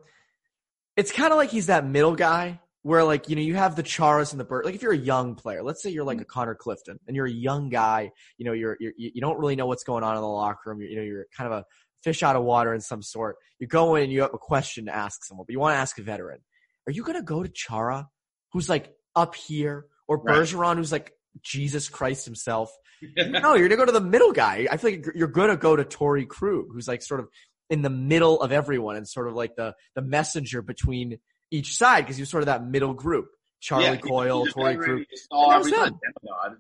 It's 0.97 1.13
kind 1.13 1.33
of 1.33 1.39
like 1.39 1.51
he's 1.51 1.67
that 1.67 1.87
middle 1.87 2.17
guy 2.17 2.61
where 2.83 3.05
like 3.05 3.29
you 3.29 3.37
know 3.37 3.43
you 3.43 3.55
have 3.55 3.77
the 3.77 3.83
Charas 3.83 4.33
and 4.33 4.41
the 4.41 4.45
Bird. 4.45 4.65
Like 4.65 4.75
if 4.75 4.83
you're 4.83 4.93
a 4.93 4.97
young 4.97 5.37
player, 5.37 5.63
let's 5.63 5.83
say 5.83 5.91
you're 5.91 6.05
like 6.05 6.21
a 6.21 6.25
Connor 6.25 6.55
Clifton 6.55 6.99
and 7.07 7.17
you're 7.17 7.27
a 7.27 7.31
young 7.31 7.69
guy, 7.69 8.11
you 8.39 8.45
know 8.45 8.53
you're, 8.53 8.77
you're 8.81 8.93
you 8.97 9.21
don't 9.21 9.39
really 9.39 9.57
know 9.57 9.67
what's 9.67 9.85
going 9.85 10.05
on 10.05 10.17
in 10.17 10.21
the 10.21 10.29
locker 10.29 10.71
room. 10.71 10.81
You're, 10.81 10.91
you 10.91 10.97
know 10.97 11.03
you're 11.03 11.27
kind 11.37 11.53
of 11.53 11.61
a 11.61 11.65
fish 12.03 12.23
out 12.23 12.37
of 12.37 12.43
water 12.43 12.75
in 12.75 12.81
some 12.81 13.03
sort. 13.03 13.37
You 13.59 13.67
go 13.67 13.95
in 13.95 14.05
and 14.05 14.13
you 14.13 14.23
have 14.23 14.35
a 14.35 14.39
question 14.39 14.87
to 14.87 14.95
ask 14.95 15.25
someone, 15.25 15.47
but 15.47 15.53
you 15.53 15.61
want 15.61 15.75
to 15.75 15.79
ask 15.79 15.99
a 15.99 16.03
veteran. 16.03 16.39
Are 16.87 16.93
you 16.93 17.03
going 17.03 17.19
to 17.19 17.23
go 17.23 17.43
to 17.43 17.49
Chara, 17.49 18.09
who's 18.53 18.69
like 18.69 18.93
up 19.15 19.35
here, 19.35 19.87
or 20.09 20.19
right. 20.19 20.37
Bergeron, 20.37 20.77
who's 20.77 20.93
like 20.93 21.13
Jesus 21.43 21.89
Christ 21.89 22.25
himself? 22.25 22.71
no, 23.17 23.55
you're 23.55 23.69
going 23.69 23.71
to 23.71 23.77
go 23.77 23.87
to 23.87 23.93
the 23.93 24.01
middle 24.01 24.33
guy. 24.33 24.67
I 24.71 24.77
feel 24.77 24.91
like 24.91 25.07
you're 25.15 25.29
going 25.29 25.51
to 25.51 25.57
go 25.57 25.77
to 25.77 25.85
Torey 25.85 26.27
Krug, 26.27 26.67
who's 26.73 26.89
like 26.89 27.03
sort 27.03 27.21
of 27.21 27.29
in 27.71 27.83
the 27.83 27.91
middle 27.91 28.41
of 28.41 28.53
everyone 28.53 28.97
and 28.97 29.09
sort 29.09 29.29
of 29.29 29.35
like 29.35 29.57
the 29.57 29.75
the 29.95 30.03
messenger 30.03 30.63
between 30.63 31.19
each 31.51 31.77
side 31.77 32.03
because 32.03 32.17
he 32.17 32.23
was 32.23 32.31
sort 32.31 32.43
of 32.43 32.47
that 32.47 32.65
middle 32.65 32.95
group. 32.95 33.29
Charlie 33.61 33.85
yeah, 33.85 33.97
Coyle, 33.97 34.47
Torey 34.47 34.79
Krug. 34.79 35.05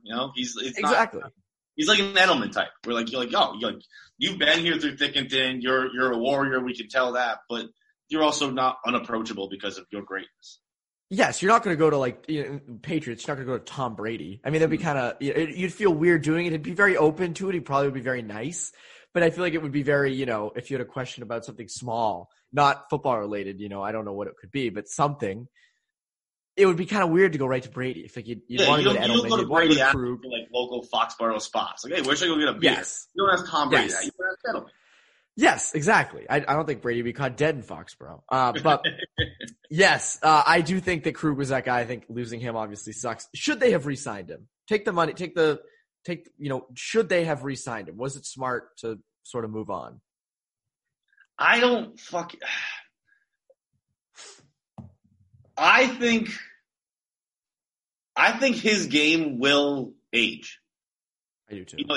You 0.05 0.15
know, 0.15 0.33
he's 0.35 0.57
exactly. 0.57 1.21
Not, 1.21 1.33
he's 1.77 1.89
like 1.89 1.99
an 2.01 2.15
Edelman 2.15 2.53
type. 2.53 2.71
We're 2.87 2.95
like, 2.95 3.11
you're 3.11 3.25
like, 3.25 3.35
oh, 3.35 3.57
you're 3.59 3.73
like, 3.73 3.83
you've 4.19 4.39
been 4.39 4.61
here 4.61 4.79
through 4.79 4.97
thick 4.97 5.17
and 5.17 5.31
thin. 5.31 5.61
You're 5.61 5.93
you're 5.95 6.13
a 6.13 6.19
warrior. 6.19 6.63
We 6.63 6.75
can 6.75 6.89
tell 6.89 7.13
that, 7.13 7.39
but 7.49 7.67
you're 8.09 8.23
also 8.23 8.51
not 8.51 8.79
unapproachable 8.87 9.49
because 9.49 9.79
of 9.79 9.87
your 9.91 10.03
greatness. 10.03 10.61
Yes, 11.11 11.43
you're 11.43 11.53
not 11.53 11.63
going 11.63 11.77
to 11.77 11.79
go 11.79 11.91
to 11.91 11.99
like 11.99 12.25
you 12.29 12.43
know, 12.43 12.61
Patriots. 12.81 13.27
You're 13.27 13.37
not 13.37 13.45
going 13.45 13.49
to 13.49 13.59
go 13.59 13.65
to 13.65 13.73
Tom 13.73 13.95
Brady. 13.95 14.41
I 14.45 14.51
mean, 14.51 14.61
that'd 14.61 14.71
be 14.71 14.79
mm-hmm. 14.79 14.87
kind 14.87 14.99
of 14.99 15.57
you'd 15.57 15.75
feel 15.75 15.93
weird 15.93 16.23
doing 16.23 16.47
it. 16.47 16.53
He'd 16.53 16.63
be 16.63 16.73
very 16.73 16.97
open 16.97 17.35
to 17.35 17.51
it. 17.51 17.55
He 17.55 17.61
probably 17.61 17.89
would 17.89 17.95
be 17.95 18.01
very 18.01 18.23
nice, 18.23 18.73
but 19.13 19.23
I 19.23 19.31
feel 19.31 19.45
like 19.45 19.55
it 19.55 19.63
would 19.63 19.73
be 19.73 19.83
very 19.83 20.15
you 20.15 20.27
know 20.27 20.53
if 20.57 20.71
you 20.71 20.77
had 20.77 20.87
a 20.87 20.91
question 20.91 21.23
about 21.23 21.45
something 21.45 21.69
small 21.69 22.31
not 22.53 22.91
football 22.91 23.19
related, 23.19 23.61
you 23.61 23.69
know, 23.69 23.83
I 23.83 23.93
don't 23.93 24.05
know 24.05 24.13
what 24.13 24.29
it 24.29 24.37
could 24.39 24.51
be, 24.51 24.69
but 24.69 24.89
something. 24.89 25.49
It 26.57 26.67
would 26.67 26.77
be 26.77 26.87
kind 26.87 27.03
of 27.03 27.11
weird 27.11 27.33
to 27.33 27.39
go 27.39 27.47
right 27.47 27.63
to 27.63 27.71
Brady. 27.71 28.01
If 28.01 28.17
like 28.17 28.29
you'd, 28.29 28.43
you'd 28.47 28.61
yeah, 28.61 28.69
want 28.69 28.83
to 28.83 28.85
go 28.85 28.93
to 28.93 28.99
Edelman, 28.99 29.09
you 29.09 29.39
you'd 29.39 29.49
want 29.49 29.71
to 29.71 29.77
go 29.77 29.85
to 29.85 29.91
Krug. 29.91 30.25
like 30.25 30.49
local 30.53 30.85
Foxborough 30.85 31.41
spots. 31.41 31.85
Like, 31.85 31.95
hey, 31.95 32.03
where 32.03 32.15
should 32.15 32.31
I 32.31 32.35
go 32.35 32.39
get 32.39 32.49
a 32.49 32.53
beer? 32.53 32.73
Yes. 32.73 33.09
You 33.15 33.27
don't 33.27 33.39
ask 33.39 33.51
Tom 33.51 33.71
Brady 33.71 33.89
yes. 33.89 33.95
that. 33.97 34.05
You 34.05 34.13
ask 34.31 34.57
Edelman. 34.57 34.71
Yes, 35.35 35.75
exactly. 35.75 36.27
I, 36.29 36.37
I, 36.37 36.55
don't 36.55 36.67
think 36.67 36.83
Brady 36.83 37.01
would 37.01 37.07
be 37.07 37.15
caught 37.15 37.39
dead 37.39 37.55
in 37.55 37.63
Foxborough. 37.63 38.21
Uh, 38.29 38.53
but 38.63 38.85
yes, 39.71 40.19
uh, 40.23 40.43
I 40.47 40.61
do 40.61 40.79
think 40.79 41.05
that 41.05 41.15
Krug 41.15 41.39
was 41.39 41.49
that 41.49 41.65
guy. 41.65 41.81
I 41.81 41.87
think 41.87 42.05
losing 42.11 42.39
him 42.39 42.55
obviously 42.55 42.93
sucks. 42.93 43.29
Should 43.35 43.59
they 43.59 43.71
have 43.71 43.87
re-signed 43.87 44.29
him? 44.29 44.49
Take 44.69 44.85
the 44.85 44.93
money. 44.93 45.15
Take 45.15 45.35
the 45.35 45.63
take. 46.05 46.29
You 46.37 46.51
know, 46.51 46.67
should 46.75 47.09
they 47.09 47.25
have 47.25 47.45
re-signed 47.45 47.89
him? 47.89 47.97
Was 47.97 48.17
it 48.17 48.27
smart 48.27 48.77
to 48.79 48.99
sort 49.23 49.47
of 49.47 49.51
move 49.51 49.71
on? 49.71 50.03
I 51.39 51.61
don't 51.61 51.99
fuck. 51.99 52.35
I 55.57 55.87
think. 55.87 56.31
I 58.15 58.33
think 58.33 58.57
his 58.57 58.87
game 58.87 59.39
will 59.39 59.95
age. 60.13 60.61
I 61.51 61.55
do 61.55 61.65
too. 61.65 61.77
You 61.79 61.87
know, 61.87 61.97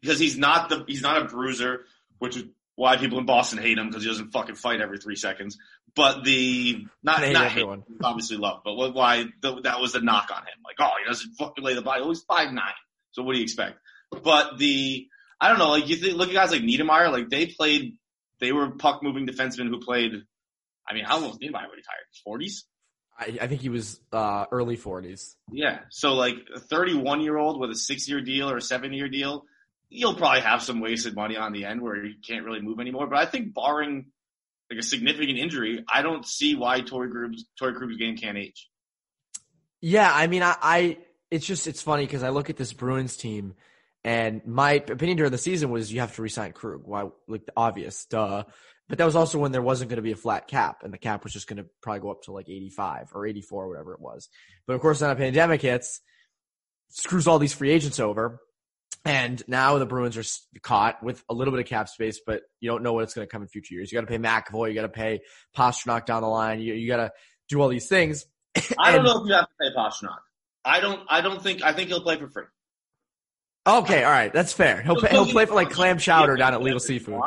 because 0.00 0.18
he's 0.18 0.36
not 0.36 0.68
the 0.68 0.84
he's 0.86 1.02
not 1.02 1.22
a 1.22 1.24
bruiser, 1.26 1.84
which 2.18 2.36
is 2.36 2.44
why 2.74 2.96
people 2.96 3.18
in 3.18 3.26
Boston 3.26 3.58
hate 3.58 3.78
him 3.78 3.88
because 3.88 4.02
he 4.02 4.08
doesn't 4.08 4.32
fucking 4.32 4.56
fight 4.56 4.80
every 4.80 4.98
three 4.98 5.16
seconds. 5.16 5.58
But 5.94 6.24
the 6.24 6.86
not 7.02 7.20
not 7.20 7.46
everyone. 7.46 7.84
hate, 7.86 7.98
obviously 8.04 8.38
love, 8.38 8.62
but 8.64 8.74
why 8.74 9.26
the, 9.40 9.60
that 9.62 9.80
was 9.80 9.92
the 9.92 10.00
knock 10.00 10.30
on 10.34 10.42
him? 10.42 10.62
Like, 10.64 10.76
oh, 10.80 10.90
he 11.02 11.08
doesn't 11.08 11.34
fucking 11.34 11.62
lay 11.62 11.74
the 11.74 11.82
body. 11.82 12.04
He's 12.04 12.22
five 12.22 12.52
nine. 12.52 12.72
So 13.12 13.22
what 13.22 13.32
do 13.32 13.38
you 13.38 13.44
expect? 13.44 13.78
But 14.10 14.58
the 14.58 15.06
I 15.40 15.48
don't 15.48 15.58
know. 15.58 15.70
Like 15.70 15.88
you 15.88 15.96
think, 15.96 16.16
look 16.16 16.28
at 16.28 16.34
guys 16.34 16.50
like 16.50 16.62
Niedermayer. 16.62 17.12
Like 17.12 17.28
they 17.28 17.46
played 17.46 17.98
they 18.40 18.52
were 18.52 18.70
puck 18.70 19.02
moving 19.02 19.26
defensemen 19.26 19.68
who 19.68 19.80
played. 19.80 20.12
I 20.88 20.94
mean, 20.94 21.04
how 21.04 21.16
old 21.16 21.28
was 21.28 21.38
Niedermayer 21.38 21.70
retired? 21.70 22.06
Forties. 22.24 22.64
I, 23.22 23.38
I, 23.44 23.46
think 23.46 23.60
he 23.60 23.68
was 23.68 24.00
uh, 24.12 24.46
early 24.50 24.76
forties. 24.76 25.36
Yeah, 25.50 25.80
so 25.90 26.14
like 26.14 26.36
a 26.54 26.60
31 26.60 27.20
year 27.20 27.36
old 27.36 27.60
with 27.60 27.70
a 27.70 27.74
six 27.74 28.08
year 28.08 28.20
deal 28.20 28.50
or 28.50 28.56
a 28.56 28.62
seven 28.62 28.92
year 28.92 29.08
deal, 29.08 29.44
you'll 29.88 30.14
probably 30.14 30.40
have 30.40 30.62
some 30.62 30.80
wasted 30.80 31.14
money 31.14 31.36
on 31.36 31.52
the 31.52 31.64
end 31.64 31.80
where 31.80 32.04
you 32.04 32.14
can't 32.26 32.44
really 32.44 32.60
move 32.60 32.80
anymore. 32.80 33.06
But 33.06 33.18
I 33.18 33.26
think 33.26 33.54
barring 33.54 34.06
like 34.70 34.80
a 34.80 34.82
significant 34.82 35.38
injury, 35.38 35.84
I 35.92 36.02
don't 36.02 36.26
see 36.26 36.54
why 36.54 36.80
Torey 36.80 37.10
Krug's 37.10 37.44
Torey 37.60 37.74
Krug's 37.76 37.96
game 37.96 38.16
can't 38.16 38.38
age. 38.38 38.68
Yeah, 39.80 40.10
I 40.12 40.26
mean, 40.26 40.42
I, 40.42 40.56
I 40.60 40.98
it's 41.30 41.46
just 41.46 41.66
it's 41.66 41.82
funny 41.82 42.04
because 42.04 42.22
I 42.22 42.28
look 42.30 42.50
at 42.50 42.56
this 42.56 42.72
Bruins 42.72 43.16
team 43.16 43.54
and 44.04 44.44
my 44.46 44.72
opinion 44.72 45.16
during 45.16 45.32
the 45.32 45.38
season 45.38 45.70
was 45.70 45.92
you 45.92 46.00
have 46.00 46.14
to 46.16 46.22
resign 46.22 46.52
Krug. 46.52 46.82
Why? 46.84 47.08
Like 47.28 47.48
obvious, 47.56 48.04
duh. 48.06 48.44
But 48.88 48.98
that 48.98 49.04
was 49.04 49.16
also 49.16 49.38
when 49.38 49.52
there 49.52 49.62
wasn't 49.62 49.88
going 49.88 49.96
to 49.96 50.02
be 50.02 50.12
a 50.12 50.16
flat 50.16 50.48
cap, 50.48 50.82
and 50.82 50.92
the 50.92 50.98
cap 50.98 51.24
was 51.24 51.32
just 51.32 51.46
going 51.46 51.56
to 51.58 51.66
probably 51.82 52.00
go 52.00 52.10
up 52.10 52.22
to 52.24 52.32
like 52.32 52.48
85 52.48 53.10
or 53.14 53.26
84, 53.26 53.64
or 53.64 53.68
whatever 53.68 53.94
it 53.94 54.00
was. 54.00 54.28
But 54.66 54.74
of 54.74 54.80
course, 54.80 54.98
then 55.00 55.10
a 55.10 55.16
pandemic 55.16 55.62
hits, 55.62 56.00
screws 56.90 57.26
all 57.26 57.38
these 57.38 57.54
free 57.54 57.70
agents 57.70 58.00
over, 58.00 58.40
and 59.04 59.42
now 59.48 59.78
the 59.78 59.86
Bruins 59.86 60.16
are 60.16 60.60
caught 60.62 61.02
with 61.02 61.22
a 61.28 61.34
little 61.34 61.52
bit 61.52 61.60
of 61.60 61.66
cap 61.66 61.88
space, 61.88 62.20
but 62.24 62.42
you 62.60 62.70
don't 62.70 62.82
know 62.82 62.92
what's 62.92 63.14
going 63.14 63.26
to 63.26 63.30
come 63.30 63.42
in 63.42 63.48
future 63.48 63.74
years. 63.74 63.90
You 63.90 63.96
got 63.96 64.06
to 64.06 64.06
pay 64.06 64.18
McAvoy, 64.18 64.68
you 64.68 64.74
got 64.74 64.82
to 64.82 64.88
pay 64.88 65.20
Pastrnak 65.56 66.04
down 66.06 66.22
the 66.22 66.28
line, 66.28 66.60
you, 66.60 66.74
you 66.74 66.88
got 66.88 66.98
to 66.98 67.12
do 67.48 67.60
all 67.60 67.68
these 67.68 67.88
things. 67.88 68.26
I 68.78 68.92
don't 68.92 69.04
know 69.04 69.22
if 69.22 69.28
you 69.28 69.34
have 69.34 69.46
to 69.46 69.54
pay 69.60 69.74
Pastrnak. 69.76 70.18
I 70.64 70.80
don't. 70.80 71.00
I 71.08 71.20
don't 71.20 71.42
think. 71.42 71.62
I 71.62 71.72
think 71.72 71.88
he'll 71.88 72.02
play 72.02 72.16
for 72.18 72.28
free. 72.28 72.44
Okay, 73.66 74.04
all 74.04 74.10
right, 74.10 74.32
that's 74.32 74.52
fair. 74.52 74.82
He'll 74.82 75.00
he'll 75.00 75.26
play 75.26 75.46
for 75.46 75.54
like 75.54 75.70
clam 75.70 75.98
chowder 75.98 76.36
down 76.36 76.54
at 76.54 76.62
Legal 76.62 76.80
Seafood. 76.80 77.20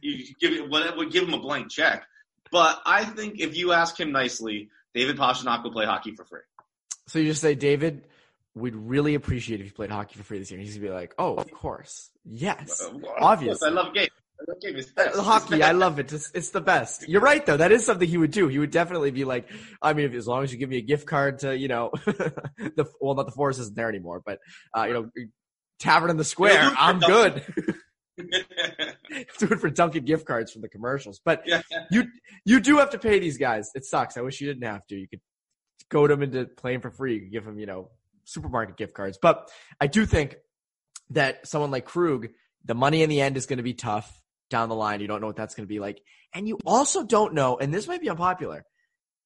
You 0.00 0.34
give 0.40 0.52
it, 0.52 0.68
would 0.68 1.12
give 1.12 1.24
him 1.24 1.34
a 1.34 1.40
blank 1.40 1.70
check, 1.70 2.04
but 2.50 2.80
I 2.86 3.04
think 3.04 3.40
if 3.40 3.56
you 3.56 3.72
ask 3.72 3.98
him 3.98 4.12
nicely, 4.12 4.68
David 4.94 5.16
Pastrnak 5.16 5.62
will 5.62 5.72
play 5.72 5.86
hockey 5.86 6.14
for 6.14 6.24
free. 6.24 6.40
So 7.08 7.18
you 7.18 7.28
just 7.28 7.42
say, 7.42 7.54
David, 7.54 8.04
we'd 8.54 8.74
really 8.74 9.14
appreciate 9.14 9.60
if 9.60 9.66
you 9.66 9.72
played 9.72 9.90
hockey 9.90 10.16
for 10.16 10.24
free 10.24 10.38
this 10.38 10.50
year. 10.50 10.58
And 10.58 10.66
He's 10.66 10.76
gonna 10.76 10.88
be 10.88 10.94
like, 10.94 11.14
oh, 11.18 11.34
of 11.34 11.50
course, 11.50 12.10
yes, 12.24 12.82
uh, 12.82 12.96
well, 12.96 13.14
obviously. 13.18 13.68
I 13.68 13.72
love 13.72 13.94
game. 13.94 14.08
Uh, 14.96 15.22
hockey, 15.22 15.62
I 15.62 15.72
love 15.72 15.98
it. 15.98 16.12
It's, 16.12 16.30
it's, 16.34 16.50
the 16.50 16.60
best. 16.60 17.08
You're 17.08 17.22
right, 17.22 17.44
though. 17.44 17.56
That 17.56 17.72
is 17.72 17.86
something 17.86 18.06
he 18.06 18.18
would 18.18 18.32
do. 18.32 18.48
He 18.48 18.58
would 18.58 18.70
definitely 18.70 19.10
be 19.10 19.24
like, 19.24 19.48
I 19.80 19.94
mean, 19.94 20.04
if, 20.04 20.12
as 20.12 20.26
long 20.26 20.44
as 20.44 20.52
you 20.52 20.58
give 20.58 20.68
me 20.68 20.76
a 20.76 20.82
gift 20.82 21.06
card 21.06 21.38
to, 21.38 21.56
you 21.56 21.68
know, 21.68 21.90
the 22.04 22.86
well, 23.00 23.14
not 23.14 23.24
the 23.24 23.32
forest 23.32 23.60
isn't 23.60 23.74
there 23.74 23.88
anymore, 23.88 24.22
but 24.24 24.40
uh, 24.76 24.84
you 24.84 24.92
know, 24.92 25.10
Tavern 25.78 26.10
in 26.10 26.18
the 26.18 26.24
Square, 26.24 26.70
I'm 26.78 27.00
good. 27.00 27.42
do 29.38 29.46
it 29.50 29.60
for 29.60 29.70
Dunkin' 29.70 30.04
gift 30.04 30.26
cards 30.26 30.52
from 30.52 30.62
the 30.62 30.68
commercials. 30.68 31.20
But 31.24 31.42
yeah. 31.46 31.62
you 31.90 32.04
you 32.44 32.60
do 32.60 32.78
have 32.78 32.90
to 32.90 32.98
pay 32.98 33.18
these 33.18 33.38
guys. 33.38 33.70
It 33.74 33.84
sucks. 33.84 34.16
I 34.16 34.22
wish 34.22 34.40
you 34.40 34.46
didn't 34.46 34.64
have 34.64 34.86
to. 34.88 34.96
You 34.96 35.08
could 35.08 35.20
goad 35.90 36.10
them 36.10 36.22
into 36.22 36.46
playing 36.46 36.80
for 36.80 36.90
free. 36.90 37.14
You 37.14 37.20
could 37.20 37.32
give 37.32 37.44
them, 37.44 37.58
you 37.58 37.66
know, 37.66 37.90
supermarket 38.24 38.76
gift 38.76 38.94
cards. 38.94 39.18
But 39.20 39.50
I 39.80 39.86
do 39.86 40.06
think 40.06 40.36
that 41.10 41.46
someone 41.46 41.70
like 41.70 41.84
Krug, 41.84 42.28
the 42.64 42.74
money 42.74 43.02
in 43.02 43.10
the 43.10 43.20
end 43.20 43.36
is 43.36 43.46
going 43.46 43.58
to 43.58 43.62
be 43.62 43.74
tough 43.74 44.22
down 44.50 44.68
the 44.68 44.74
line. 44.74 45.00
You 45.00 45.06
don't 45.06 45.20
know 45.20 45.26
what 45.26 45.36
that's 45.36 45.54
going 45.54 45.66
to 45.66 45.72
be 45.72 45.80
like. 45.80 46.00
And 46.34 46.48
you 46.48 46.58
also 46.66 47.04
don't 47.04 47.34
know, 47.34 47.56
and 47.56 47.72
this 47.72 47.88
might 47.88 48.00
be 48.00 48.10
unpopular, 48.10 48.64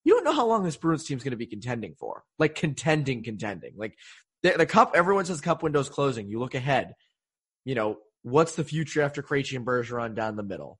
you 0.03 0.13
don't 0.13 0.23
know 0.23 0.33
how 0.33 0.47
long 0.47 0.63
this 0.63 0.77
Bruins 0.77 1.03
team 1.03 1.17
is 1.17 1.23
going 1.23 1.31
to 1.31 1.37
be 1.37 1.45
contending 1.45 1.95
for. 1.99 2.23
Like 2.39 2.55
contending, 2.55 3.23
contending. 3.23 3.73
Like 3.75 3.97
the, 4.43 4.55
the 4.57 4.65
cup, 4.65 4.93
everyone 4.95 5.25
says 5.25 5.41
cup 5.41 5.63
window's 5.63 5.89
closing. 5.89 6.27
You 6.27 6.39
look 6.39 6.55
ahead, 6.55 6.93
you 7.65 7.75
know, 7.75 7.97
what's 8.23 8.55
the 8.55 8.63
future 8.63 9.01
after 9.01 9.21
Krejci 9.21 9.55
and 9.55 9.65
Bergeron 9.65 10.15
down 10.15 10.35
the 10.35 10.43
middle? 10.43 10.79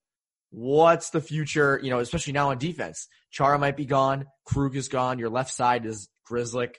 What's 0.52 1.12
the 1.12 1.22
future, 1.22 1.80
you 1.82 1.90
know, 1.90 2.00
especially 2.00 2.34
now 2.34 2.52
on 2.52 2.58
defense? 2.58 3.08
Chara 3.32 3.58
might 3.58 3.78
be 3.78 3.86
gone. 3.86 4.26
Krug 4.46 4.76
is 4.76 4.90
gone. 4.90 5.18
Your 5.18 5.30
left 5.30 5.52
side 5.52 5.86
is 5.86 6.10
Grzelcyk, 6.30 6.76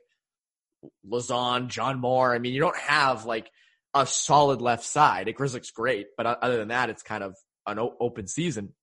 Lauzon, 1.11 1.69
John 1.69 1.99
Moore. 1.99 2.35
I 2.35 2.39
mean, 2.39 2.53
you 2.53 2.61
don't 2.61 2.77
have 2.77 3.25
like 3.25 3.51
a 3.95 4.07
solid 4.07 4.61
left 4.61 4.85
side. 4.85 5.27
Grzelcyk's 5.27 5.71
great, 5.71 6.09
but 6.17 6.27
other 6.27 6.59
than 6.59 6.69
that, 6.69 6.91
it's 6.91 7.03
kind 7.03 7.25
of 7.25 7.35
an 7.67 7.79
open 7.79 8.27
season. 8.27 8.75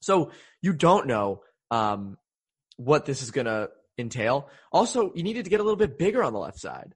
So 0.00 0.30
you 0.62 0.72
don't 0.72 1.06
know 1.06 1.42
um, 1.70 2.16
what 2.76 3.04
this 3.04 3.22
is 3.22 3.30
going 3.32 3.46
to 3.46 3.70
entail. 3.98 4.48
Also, 4.72 5.12
you 5.14 5.22
needed 5.22 5.44
to 5.44 5.50
get 5.50 5.60
a 5.60 5.62
little 5.62 5.76
bit 5.76 5.98
bigger 5.98 6.22
on 6.22 6.32
the 6.32 6.38
left 6.38 6.58
side. 6.58 6.94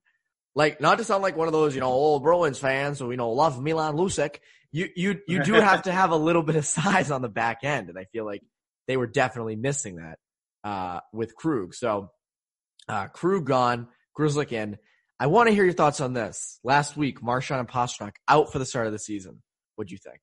Like, 0.54 0.80
not 0.80 0.98
to 0.98 1.04
sound 1.04 1.22
like 1.22 1.36
one 1.36 1.48
of 1.48 1.52
those, 1.52 1.74
you 1.74 1.80
know, 1.80 1.88
old 1.88 2.22
Bruins 2.22 2.58
fans 2.58 2.98
who, 2.98 3.10
you 3.10 3.16
know, 3.16 3.30
love 3.30 3.60
Milan 3.60 3.96
Lucic. 3.96 4.36
You, 4.70 4.88
you, 4.94 5.20
you 5.26 5.42
do 5.42 5.54
have 5.54 5.82
to 5.82 5.92
have 5.92 6.10
a 6.10 6.16
little 6.16 6.42
bit 6.42 6.56
of 6.56 6.64
size 6.66 7.10
on 7.10 7.22
the 7.22 7.28
back 7.28 7.64
end. 7.64 7.88
And 7.88 7.98
I 7.98 8.04
feel 8.04 8.24
like 8.24 8.42
they 8.86 8.96
were 8.96 9.06
definitely 9.06 9.56
missing 9.56 9.96
that, 9.96 10.18
uh, 10.62 11.00
with 11.12 11.34
Krug. 11.34 11.74
So, 11.74 12.10
uh, 12.88 13.08
Krug 13.08 13.46
gone, 13.46 13.88
Grzelcyk 14.18 14.52
in. 14.52 14.78
I 15.18 15.26
want 15.28 15.48
to 15.48 15.54
hear 15.54 15.64
your 15.64 15.74
thoughts 15.74 16.00
on 16.00 16.12
this. 16.12 16.58
Last 16.64 16.96
week, 16.96 17.22
Marchand 17.22 17.60
and 17.60 17.68
Pastrnak 17.68 18.14
out 18.28 18.52
for 18.52 18.58
the 18.58 18.66
start 18.66 18.86
of 18.86 18.92
the 18.92 18.98
season. 18.98 19.42
What'd 19.76 19.90
you 19.90 19.98
think? 19.98 20.18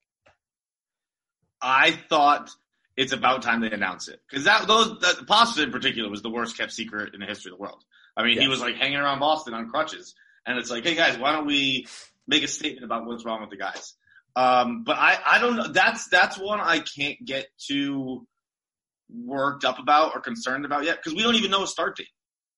I 1.62 1.92
thought 1.92 2.50
it's 2.98 3.14
about 3.14 3.42
time 3.42 3.62
they 3.62 3.72
announce 3.72 4.08
it 4.08 4.20
because 4.30 4.46
that 4.46 4.68
those 4.68 5.00
that, 5.00 5.26
Boston 5.28 5.66
in 5.66 5.72
particular 5.72 6.10
was 6.10 6.22
the 6.22 6.30
worst 6.30 6.58
kept 6.58 6.72
secret 6.72 7.14
in 7.14 7.20
the 7.20 7.26
history 7.26 7.52
of 7.52 7.58
the 7.58 7.62
world. 7.62 7.84
I 8.16 8.24
mean, 8.24 8.36
yes. 8.36 8.44
he 8.44 8.48
was 8.48 8.60
like 8.60 8.76
hanging 8.76 8.98
around 8.98 9.20
Boston 9.20 9.54
on 9.54 9.70
crutches, 9.70 10.14
and 10.46 10.58
it's 10.58 10.70
like, 10.70 10.84
hey 10.84 10.96
guys, 10.96 11.18
why 11.18 11.32
don't 11.32 11.46
we 11.46 11.88
make 12.28 12.44
a 12.44 12.48
statement 12.48 12.84
about 12.84 13.06
what's 13.06 13.26
wrong 13.26 13.42
with 13.42 13.50
the 13.50 13.58
guys? 13.58 13.96
Um, 14.36 14.84
but 14.84 14.98
I 14.98 15.18
I 15.26 15.40
don't 15.40 15.56
know. 15.56 15.68
That's 15.68 16.08
that's 16.08 16.38
one 16.38 16.60
I 16.60 16.80
can't 16.80 17.18
get 17.24 17.48
too 17.58 18.28
worked 19.10 19.66
up 19.66 19.80
about 19.80 20.16
or 20.16 20.22
concerned 20.22 20.66
about 20.66 20.84
yet 20.86 20.98
because 20.98 21.14
we 21.16 21.24
don't 21.24 21.36
even 21.36 21.52
know 21.52 21.64
a 21.64 21.68
start 21.68 21.98
date. 21.98 22.08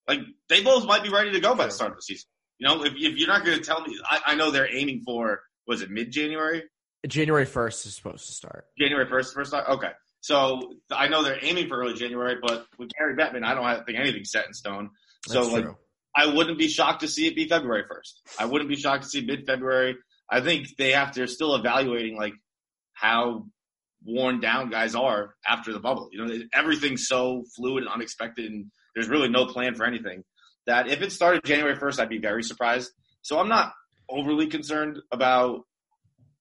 Like 0.07 0.19
they 0.49 0.61
both 0.61 0.85
might 0.85 1.03
be 1.03 1.09
ready 1.09 1.31
to 1.31 1.39
go 1.39 1.55
by 1.55 1.65
the 1.65 1.71
start 1.71 1.91
of 1.91 1.97
the 1.97 2.01
season. 2.01 2.29
You 2.59 2.67
know, 2.67 2.83
if, 2.83 2.93
if 2.95 3.17
you're 3.17 3.27
not 3.27 3.45
going 3.45 3.57
to 3.57 3.63
tell 3.63 3.81
me, 3.81 3.97
I, 4.09 4.19
I 4.27 4.35
know 4.35 4.51
they're 4.51 4.73
aiming 4.73 5.01
for 5.05 5.41
was 5.67 5.81
it 5.81 5.89
mid 5.89 6.11
January? 6.11 6.63
January 7.07 7.45
1st 7.45 7.87
is 7.87 7.95
supposed 7.95 8.25
to 8.27 8.31
start. 8.31 8.65
January 8.77 9.05
1st 9.05 9.33
first 9.33 9.49
start? 9.49 9.67
Okay. 9.67 9.91
So 10.23 10.71
I 10.89 11.09
know 11.09 11.21
they're 11.21 11.43
aiming 11.43 11.67
for 11.67 11.81
early 11.81 11.95
January, 11.95 12.37
but 12.41 12.65
with 12.79 12.89
Gary 12.97 13.13
Bettman, 13.13 13.43
I 13.43 13.53
don't 13.53 13.85
think 13.85 13.99
anything's 13.99 14.31
set 14.31 14.47
in 14.47 14.53
stone. 14.53 14.89
So 15.27 15.41
That's 15.41 15.53
like, 15.53 15.63
true. 15.65 15.75
I 16.15 16.27
wouldn't 16.27 16.57
be 16.57 16.69
shocked 16.69 17.01
to 17.01 17.09
see 17.09 17.27
it 17.27 17.35
be 17.35 17.49
February 17.49 17.83
1st. 17.83 18.39
I 18.39 18.45
wouldn't 18.45 18.69
be 18.69 18.77
shocked 18.77 19.03
to 19.03 19.09
see 19.09 19.25
mid 19.25 19.45
February. 19.45 19.97
I 20.31 20.39
think 20.39 20.77
they 20.77 20.91
have 20.93 21.11
to, 21.11 21.19
they're 21.19 21.27
still 21.27 21.55
evaluating 21.55 22.15
like 22.15 22.35
how 22.93 23.47
worn 24.05 24.39
down 24.39 24.69
guys 24.69 24.95
are 24.95 25.35
after 25.45 25.73
the 25.73 25.79
bubble. 25.79 26.07
You 26.13 26.25
know, 26.25 26.33
everything's 26.53 27.05
so 27.05 27.43
fluid 27.57 27.83
and 27.83 27.91
unexpected 27.91 28.49
and 28.49 28.67
there's 28.95 29.09
really 29.09 29.27
no 29.27 29.47
plan 29.47 29.75
for 29.75 29.85
anything 29.85 30.23
that 30.67 30.87
if 30.87 31.01
it 31.01 31.11
started 31.11 31.43
January 31.43 31.75
1st, 31.75 31.99
I'd 31.99 32.07
be 32.07 32.19
very 32.19 32.43
surprised. 32.43 32.91
So 33.23 33.39
I'm 33.39 33.49
not 33.49 33.73
overly 34.09 34.47
concerned 34.47 34.99
about 35.11 35.65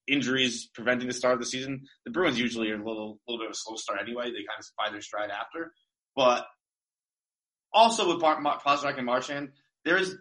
injuries 0.08 0.68
preventing 0.74 1.08
the 1.08 1.14
start 1.14 1.34
of 1.34 1.40
the 1.40 1.46
season. 1.46 1.82
The 2.04 2.10
Bruins 2.10 2.38
usually 2.38 2.70
are 2.70 2.74
a 2.74 2.84
little, 2.84 3.20
little 3.26 3.38
bit 3.38 3.46
of 3.46 3.52
a 3.52 3.56
slow 3.56 3.76
start 3.76 4.00
anyway. 4.00 4.26
They 4.26 4.44
kind 4.44 4.58
of 4.58 4.66
find 4.76 4.94
their 4.94 5.00
stride 5.02 5.30
after. 5.30 5.72
But 6.16 6.46
also 7.72 8.08
with 8.08 8.22
Pastrnak 8.22 8.96
and 8.96 9.06
Marchand, 9.06 9.50
there's 9.84 10.14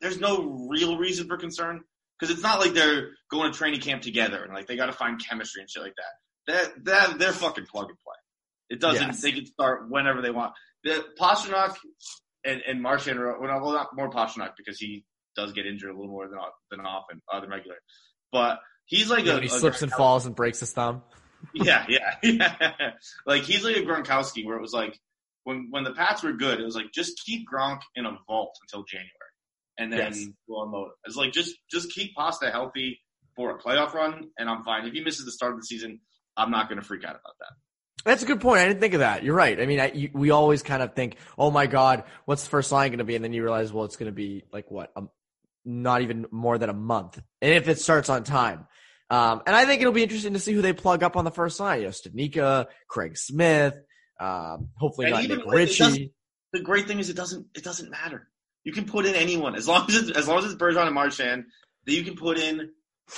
there's 0.00 0.20
no 0.20 0.66
real 0.68 0.98
reason 0.98 1.26
for 1.26 1.36
concern 1.36 1.82
because 2.18 2.34
it's 2.34 2.42
not 2.42 2.60
like 2.60 2.74
they're 2.74 3.10
going 3.30 3.50
to 3.50 3.56
training 3.56 3.80
camp 3.80 4.02
together 4.02 4.42
and 4.42 4.52
like 4.52 4.66
they 4.66 4.76
got 4.76 4.86
to 4.86 4.92
find 4.92 5.22
chemistry 5.24 5.62
and 5.62 5.70
shit 5.70 5.82
like 5.82 5.94
that. 5.96 6.12
They're, 6.46 6.72
they're, 6.82 7.18
they're 7.18 7.32
fucking 7.32 7.66
plug 7.66 7.88
and 7.88 7.98
play. 8.04 8.14
It 8.68 8.80
doesn't. 8.80 9.06
Yes. 9.06 9.22
They 9.22 9.32
can 9.32 9.46
start 9.46 9.88
whenever 9.88 10.22
they 10.22 10.30
want. 10.30 10.52
The 10.84 11.04
Pastrnak 11.18 11.76
and, 12.44 12.62
and 12.66 12.82
Marchand, 12.82 13.18
well, 13.18 13.72
not 13.72 13.88
more 13.94 14.10
Pastrnak 14.10 14.50
because 14.56 14.78
he 14.78 15.04
does 15.34 15.52
get 15.52 15.66
injured 15.66 15.90
a 15.90 15.94
little 15.94 16.10
more 16.10 16.28
than 16.28 16.38
than 16.70 16.80
often, 16.80 17.20
uh, 17.32 17.40
than 17.40 17.50
regular. 17.50 17.76
But 18.32 18.58
he's 18.86 19.10
like 19.10 19.26
yeah, 19.26 19.36
a, 19.36 19.40
he 19.40 19.46
a 19.46 19.50
slips 19.50 19.82
and 19.82 19.92
falls 19.92 20.26
and 20.26 20.34
breaks 20.34 20.60
his 20.60 20.72
thumb. 20.72 21.02
yeah, 21.54 21.84
yeah, 21.88 22.14
yeah. 22.22 22.90
like 23.26 23.42
he's 23.42 23.64
like 23.64 23.76
a 23.76 23.82
Gronkowski, 23.82 24.44
where 24.44 24.56
it 24.56 24.62
was 24.62 24.72
like 24.72 24.98
when 25.44 25.68
when 25.70 25.84
the 25.84 25.92
Pats 25.92 26.22
were 26.22 26.32
good, 26.32 26.60
it 26.60 26.64
was 26.64 26.74
like 26.74 26.92
just 26.92 27.22
keep 27.24 27.46
Gronk 27.48 27.80
in 27.94 28.06
a 28.06 28.16
vault 28.26 28.56
until 28.62 28.84
January, 28.84 29.10
and 29.78 29.92
then 29.92 30.12
yes. 30.12 30.26
we'll 30.48 30.62
unload. 30.64 30.90
It's 31.04 31.16
like 31.16 31.32
just 31.32 31.54
just 31.70 31.92
keep 31.92 32.14
Pasta 32.14 32.50
healthy 32.50 33.00
for 33.36 33.50
a 33.50 33.58
playoff 33.58 33.92
run, 33.92 34.30
and 34.38 34.48
I'm 34.48 34.64
fine. 34.64 34.86
If 34.86 34.94
he 34.94 35.02
misses 35.02 35.24
the 35.24 35.32
start 35.32 35.52
of 35.52 35.60
the 35.60 35.66
season, 35.66 36.00
I'm 36.36 36.50
not 36.50 36.68
going 36.68 36.80
to 36.80 36.86
freak 36.86 37.04
out 37.04 37.10
about 37.10 37.34
that. 37.40 37.52
That's 38.04 38.22
a 38.22 38.26
good 38.26 38.40
point. 38.40 38.60
I 38.60 38.68
didn't 38.68 38.80
think 38.80 38.94
of 38.94 39.00
that. 39.00 39.24
You're 39.24 39.34
right. 39.34 39.60
I 39.60 39.66
mean, 39.66 39.80
I, 39.80 39.90
you, 39.90 40.10
we 40.12 40.30
always 40.30 40.62
kind 40.62 40.80
of 40.80 40.94
think, 40.94 41.16
oh 41.36 41.50
my 41.50 41.66
God, 41.66 42.04
what's 42.24 42.44
the 42.44 42.50
first 42.50 42.70
line 42.70 42.90
going 42.90 42.98
to 42.98 43.04
be? 43.04 43.16
And 43.16 43.24
then 43.24 43.32
you 43.32 43.42
realize, 43.42 43.72
well, 43.72 43.84
it's 43.84 43.96
going 43.96 44.06
to 44.06 44.14
be 44.14 44.44
like 44.52 44.70
what? 44.70 44.92
Um, 44.94 45.10
not 45.66 46.02
even 46.02 46.26
more 46.30 46.58
than 46.58 46.70
a 46.70 46.74
month. 46.74 47.20
And 47.42 47.52
if 47.52 47.68
it 47.68 47.78
starts 47.78 48.08
on 48.08 48.24
time. 48.24 48.66
Um, 49.10 49.42
and 49.46 49.54
I 49.54 49.66
think 49.66 49.80
it'll 49.80 49.92
be 49.92 50.02
interesting 50.02 50.32
to 50.32 50.38
see 50.38 50.52
who 50.52 50.62
they 50.62 50.72
plug 50.72 51.02
up 51.02 51.16
on 51.16 51.24
the 51.24 51.30
first 51.30 51.60
line. 51.60 51.80
You 51.80 51.86
know, 51.86 51.90
Studnicka, 51.90 52.66
Craig 52.88 53.16
Smith, 53.16 53.74
um, 54.18 54.70
hopefully 54.76 55.06
and 55.06 55.14
not 55.14 55.28
Nick 55.28 55.46
Ritchie. 55.46 56.12
The 56.52 56.60
great 56.60 56.88
thing 56.88 56.98
is 56.98 57.10
it 57.10 57.16
doesn't, 57.16 57.46
it 57.54 57.62
doesn't 57.62 57.90
matter. 57.90 58.28
You 58.64 58.72
can 58.72 58.84
put 58.84 59.06
in 59.06 59.14
anyone 59.14 59.54
as 59.54 59.68
long 59.68 59.86
as 59.88 59.94
it's, 59.94 60.18
as 60.18 60.26
long 60.26 60.38
as 60.38 60.46
it's 60.46 60.54
Bergeron 60.54 60.86
and 60.86 60.94
Marchand 60.94 61.44
that 61.84 61.92
you 61.92 62.02
can 62.02 62.16
put 62.16 62.38
in 62.38 62.70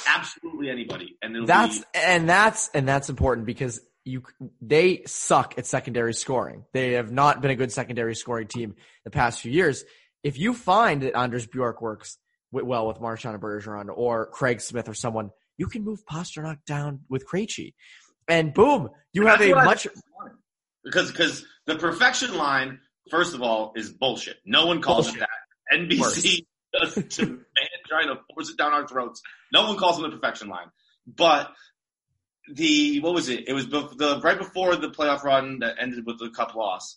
absolutely 0.07 0.69
anybody. 0.69 1.17
And 1.23 1.47
that's, 1.47 1.79
be- 1.79 1.85
and 1.95 2.29
that's, 2.29 2.69
and 2.75 2.87
that's 2.87 3.09
important 3.09 3.47
because 3.47 3.81
you 4.05 4.23
they 4.61 5.03
suck 5.07 5.55
at 5.59 5.67
secondary 5.67 6.15
scoring. 6.15 6.65
They 6.73 6.93
have 6.93 7.13
not 7.13 7.41
been 7.41 7.51
a 7.51 7.57
good 7.57 7.73
secondary 7.73 8.15
scoring 8.15 8.49
team 8.49 8.75
the 9.05 9.11
past 9.11 9.41
few 9.41 9.53
years. 9.53 9.85
If 10.23 10.39
you 10.39 10.55
find 10.55 11.03
that 11.03 11.17
Anders 11.17 11.47
Bjork 11.47 11.81
works 11.81 12.17
well 12.51 12.87
with 12.87 13.01
Marchand 13.01 13.41
Bergeron 13.41 13.89
or 13.95 14.27
Craig 14.27 14.61
Smith 14.61 14.89
or 14.89 14.95
someone, 14.95 15.31
you 15.57 15.67
can 15.67 15.85
move 15.85 16.05
Pastrnak 16.07 16.59
down 16.67 17.01
with 17.09 17.27
Krejci, 17.27 17.75
and 18.29 18.55
boom, 18.55 18.91
you 19.13 19.27
have 19.27 19.41
a 19.41 19.55
much 19.55 19.87
because 20.85 21.11
because 21.11 21.45
the 21.67 21.77
perfection 21.77 22.37
line 22.37 22.81
first 23.11 23.35
of 23.35 23.43
all 23.43 23.73
is 23.77 23.91
bullshit. 23.91 24.37
No 24.45 24.67
one 24.67 24.81
calls 24.81 25.07
bullshit. 25.07 25.23
it 25.71 25.89
that. 25.91 25.99
NBC 25.99 26.47
does 26.73 26.95
to 26.95 27.27
man 27.27 27.39
trying 27.87 28.09
to 28.09 28.17
force 28.35 28.51
it 28.51 28.59
down 28.59 28.73
our 28.73 28.87
throats. 28.87 29.23
No 29.53 29.67
one 29.69 29.77
calls 29.77 29.99
it 29.99 30.03
the 30.03 30.11
perfection 30.11 30.49
line, 30.49 30.69
but 31.07 31.51
the 32.53 33.01
what 33.01 33.15
was 33.15 33.29
it? 33.29 33.49
It 33.49 33.53
was 33.53 33.69
the 33.69 34.21
right 34.23 34.39
before 34.39 34.77
the 34.77 34.91
playoff 34.91 35.23
run 35.23 35.61
that 35.61 35.77
ended 35.81 36.07
with 36.07 36.19
the 36.19 36.31
cup 36.31 36.55
loss 36.55 36.97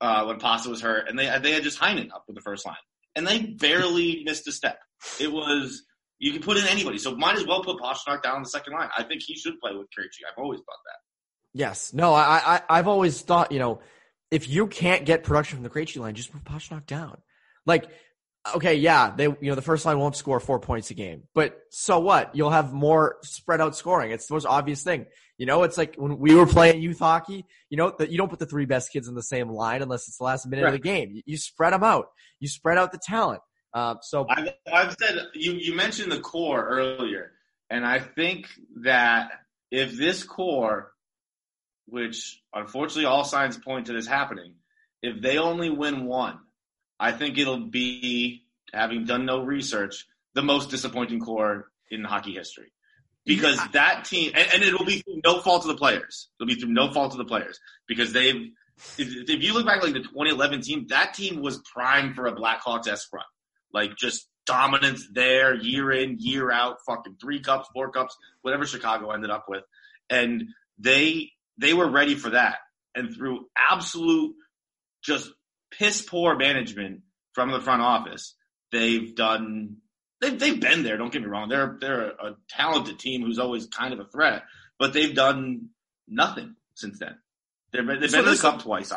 uh, 0.00 0.24
when 0.24 0.38
Pasta 0.38 0.68
was 0.68 0.80
hurt, 0.80 1.08
and 1.08 1.18
they 1.18 1.26
they 1.42 1.52
had 1.52 1.62
just 1.62 1.78
Heinen 1.78 2.10
up 2.12 2.24
with 2.26 2.36
the 2.36 2.42
first 2.42 2.66
line, 2.66 2.76
and 3.16 3.26
they 3.26 3.40
barely 3.40 4.22
missed 4.24 4.46
a 4.48 4.52
step. 4.52 4.78
It 5.20 5.32
was 5.32 5.82
you 6.18 6.32
can 6.32 6.42
put 6.42 6.56
in 6.56 6.66
anybody, 6.66 6.98
so 6.98 7.16
might 7.16 7.36
as 7.36 7.46
well 7.46 7.64
put 7.64 7.78
Pastrnak 7.78 8.22
down 8.22 8.36
on 8.36 8.42
the 8.42 8.48
second 8.48 8.74
line. 8.74 8.88
I 8.96 9.02
think 9.02 9.22
he 9.22 9.36
should 9.36 9.58
play 9.58 9.72
with 9.74 9.86
Krejci. 9.86 10.20
I've 10.30 10.38
always 10.38 10.60
thought 10.60 10.78
that. 10.86 11.58
Yes, 11.58 11.92
no, 11.92 12.14
I, 12.14 12.40
I 12.44 12.62
I've 12.68 12.88
always 12.88 13.20
thought 13.20 13.52
you 13.52 13.58
know 13.58 13.80
if 14.30 14.48
you 14.48 14.66
can't 14.66 15.04
get 15.04 15.24
production 15.24 15.58
from 15.58 15.64
the 15.64 15.70
Krejci 15.70 16.00
line, 16.00 16.14
just 16.14 16.32
move 16.32 16.44
Pastrnak 16.44 16.86
down. 16.86 17.18
Like 17.66 17.90
okay, 18.54 18.74
yeah, 18.74 19.12
they 19.16 19.24
you 19.24 19.38
know 19.42 19.54
the 19.54 19.62
first 19.62 19.86
line 19.86 19.98
won't 19.98 20.16
score 20.16 20.40
four 20.40 20.60
points 20.60 20.90
a 20.90 20.94
game, 20.94 21.24
but 21.34 21.58
so 21.70 22.00
what? 22.00 22.34
You'll 22.34 22.50
have 22.50 22.72
more 22.72 23.16
spread 23.22 23.60
out 23.60 23.76
scoring. 23.76 24.10
It's 24.10 24.26
the 24.26 24.34
most 24.34 24.46
obvious 24.46 24.82
thing. 24.82 25.06
You 25.38 25.46
know, 25.46 25.62
it's 25.62 25.78
like 25.78 25.96
when 25.96 26.18
we 26.18 26.34
were 26.34 26.46
playing 26.46 26.82
youth 26.82 26.98
hockey. 26.98 27.44
You 27.70 27.76
know 27.76 27.94
that 27.98 28.10
you 28.10 28.18
don't 28.18 28.28
put 28.28 28.38
the 28.38 28.46
three 28.46 28.66
best 28.66 28.92
kids 28.92 29.08
in 29.08 29.14
the 29.14 29.22
same 29.22 29.48
line 29.48 29.82
unless 29.82 30.08
it's 30.08 30.18
the 30.18 30.24
last 30.24 30.46
minute 30.46 30.64
right. 30.64 30.74
of 30.74 30.80
the 30.80 30.88
game. 30.88 31.10
You, 31.12 31.22
you, 31.26 31.36
spread 31.36 31.72
them 31.72 31.84
out. 31.84 32.06
You 32.40 32.48
spread 32.48 32.78
out 32.78 32.92
the 32.92 33.00
talent. 33.02 33.40
Uh, 33.74 33.96
so 34.02 34.26
I've, 34.28 34.48
I've 34.72 34.96
said 35.00 35.18
you 35.34 35.52
you 35.52 35.74
mentioned 35.74 36.12
the 36.12 36.20
core 36.20 36.64
earlier, 36.64 37.32
and 37.70 37.86
I 37.86 38.00
think 38.00 38.46
that 38.82 39.30
if 39.70 39.96
this 39.96 40.24
core, 40.24 40.92
which 41.86 42.40
unfortunately 42.52 43.06
all 43.06 43.24
signs 43.24 43.56
point 43.56 43.86
to 43.86 43.94
this 43.94 44.06
happening, 44.06 44.54
if 45.02 45.20
they 45.22 45.38
only 45.38 45.70
win 45.70 46.04
one, 46.04 46.38
I 47.02 47.10
think 47.10 47.36
it'll 47.36 47.66
be, 47.66 48.44
having 48.72 49.04
done 49.04 49.26
no 49.26 49.42
research, 49.42 50.06
the 50.34 50.42
most 50.42 50.70
disappointing 50.70 51.18
core 51.18 51.66
in 51.90 52.04
hockey 52.04 52.32
history. 52.32 52.72
Because 53.26 53.56
yeah. 53.56 53.68
that 53.72 54.04
team, 54.04 54.30
and, 54.36 54.46
and, 54.54 54.62
it'll 54.62 54.86
be 54.86 55.00
through 55.00 55.20
no 55.24 55.40
fault 55.40 55.62
of 55.62 55.68
the 55.68 55.76
players. 55.76 56.28
It'll 56.38 56.46
be 56.46 56.54
through 56.54 56.72
no 56.72 56.92
fault 56.92 57.10
of 57.12 57.18
the 57.18 57.24
players 57.24 57.58
because 57.88 58.12
they've. 58.12 58.50
If, 58.98 59.28
if 59.28 59.42
you 59.42 59.52
look 59.52 59.66
back 59.66 59.82
like 59.82 59.92
the 59.92 60.00
2011 60.00 60.62
team, 60.62 60.86
that 60.88 61.14
team 61.14 61.40
was 61.40 61.60
primed 61.72 62.14
for 62.14 62.26
a 62.26 62.34
Blackhawks 62.34 62.88
esque 62.88 63.12
run, 63.12 63.24
like 63.72 63.96
just 63.96 64.26
dominance 64.46 65.06
there, 65.12 65.54
year 65.54 65.92
in, 65.92 66.16
year 66.18 66.50
out, 66.50 66.78
fucking 66.86 67.16
three 67.20 67.40
cups, 67.40 67.68
four 67.72 67.90
cups, 67.90 68.16
whatever 68.40 68.64
Chicago 68.64 69.10
ended 69.10 69.30
up 69.30 69.44
with, 69.48 69.62
and 70.08 70.48
they 70.78 71.30
they 71.58 71.74
were 71.74 71.88
ready 71.88 72.14
for 72.14 72.30
that. 72.30 72.56
And 72.94 73.14
through 73.14 73.46
absolute 73.70 74.34
just 75.02 75.30
piss 75.78 76.02
poor 76.02 76.36
management 76.36 77.00
from 77.32 77.50
the 77.50 77.60
front 77.60 77.82
office, 77.82 78.34
they've 78.70 79.14
done 79.14 79.76
they've 80.20 80.38
they've 80.38 80.60
been 80.60 80.82
there. 80.82 80.96
Don't 80.96 81.12
get 81.12 81.22
me 81.22 81.28
wrong; 81.28 81.48
they're 81.48 81.76
they're 81.80 82.08
a 82.08 82.36
talented 82.48 82.98
team 82.98 83.22
who's 83.22 83.38
always 83.38 83.66
kind 83.66 83.92
of 83.92 84.00
a 84.00 84.04
threat, 84.04 84.44
but 84.78 84.92
they've 84.92 85.14
done 85.14 85.68
nothing 86.08 86.56
since 86.74 86.98
then. 86.98 87.16
They've 87.72 87.86
been, 87.86 88.00
they've 88.00 88.10
so 88.10 88.18
been 88.18 88.28
in 88.28 88.34
the 88.34 88.40
cup 88.40 88.62
twice. 88.62 88.92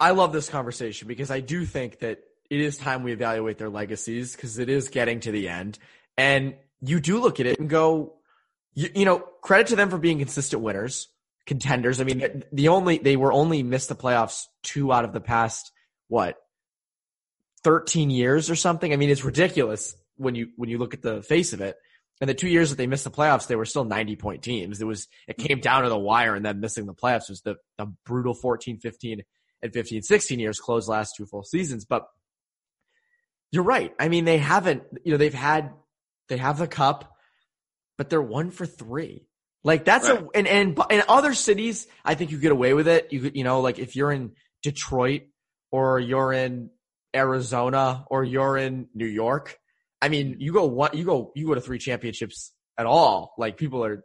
I 0.00 0.10
love 0.10 0.32
this 0.32 0.48
conversation 0.48 1.08
because 1.08 1.30
I 1.30 1.40
do 1.40 1.64
think 1.64 2.00
that 2.00 2.20
it 2.50 2.60
is 2.60 2.76
time 2.76 3.02
we 3.02 3.12
evaluate 3.12 3.58
their 3.58 3.70
legacies 3.70 4.34
because 4.34 4.58
it 4.58 4.68
is 4.68 4.88
getting 4.88 5.20
to 5.20 5.32
the 5.32 5.48
end, 5.48 5.78
and 6.16 6.54
you 6.80 7.00
do 7.00 7.20
look 7.20 7.38
at 7.40 7.46
it 7.46 7.58
and 7.58 7.70
go, 7.70 8.14
you, 8.74 8.90
you 8.94 9.04
know, 9.04 9.20
credit 9.40 9.68
to 9.68 9.76
them 9.76 9.90
for 9.90 9.98
being 9.98 10.18
consistent 10.18 10.62
winners, 10.62 11.08
contenders. 11.46 12.00
I 12.00 12.04
mean, 12.04 12.42
the 12.52 12.68
only 12.68 12.98
they 12.98 13.16
were 13.16 13.32
only 13.32 13.62
missed 13.62 13.88
the 13.88 13.94
playoffs 13.94 14.46
two 14.62 14.92
out 14.92 15.04
of 15.04 15.12
the 15.12 15.20
past 15.20 15.70
what 16.12 16.36
13 17.64 18.10
years 18.10 18.50
or 18.50 18.54
something. 18.54 18.92
I 18.92 18.96
mean, 18.96 19.08
it's 19.08 19.24
ridiculous 19.24 19.94
when 20.16 20.34
you 20.34 20.48
when 20.56 20.68
you 20.68 20.76
look 20.76 20.92
at 20.92 21.02
the 21.02 21.22
face 21.22 21.54
of 21.54 21.62
it. 21.62 21.76
And 22.20 22.28
the 22.28 22.34
two 22.34 22.48
years 22.48 22.70
that 22.70 22.76
they 22.76 22.86
missed 22.86 23.04
the 23.04 23.10
playoffs, 23.10 23.48
they 23.48 23.56
were 23.56 23.64
still 23.64 23.84
90 23.84 24.16
point 24.16 24.42
teams. 24.42 24.80
It 24.80 24.84
was 24.84 25.08
it 25.26 25.38
came 25.38 25.60
down 25.60 25.84
to 25.84 25.88
the 25.88 25.98
wire 25.98 26.34
and 26.34 26.44
then 26.44 26.60
missing 26.60 26.86
the 26.86 26.94
playoffs 26.94 27.30
was 27.30 27.40
the, 27.40 27.56
the 27.78 27.92
brutal 28.04 28.34
14, 28.34 28.78
15, 28.78 29.22
and 29.62 29.72
15, 29.72 30.02
16 30.02 30.38
years 30.38 30.60
closed 30.60 30.88
last 30.88 31.14
two 31.16 31.24
full 31.24 31.42
seasons. 31.42 31.86
But 31.86 32.04
you're 33.50 33.64
right. 33.64 33.92
I 33.98 34.08
mean, 34.08 34.24
they 34.24 34.38
haven't, 34.38 34.82
you 35.04 35.12
know, 35.12 35.18
they've 35.18 35.32
had 35.32 35.72
they 36.28 36.36
have 36.36 36.58
the 36.58 36.68
cup, 36.68 37.16
but 37.96 38.10
they're 38.10 38.22
one 38.22 38.50
for 38.50 38.66
three. 38.66 39.26
Like 39.64 39.84
that's 39.84 40.08
right. 40.08 40.22
a 40.22 40.28
and 40.36 40.46
and 40.46 40.78
in 40.90 41.02
other 41.08 41.34
cities, 41.34 41.86
I 42.04 42.14
think 42.14 42.30
you 42.30 42.38
get 42.38 42.52
away 42.52 42.74
with 42.74 42.86
it. 42.86 43.12
You 43.12 43.30
you 43.34 43.44
know, 43.44 43.60
like 43.60 43.78
if 43.78 43.96
you're 43.96 44.12
in 44.12 44.32
Detroit 44.62 45.22
or 45.72 45.98
you're 45.98 46.32
in 46.32 46.70
Arizona 47.16 48.04
or 48.08 48.22
you're 48.22 48.56
in 48.56 48.88
New 48.94 49.06
York, 49.06 49.58
I 50.00 50.08
mean, 50.08 50.36
you 50.38 50.52
go 50.52 50.66
one, 50.66 50.90
you 50.94 51.04
go, 51.04 51.32
you 51.34 51.46
go 51.46 51.54
to 51.54 51.60
three 51.60 51.78
championships 51.78 52.52
at 52.78 52.86
all. 52.86 53.34
Like 53.38 53.56
people 53.56 53.84
are, 53.84 54.04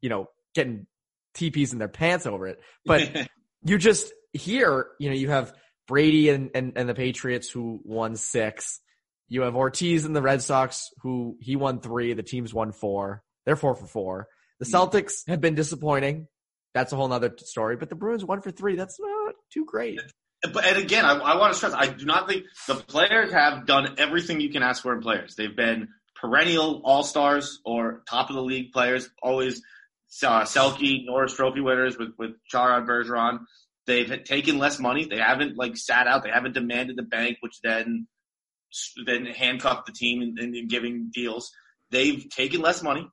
you 0.00 0.08
know, 0.08 0.28
getting 0.54 0.86
TPs 1.34 1.72
in 1.72 1.78
their 1.78 1.88
pants 1.88 2.26
over 2.26 2.46
it. 2.46 2.60
But 2.86 3.28
you 3.64 3.78
just 3.78 4.12
here, 4.32 4.86
you 4.98 5.10
know, 5.10 5.16
you 5.16 5.30
have 5.30 5.52
Brady 5.88 6.30
and, 6.30 6.50
and, 6.54 6.72
and 6.76 6.88
the 6.88 6.94
Patriots 6.94 7.50
who 7.50 7.80
won 7.84 8.16
six. 8.16 8.80
You 9.28 9.42
have 9.42 9.56
Ortiz 9.56 10.04
and 10.04 10.14
the 10.14 10.22
Red 10.22 10.42
Sox 10.42 10.88
who 11.02 11.36
he 11.40 11.56
won 11.56 11.80
three. 11.80 12.12
The 12.12 12.22
team's 12.22 12.52
won 12.52 12.72
four. 12.72 13.22
They're 13.46 13.56
four 13.56 13.74
for 13.74 13.86
four. 13.86 14.28
The 14.60 14.66
mm. 14.66 14.72
Celtics 14.72 15.26
have 15.26 15.40
been 15.40 15.54
disappointing. 15.54 16.28
That's 16.74 16.92
a 16.92 16.96
whole 16.96 17.08
nother 17.08 17.34
story. 17.38 17.76
But 17.76 17.88
the 17.88 17.94
Bruins 17.94 18.24
one 18.24 18.42
for 18.42 18.50
three. 18.50 18.76
That's 18.76 18.98
not 19.00 19.34
too 19.52 19.64
great. 19.64 20.00
But 20.42 20.64
and 20.64 20.78
again, 20.78 21.04
I, 21.04 21.12
I 21.12 21.36
want 21.36 21.52
to 21.52 21.56
stress, 21.56 21.72
I 21.72 21.86
do 21.86 22.04
not 22.04 22.28
think 22.28 22.44
the 22.66 22.74
players 22.74 23.32
have 23.32 23.66
done 23.66 23.94
everything 23.98 24.40
you 24.40 24.50
can 24.50 24.62
ask 24.62 24.82
for 24.82 24.92
in 24.92 25.00
players. 25.00 25.36
They've 25.36 25.54
been 25.54 25.88
perennial 26.16 26.82
all 26.84 27.02
stars 27.02 27.60
or 27.64 28.02
top 28.08 28.28
of 28.28 28.36
the 28.36 28.42
league 28.42 28.72
players, 28.72 29.08
always 29.22 29.62
uh, 30.22 30.42
Selke, 30.42 31.04
Norris 31.06 31.34
Trophy 31.34 31.60
winners 31.60 31.96
with 31.96 32.10
with 32.18 32.32
Chara 32.48 32.84
Bergeron. 32.84 33.40
They've 33.86 34.22
taken 34.24 34.58
less 34.58 34.78
money. 34.78 35.06
They 35.06 35.18
haven't 35.18 35.56
like 35.56 35.76
sat 35.76 36.06
out. 36.06 36.22
They 36.22 36.30
haven't 36.30 36.54
demanded 36.54 36.96
the 36.96 37.02
bank, 37.02 37.38
which 37.40 37.60
then 37.62 38.06
then 39.06 39.26
handcuffed 39.26 39.86
the 39.86 39.92
team 39.92 40.22
in, 40.22 40.36
in, 40.38 40.54
in 40.54 40.68
giving 40.68 41.10
deals. 41.12 41.52
They've 41.90 42.28
taken 42.30 42.60
less 42.60 42.82
money. 42.82 43.06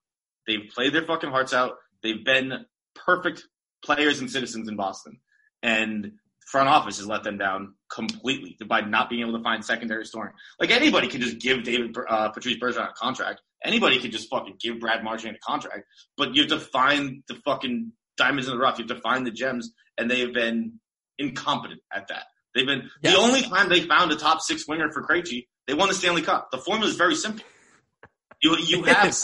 They've 0.47 0.69
played 0.73 0.93
their 0.93 1.05
fucking 1.05 1.29
hearts 1.29 1.53
out. 1.53 1.73
They've 2.01 2.23
been 2.23 2.65
perfect 2.95 3.43
players 3.83 4.19
and 4.19 4.29
citizens 4.29 4.67
in 4.67 4.75
Boston. 4.75 5.19
And 5.61 6.13
front 6.49 6.67
office 6.67 6.97
has 6.97 7.07
let 7.07 7.23
them 7.23 7.37
down 7.37 7.75
completely 7.93 8.57
by 8.67 8.81
not 8.81 9.09
being 9.09 9.21
able 9.21 9.37
to 9.37 9.43
find 9.43 9.63
secondary 9.63 10.05
scoring. 10.05 10.33
Like 10.59 10.71
anybody 10.71 11.07
can 11.07 11.21
just 11.21 11.39
give 11.39 11.63
David 11.63 11.95
uh, 12.09 12.29
Patrice 12.29 12.57
Bergeron 12.57 12.89
a 12.89 12.93
contract. 12.93 13.41
Anybody 13.63 13.99
can 13.99 14.09
just 14.09 14.29
fucking 14.29 14.55
give 14.59 14.79
Brad 14.79 15.03
Marchand 15.03 15.35
a 15.35 15.39
contract, 15.39 15.83
but 16.17 16.33
you 16.33 16.41
have 16.41 16.49
to 16.51 16.59
find 16.59 17.23
the 17.27 17.35
fucking 17.45 17.91
diamonds 18.17 18.47
in 18.47 18.55
the 18.55 18.59
rough. 18.59 18.79
You 18.79 18.85
have 18.87 18.97
to 18.97 19.01
find 19.01 19.27
the 19.27 19.31
gems, 19.31 19.71
and 19.97 20.09
they 20.09 20.21
have 20.21 20.33
been 20.33 20.79
incompetent 21.19 21.81
at 21.93 22.07
that. 22.07 22.23
They've 22.55 22.65
been 22.65 22.89
yes. 23.03 23.13
the 23.13 23.19
only 23.19 23.41
time 23.43 23.69
they 23.69 23.81
found 23.81 24.11
a 24.11 24.15
top 24.15 24.41
six 24.41 24.67
winger 24.67 24.91
for 24.91 25.03
Krejci, 25.03 25.47
they 25.67 25.75
won 25.75 25.89
the 25.89 25.93
Stanley 25.93 26.23
Cup. 26.23 26.49
The 26.51 26.57
formula 26.57 26.89
is 26.89 26.95
very 26.95 27.15
simple. 27.15 27.45
You 28.41 28.57
you 28.57 28.83
have 28.85 29.15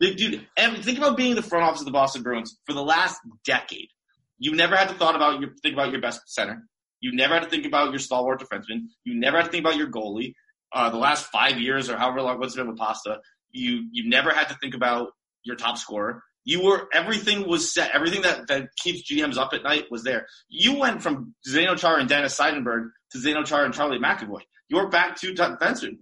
dude. 0.00 0.46
Think 0.56 0.98
about 0.98 1.16
being 1.16 1.34
the 1.34 1.42
front 1.42 1.64
office 1.64 1.80
of 1.80 1.86
the 1.86 1.92
Boston 1.92 2.22
Bruins 2.22 2.58
for 2.66 2.74
the 2.74 2.82
last 2.82 3.18
decade. 3.46 3.88
You 4.38 4.54
never 4.54 4.76
had 4.76 4.88
to 4.88 4.94
thought 4.94 5.16
about 5.16 5.40
your 5.40 5.50
think 5.62 5.74
about 5.74 5.90
your 5.90 6.00
best 6.00 6.20
center. 6.26 6.62
You 7.00 7.14
never 7.14 7.34
had 7.34 7.44
to 7.44 7.48
think 7.48 7.66
about 7.66 7.90
your 7.90 7.98
stalwart 7.98 8.40
defenseman. 8.40 8.86
You 9.04 9.18
never 9.18 9.36
had 9.38 9.46
to 9.46 9.50
think 9.50 9.64
about 9.64 9.76
your 9.76 9.90
goalie. 9.90 10.34
Uh, 10.72 10.90
the 10.90 10.98
last 10.98 11.26
five 11.26 11.58
years 11.58 11.88
or 11.88 11.96
however 11.96 12.22
long 12.22 12.38
what's 12.38 12.54
been 12.54 12.68
with 12.68 12.76
Pasta, 12.76 13.20
you 13.50 13.88
you 13.92 14.08
never 14.08 14.30
had 14.32 14.48
to 14.48 14.56
think 14.60 14.74
about 14.74 15.08
your 15.44 15.56
top 15.56 15.78
scorer. 15.78 16.22
You 16.44 16.62
were 16.62 16.88
everything 16.92 17.46
was 17.46 17.72
set. 17.72 17.90
Everything 17.94 18.22
that, 18.22 18.46
that 18.48 18.68
keeps 18.82 19.10
GMs 19.10 19.36
up 19.36 19.52
at 19.52 19.62
night 19.62 19.86
was 19.90 20.02
there. 20.02 20.26
You 20.48 20.78
went 20.78 21.02
from 21.02 21.34
Zdeno 21.48 21.76
Char 21.76 21.98
and 21.98 22.08
Dennis 22.08 22.38
Seidenberg 22.38 22.90
to 23.12 23.18
Zdeno 23.18 23.44
Char 23.44 23.64
and 23.64 23.74
Charlie 23.74 23.98
McAvoy. 23.98 24.40
You're 24.68 24.88
back 24.88 25.16
to 25.20 25.34
defenseman. 25.34 25.96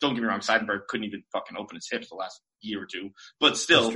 Don't 0.00 0.14
get 0.14 0.22
me 0.22 0.28
wrong, 0.28 0.40
Seidenberg 0.40 0.86
couldn't 0.88 1.06
even 1.06 1.22
fucking 1.32 1.56
open 1.56 1.76
his 1.76 1.88
hips 1.90 2.08
the 2.08 2.16
last 2.16 2.40
year 2.60 2.82
or 2.82 2.86
two, 2.86 3.10
but 3.38 3.56
still, 3.56 3.92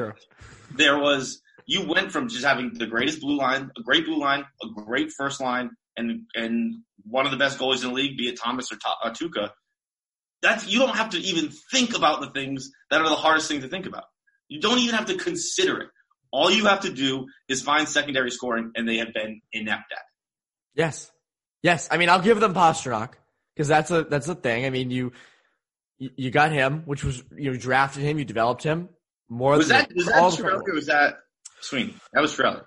there 0.73 0.99
was 0.99 1.41
you 1.67 1.87
went 1.87 2.13
from 2.13 2.29
just 2.29 2.45
having 2.45 2.73
the 2.73 2.87
greatest 2.87 3.21
blue 3.21 3.37
line, 3.37 3.71
a 3.77 3.83
great 3.83 4.07
blue 4.07 4.21
line, 4.21 4.45
a 4.63 4.69
great 4.83 5.11
first 5.13 5.41
line, 5.41 5.71
and 5.97 6.23
and 6.35 6.83
one 7.05 7.27
of 7.27 7.33
the 7.33 7.39
best 7.39 7.59
goalies 7.59 7.83
in 7.83 7.89
the 7.89 7.95
league, 7.95 8.17
be 8.17 8.29
it 8.29 8.39
Thomas 8.41 8.71
or 8.73 8.79
uh, 9.03 9.11
Tuukka. 9.11 9.51
That's 10.43 10.67
you 10.69 10.79
don't 10.79 10.97
have 10.97 11.11
to 11.11 11.19
even 11.19 11.51
think 11.73 11.97
about 11.97 12.21
the 12.21 12.31
things 12.31 12.71
that 12.91 13.01
are 13.01 13.09
the 13.09 13.17
hardest 13.17 13.49
thing 13.49 13.63
to 13.63 13.69
think 13.69 13.87
about. 13.87 14.05
You 14.49 14.61
don't 14.61 14.79
even 14.79 14.95
have 14.95 15.07
to 15.07 15.17
consider 15.17 15.81
it. 15.81 15.89
All 16.31 16.51
you 16.51 16.67
have 16.67 16.81
to 16.81 16.93
do 16.93 17.27
is 17.49 17.63
find 17.63 17.89
secondary 17.89 18.31
scoring, 18.31 18.73
and 18.77 18.89
they 18.89 18.99
have 18.99 19.13
been 19.13 19.41
inept 19.53 19.93
at. 19.93 20.05
Yes, 20.75 21.11
yes. 21.63 21.89
I 21.91 21.97
mean, 21.97 22.11
I'll 22.11 22.21
give 22.21 22.39
them 22.39 22.55
Pastrnak 22.55 23.15
because 23.55 23.67
that's 23.67 23.91
a 23.91 24.05
that's 24.05 24.29
a 24.29 24.35
thing. 24.35 24.67
I 24.67 24.71
mean, 24.71 24.91
you 24.91 25.13
you 25.99 26.31
got 26.31 26.53
him, 26.53 26.83
which 26.85 27.03
was 27.03 27.25
you 27.37 27.57
drafted 27.57 28.03
him, 28.03 28.19
you 28.19 28.25
developed 28.25 28.63
him 28.63 28.91
more. 29.29 29.57
Was 29.57 29.69
that 29.69 29.91
was 29.95 30.07
that 30.07 30.35
true? 30.37 30.75
was 30.75 30.87
that 30.87 31.17
Sweeney. 31.61 31.95
That 32.13 32.21
was 32.21 32.35
Chiarelli. 32.35 32.63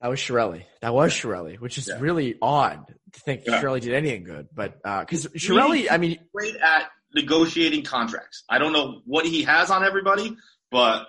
That 0.00 0.08
was 0.08 0.20
Chiarelli. 0.20 0.64
That 0.80 0.94
was 0.94 1.12
Chiarelli, 1.12 1.60
which 1.60 1.78
is 1.78 1.88
yeah. 1.88 2.00
really 2.00 2.36
odd 2.40 2.86
to 3.12 3.20
think 3.20 3.42
yeah. 3.46 3.60
Chiarelli 3.60 3.80
did 3.80 3.94
anything 3.94 4.24
good. 4.24 4.48
But 4.54 4.82
because 4.82 5.26
uh, 5.26 5.30
Chiarelli, 5.30 5.88
I 5.90 5.98
mean, 5.98 6.18
great 6.34 6.56
at 6.56 6.90
negotiating 7.14 7.84
contracts. 7.84 8.44
I 8.48 8.58
don't 8.58 8.72
know 8.72 9.02
what 9.04 9.26
he 9.26 9.42
has 9.42 9.70
on 9.70 9.84
everybody, 9.84 10.36
but 10.70 11.06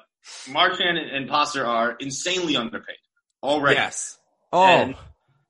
Marchand 0.50 0.98
and 0.98 1.30
Pasta 1.30 1.66
are 1.66 1.96
insanely 2.00 2.56
underpaid 2.56 2.98
already. 3.44 3.76
Yes. 3.76 4.18
Oh. 4.52 4.94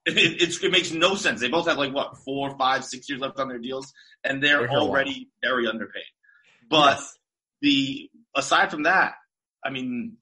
It, 0.03 0.63
it, 0.63 0.71
makes 0.71 0.91
no 0.91 1.13
sense. 1.13 1.41
They 1.41 1.47
both 1.47 1.67
have 1.67 1.77
like 1.77 1.93
what 1.93 2.17
four, 2.25 2.57
five, 2.57 2.83
six 2.83 3.07
years 3.07 3.21
left 3.21 3.39
on 3.39 3.49
their 3.49 3.59
deals, 3.59 3.93
and 4.23 4.41
they're, 4.41 4.61
they're 4.61 4.71
already 4.71 5.29
very 5.43 5.67
underpaid. 5.67 6.03
But 6.69 6.97
yes. 6.97 7.17
the 7.61 8.09
aside 8.35 8.71
from 8.71 8.83
that, 8.83 9.13
I 9.63 9.69
mean, 9.69 10.17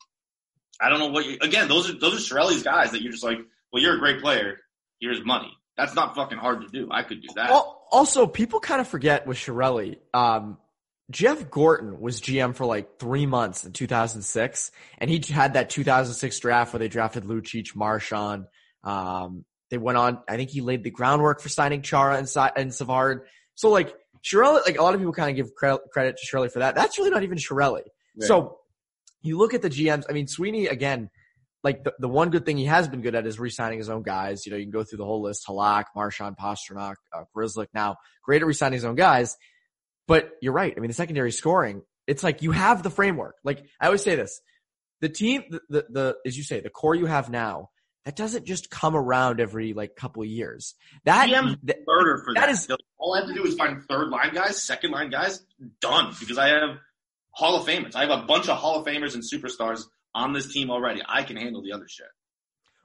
I 0.79 0.89
don't 0.89 0.99
know 0.99 1.07
what 1.07 1.25
you, 1.25 1.37
again, 1.41 1.67
those 1.67 1.89
are, 1.89 1.99
those 1.99 2.13
are 2.15 2.35
Chiarelli's 2.35 2.63
guys 2.63 2.91
that 2.91 3.01
you're 3.01 3.11
just 3.11 3.23
like, 3.23 3.39
well, 3.71 3.81
you're 3.81 3.95
a 3.95 3.99
great 3.99 4.21
player. 4.21 4.57
Here's 4.99 5.23
money. 5.25 5.51
That's 5.77 5.95
not 5.95 6.15
fucking 6.15 6.37
hard 6.37 6.61
to 6.61 6.67
do. 6.67 6.89
I 6.91 7.03
could 7.03 7.21
do 7.21 7.29
that. 7.35 7.49
Well, 7.49 7.87
also, 7.91 8.27
people 8.27 8.59
kind 8.59 8.81
of 8.81 8.87
forget 8.87 9.25
with 9.25 9.37
Chiarelli, 9.37 9.97
um, 10.13 10.57
Jeff 11.11 11.49
Gorton 11.49 11.99
was 11.99 12.21
GM 12.21 12.53
for 12.53 12.65
like 12.65 12.99
three 12.99 13.25
months 13.25 13.65
in 13.65 13.71
2006, 13.71 14.71
and 14.99 15.09
he 15.09 15.21
had 15.31 15.53
that 15.53 15.69
2006 15.69 16.39
draft 16.39 16.73
where 16.73 16.79
they 16.79 16.87
drafted 16.87 17.23
Lucic, 17.23 17.75
Marchand. 17.75 18.45
Um, 18.83 19.45
they 19.71 19.77
went 19.77 19.97
on. 19.97 20.19
I 20.27 20.35
think 20.35 20.49
he 20.51 20.61
laid 20.61 20.83
the 20.83 20.91
groundwork 20.91 21.41
for 21.41 21.49
signing 21.49 21.81
Chara 21.81 22.17
and, 22.17 22.29
and 22.55 22.73
Savard. 22.73 23.25
So 23.55 23.69
like 23.69 23.95
Chiarelli, 24.23 24.65
like 24.65 24.77
a 24.77 24.83
lot 24.83 24.93
of 24.93 24.99
people 24.99 25.13
kind 25.13 25.29
of 25.31 25.35
give 25.35 25.55
credit, 25.55 25.81
credit 25.91 26.17
to 26.17 26.27
Chiarelli 26.27 26.51
for 26.51 26.59
that. 26.59 26.75
That's 26.75 26.97
really 26.99 27.09
not 27.09 27.23
even 27.23 27.37
Chiarelli. 27.37 27.83
So 28.19 28.58
you 29.21 29.37
look 29.37 29.53
at 29.53 29.61
the 29.61 29.69
GMs. 29.69 30.05
I 30.09 30.13
mean, 30.13 30.27
Sweeney 30.27 30.67
again. 30.67 31.09
like 31.63 31.83
the, 31.83 31.93
the 31.99 32.07
one 32.07 32.29
good 32.29 32.45
thing 32.45 32.57
he 32.57 32.65
has 32.65 32.87
been 32.87 33.01
good 33.01 33.15
at 33.15 33.25
is 33.25 33.39
re-signing 33.39 33.77
his 33.77 33.89
own 33.89 34.01
guys. 34.01 34.45
You 34.45 34.51
know, 34.51 34.57
you 34.57 34.63
can 34.63 34.71
go 34.71 34.83
through 34.83 34.97
the 34.97 35.05
whole 35.05 35.21
list: 35.21 35.45
Halak, 35.47 35.85
Marchand, 35.95 36.37
Pastrnak, 36.37 36.95
uh, 37.13 37.23
Grzelcyk. 37.35 37.67
Now, 37.73 37.97
great 38.23 38.41
at 38.41 38.47
re-signing 38.47 38.73
his 38.77 38.85
own 38.85 38.95
guys, 38.95 39.37
but 40.07 40.31
you're 40.41 40.53
right. 40.53 40.73
I 40.75 40.79
mean, 40.79 40.89
the 40.89 40.93
secondary 40.93 41.31
scoring, 41.31 41.81
it's 42.07 42.23
like 42.23 42.41
you 42.41 42.51
have 42.51 42.83
the 42.83 42.89
framework. 42.89 43.35
Like 43.43 43.63
I 43.79 43.87
always 43.87 44.03
say 44.03 44.15
this, 44.15 44.41
the 45.01 45.09
team, 45.09 45.43
the, 45.49 45.61
the, 45.69 45.85
the 45.89 46.17
as 46.25 46.37
you 46.37 46.43
say, 46.43 46.59
the 46.61 46.69
core 46.69 46.95
you 46.95 47.05
have 47.05 47.29
now, 47.29 47.69
that 48.05 48.15
doesn't 48.15 48.45
just 48.45 48.69
come 48.69 48.95
around 48.95 49.39
every 49.39 49.73
like 49.73 49.95
couple 49.95 50.23
of 50.23 50.29
years. 50.29 50.75
That 51.05 51.27
th- 51.27 51.77
murder 51.85 52.21
for 52.23 52.33
that. 52.33 52.47
that 52.47 52.49
is 52.49 52.67
all 52.97 53.13
I 53.15 53.19
have 53.19 53.27
to 53.27 53.33
do 53.33 53.45
is 53.45 53.55
find 53.55 53.83
third 53.83 54.09
line 54.09 54.33
guys, 54.33 54.63
second 54.63 54.91
line 54.91 55.09
guys, 55.09 55.45
done 55.81 56.13
because 56.19 56.37
I 56.37 56.47
have 56.47 56.77
Hall 57.31 57.55
of 57.55 57.67
Famers. 57.67 57.95
I 57.95 58.01
have 58.01 58.23
a 58.23 58.25
bunch 58.25 58.49
of 58.49 58.57
Hall 58.57 58.79
of 58.79 58.85
Famers 58.85 59.13
and 59.13 59.23
superstars 59.23 59.83
on 60.13 60.33
this 60.33 60.51
team 60.51 60.69
already. 60.71 61.01
I 61.07 61.23
can 61.23 61.37
handle 61.37 61.61
the 61.61 61.71
other 61.71 61.87
shit. 61.87 62.07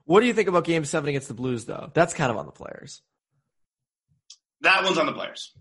What 0.04 0.20
do 0.20 0.26
you 0.26 0.34
think 0.34 0.48
about 0.48 0.64
Game 0.64 0.84
Seven 0.84 1.08
against 1.08 1.28
the 1.28 1.34
Blues, 1.34 1.64
though? 1.64 1.90
That's 1.94 2.14
kind 2.14 2.30
of 2.30 2.36
on 2.36 2.46
the 2.46 2.52
players. 2.52 3.00
That 4.60 4.84
one's 4.84 4.98
on 4.98 5.06
the 5.06 5.12
players. 5.12 5.52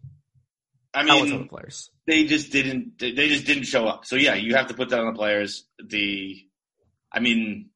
I 0.93 1.04
mean, 1.04 1.41
the 1.43 1.48
players. 1.48 1.89
They 2.06 2.26
just 2.26 2.52
didn't. 2.52 3.00
They 3.00 3.13
just 3.13 3.46
didn't 3.46 3.63
show 3.63 3.88
up. 3.88 4.06
So 4.06 4.15
yeah, 4.15 4.36
you 4.36 4.56
have 4.56 4.67
to 4.67 4.74
put 4.74 4.89
that 4.89 5.00
on 5.00 5.08
the 5.08 5.17
players. 5.17 5.65
The, 5.84 6.38
I 7.12 7.19
mean, 7.19 7.69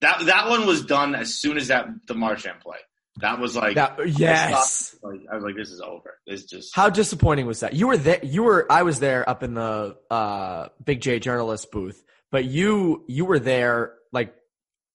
that 0.00 0.24
that 0.26 0.48
one 0.48 0.66
was 0.66 0.84
done 0.84 1.14
as 1.14 1.34
soon 1.34 1.58
as 1.58 1.68
that 1.68 1.86
the 2.06 2.14
Marchand 2.14 2.60
play. 2.60 2.78
That 3.18 3.38
was 3.38 3.56
like 3.56 3.76
that, 3.76 3.98
yes. 4.18 4.94
I, 5.02 5.08
like, 5.08 5.20
I 5.30 5.34
was 5.36 5.44
like, 5.44 5.56
this 5.56 5.70
is 5.70 5.80
over. 5.80 6.18
It's 6.26 6.44
just 6.44 6.74
how 6.74 6.90
disappointing 6.90 7.46
was 7.46 7.60
that? 7.60 7.72
You 7.72 7.86
were 7.88 7.96
there. 7.96 8.20
You 8.22 8.42
were. 8.42 8.66
I 8.70 8.82
was 8.82 9.00
there 9.00 9.28
up 9.28 9.42
in 9.42 9.54
the 9.54 9.96
uh, 10.10 10.68
Big 10.84 11.00
J 11.00 11.18
journalist 11.18 11.70
booth, 11.70 12.02
but 12.30 12.44
you 12.44 13.04
you 13.08 13.24
were 13.24 13.38
there. 13.38 13.94
Like 14.12 14.34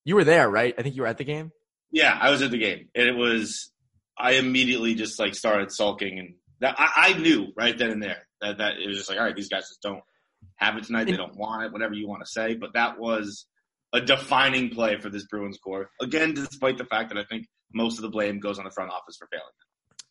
you 0.04 0.14
were 0.14 0.24
there, 0.24 0.48
right? 0.48 0.74
I 0.78 0.82
think 0.82 0.94
you 0.94 1.02
were 1.02 1.08
at 1.08 1.18
the 1.18 1.24
game. 1.24 1.50
Yeah, 1.90 2.16
I 2.18 2.30
was 2.30 2.42
at 2.42 2.52
the 2.52 2.58
game, 2.58 2.88
and 2.94 3.08
it 3.08 3.16
was. 3.16 3.70
I 4.16 4.32
immediately 4.32 4.94
just 4.94 5.18
like 5.18 5.34
started 5.34 5.72
sulking, 5.72 6.18
and 6.18 6.34
that 6.60 6.76
I, 6.78 7.08
I 7.08 7.18
knew 7.18 7.48
right 7.56 7.76
then 7.76 7.90
and 7.90 8.02
there 8.02 8.28
that 8.40 8.58
that 8.58 8.74
it 8.78 8.86
was 8.86 8.98
just 8.98 9.10
like, 9.10 9.18
all 9.18 9.24
right, 9.24 9.34
these 9.34 9.48
guys 9.48 9.68
just 9.68 9.82
don't 9.82 10.02
have 10.56 10.76
it 10.76 10.84
tonight. 10.84 11.04
They 11.04 11.16
don't 11.16 11.36
want 11.36 11.64
it. 11.64 11.72
Whatever 11.72 11.94
you 11.94 12.06
want 12.06 12.24
to 12.24 12.30
say, 12.30 12.54
but 12.54 12.74
that 12.74 13.00
was 13.00 13.46
a 13.92 14.00
defining 14.00 14.70
play 14.70 14.98
for 14.98 15.08
this 15.08 15.24
Bruins 15.26 15.58
core. 15.58 15.90
Again, 16.00 16.34
despite 16.34 16.78
the 16.78 16.84
fact 16.84 17.10
that 17.10 17.18
I 17.18 17.24
think 17.24 17.46
most 17.72 17.98
of 17.98 18.02
the 18.02 18.08
blame 18.08 18.40
goes 18.40 18.58
on 18.58 18.64
the 18.64 18.70
front 18.70 18.90
office 18.90 19.16
for 19.16 19.28
failing. 19.30 19.44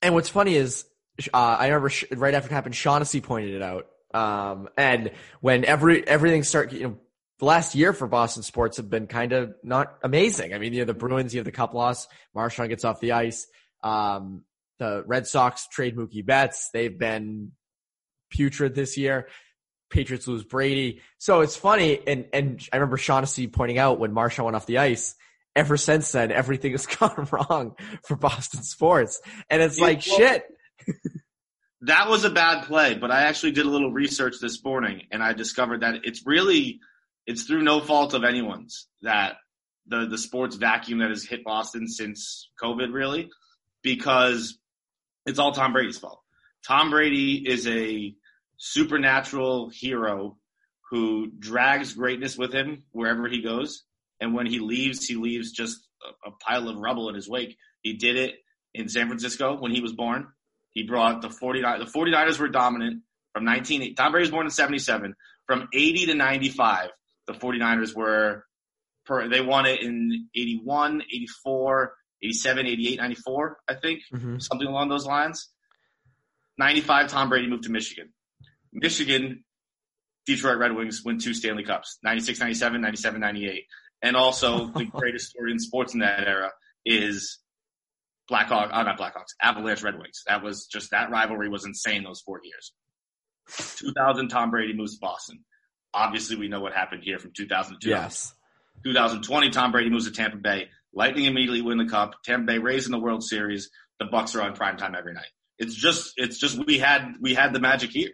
And 0.02 0.14
what's 0.14 0.30
funny 0.30 0.56
is, 0.56 0.86
uh, 1.34 1.38
I 1.38 1.68
remember 1.68 1.92
right 2.16 2.34
after 2.34 2.50
it 2.50 2.54
happened, 2.54 2.76
Shaughnessy 2.76 3.22
pointed 3.22 3.56
it 3.56 3.62
out. 3.62 3.88
Um, 4.14 4.70
and 4.78 5.12
when 5.40 5.64
every 5.66 6.06
everything 6.08 6.44
start, 6.44 6.74
you 6.74 6.84
know, 6.84 6.98
the 7.40 7.46
last 7.46 7.76
year 7.76 7.94
for 7.94 8.08
Boston 8.08 8.44
sports 8.44 8.78
have 8.78 8.90
been 8.90 9.08
kind 9.08 9.34
of 9.34 9.56
not 9.64 9.98
amazing. 10.04 10.54
I 10.54 10.58
mean, 10.58 10.74
you 10.74 10.80
have 10.80 10.88
the 10.88 10.94
Bruins, 10.94 11.34
you 11.34 11.40
have 11.40 11.46
the 11.46 11.52
cup 11.52 11.74
loss, 11.74 12.08
Marchand 12.36 12.70
gets 12.70 12.84
off 12.84 13.00
the 13.00 13.14
ice. 13.14 13.48
Um, 13.84 14.44
the 14.82 15.04
Red 15.06 15.28
Sox 15.28 15.68
trade 15.68 15.96
Mookie 15.96 16.26
Betts. 16.26 16.70
They've 16.74 16.98
been 16.98 17.52
putrid 18.32 18.74
this 18.74 18.98
year. 18.98 19.28
Patriots 19.92 20.28
lose 20.28 20.44
Brady. 20.44 21.02
So 21.18 21.42
it's 21.42 21.56
funny. 21.56 22.00
And, 22.08 22.26
and 22.34 22.68
I 22.74 22.78
remember 22.78 22.98
Shaughnessy 22.98 23.48
pointing 23.48 23.78
out 23.78 24.00
when 24.00 24.14
Marchand 24.14 24.46
went 24.46 24.56
off 24.56 24.66
the 24.66 24.80
ice, 24.80 25.16
ever 25.56 25.78
since 25.78 26.12
then, 26.12 26.32
everything 26.32 26.72
has 26.72 26.86
gone 27.00 27.28
wrong 27.32 27.76
for 28.04 28.16
Boston 28.16 28.64
sports. 28.64 29.22
And 29.50 29.62
it's 29.62 29.80
like, 29.80 30.02
well, 30.08 30.18
shit. 30.18 30.46
that 31.82 32.10
was 32.10 32.24
a 32.24 32.30
bad 32.30 32.66
play, 32.66 32.96
but 32.96 33.12
I 33.12 33.24
actually 33.24 33.52
did 33.52 33.66
a 33.66 33.70
little 33.70 33.92
research 33.92 34.36
this 34.42 34.64
morning 34.64 35.04
and 35.12 35.22
I 35.22 35.34
discovered 35.34 35.82
that 35.82 36.02
it's 36.04 36.26
really, 36.26 36.80
it's 37.28 37.44
through 37.44 37.64
no 37.64 37.82
fault 37.82 38.14
of 38.14 38.24
anyone's 38.24 38.88
that 39.02 39.36
the, 39.88 40.08
the 40.08 40.18
sports 40.18 40.56
vacuum 40.56 41.00
that 41.00 41.10
has 41.10 41.24
hit 41.24 41.44
Boston 41.44 41.88
since 41.88 42.50
COVID 42.62 42.94
really, 42.94 43.30
because 43.84 44.58
it's 45.26 45.40
all 45.40 45.52
Tom 45.52 45.74
Brady's 45.74 45.98
fault. 45.98 46.22
Tom 46.66 46.92
Brady 46.92 47.44
is 47.48 47.68
a 47.68 48.16
supernatural 48.64 49.70
hero 49.70 50.38
who 50.92 51.32
drags 51.40 51.94
greatness 51.94 52.38
with 52.38 52.54
him 52.54 52.84
wherever 52.92 53.28
he 53.28 53.42
goes. 53.42 53.86
And 54.20 54.36
when 54.36 54.46
he 54.46 54.60
leaves, 54.60 55.04
he 55.04 55.16
leaves 55.16 55.52
just 55.52 55.80
a, 56.06 56.30
a 56.30 56.32
pile 56.32 56.70
of 56.70 56.78
rubble 56.78 57.10
in 57.10 57.16
his 57.16 57.28
wake. 57.28 57.58
He 57.82 57.94
did 57.94 58.18
it 58.18 58.36
in 58.76 58.88
San 58.88 59.08
Francisco 59.08 59.58
when 59.58 59.72
he 59.72 59.82
was 59.82 59.94
born. 59.94 60.28
He 60.70 60.84
brought 60.84 61.24
the 61.24 61.30
49 61.30 61.80
the 61.80 61.86
49ers 61.86 62.40
were 62.40 62.50
dominant 62.50 63.02
from 63.34 63.46
19 63.46 63.96
Tom 63.96 64.12
Brady 64.12 64.24
was 64.24 64.32
born 64.32 64.46
in 64.46 64.52
77 64.52 65.16
from 65.48 65.68
80 65.74 66.06
to 66.06 66.14
95 66.14 66.90
the 67.28 67.34
49ers 67.34 67.94
were 67.96 68.46
per, 69.06 69.28
they 69.28 69.42
won 69.42 69.66
it 69.66 69.82
in 69.82 70.30
81 70.34 71.02
84 71.02 71.94
87 72.24 72.68
88 72.68 72.98
94 73.00 73.58
I 73.68 73.74
think 73.74 74.02
mm-hmm. 74.14 74.38
something 74.38 74.68
along 74.68 74.88
those 74.88 75.06
lines 75.06 75.50
95 76.58 77.10
Tom 77.10 77.28
Brady 77.28 77.48
moved 77.48 77.64
to 77.64 77.72
Michigan 77.72 78.14
Michigan, 78.74 79.44
Detroit 80.26 80.58
Red 80.58 80.76
Wings 80.76 81.02
win 81.04 81.20
two 81.20 81.34
Stanley 81.34 81.64
Cups, 81.64 81.98
96, 82.04 82.40
97, 82.40 82.82
97, 82.82 83.20
98. 83.20 83.66
And 84.02 84.16
also 84.16 84.68
the 84.68 84.86
greatest 84.92 85.30
story 85.30 85.52
in 85.52 85.60
sports 85.60 85.94
in 85.94 86.00
that 86.00 86.28
era 86.28 86.52
is 86.86 87.40
Blackhawk, 88.28 88.72
oh, 88.74 88.84
not 88.84 88.98
Blackhawks, 88.98 89.34
Avalanche 89.42 89.84
Red 89.84 89.96
Wings. 90.00 90.24
That 90.28 90.44
was 90.44 90.68
just, 90.68 90.92
that 90.92 91.12
rivalry 91.12 91.50
was 91.50 91.66
insane 91.66 92.04
those 92.04 92.22
four 92.22 92.40
years. 92.44 92.74
2000, 93.78 94.30
Tom 94.30 94.52
Brady 94.52 94.74
moves 94.74 94.96
to 94.96 95.00
Boston. 95.02 95.44
Obviously, 95.94 96.38
we 96.38 96.48
know 96.48 96.62
what 96.62 96.74
happened 96.74 97.04
here 97.04 97.20
from 97.20 97.32
2000 97.36 97.80
to 97.82 97.90
yes. 97.90 98.34
2020. 98.86 99.50
Tom 99.50 99.72
Brady 99.72 99.90
moves 99.90 100.06
to 100.06 100.12
Tampa 100.12 100.38
Bay. 100.38 100.70
Lightning 100.94 101.26
immediately 101.26 101.62
win 101.62 101.78
the 101.78 101.86
cup. 101.86 102.16
Tampa 102.24 102.46
Bay 102.46 102.58
raising 102.60 102.92
the 102.92 103.00
World 103.00 103.24
Series. 103.24 103.70
The 104.00 104.06
Bucs 104.06 104.36
are 104.36 104.42
on 104.42 104.54
prime 104.54 104.78
time 104.78 104.96
every 104.98 105.14
night. 105.14 105.28
It's 105.58 105.76
just, 105.76 106.14
it's 106.16 106.40
just 106.40 106.58
we 106.66 106.80
had 106.80 107.16
we 107.20 107.34
had 107.34 107.54
the 107.54 107.60
magic 107.60 107.92
here. 107.92 108.12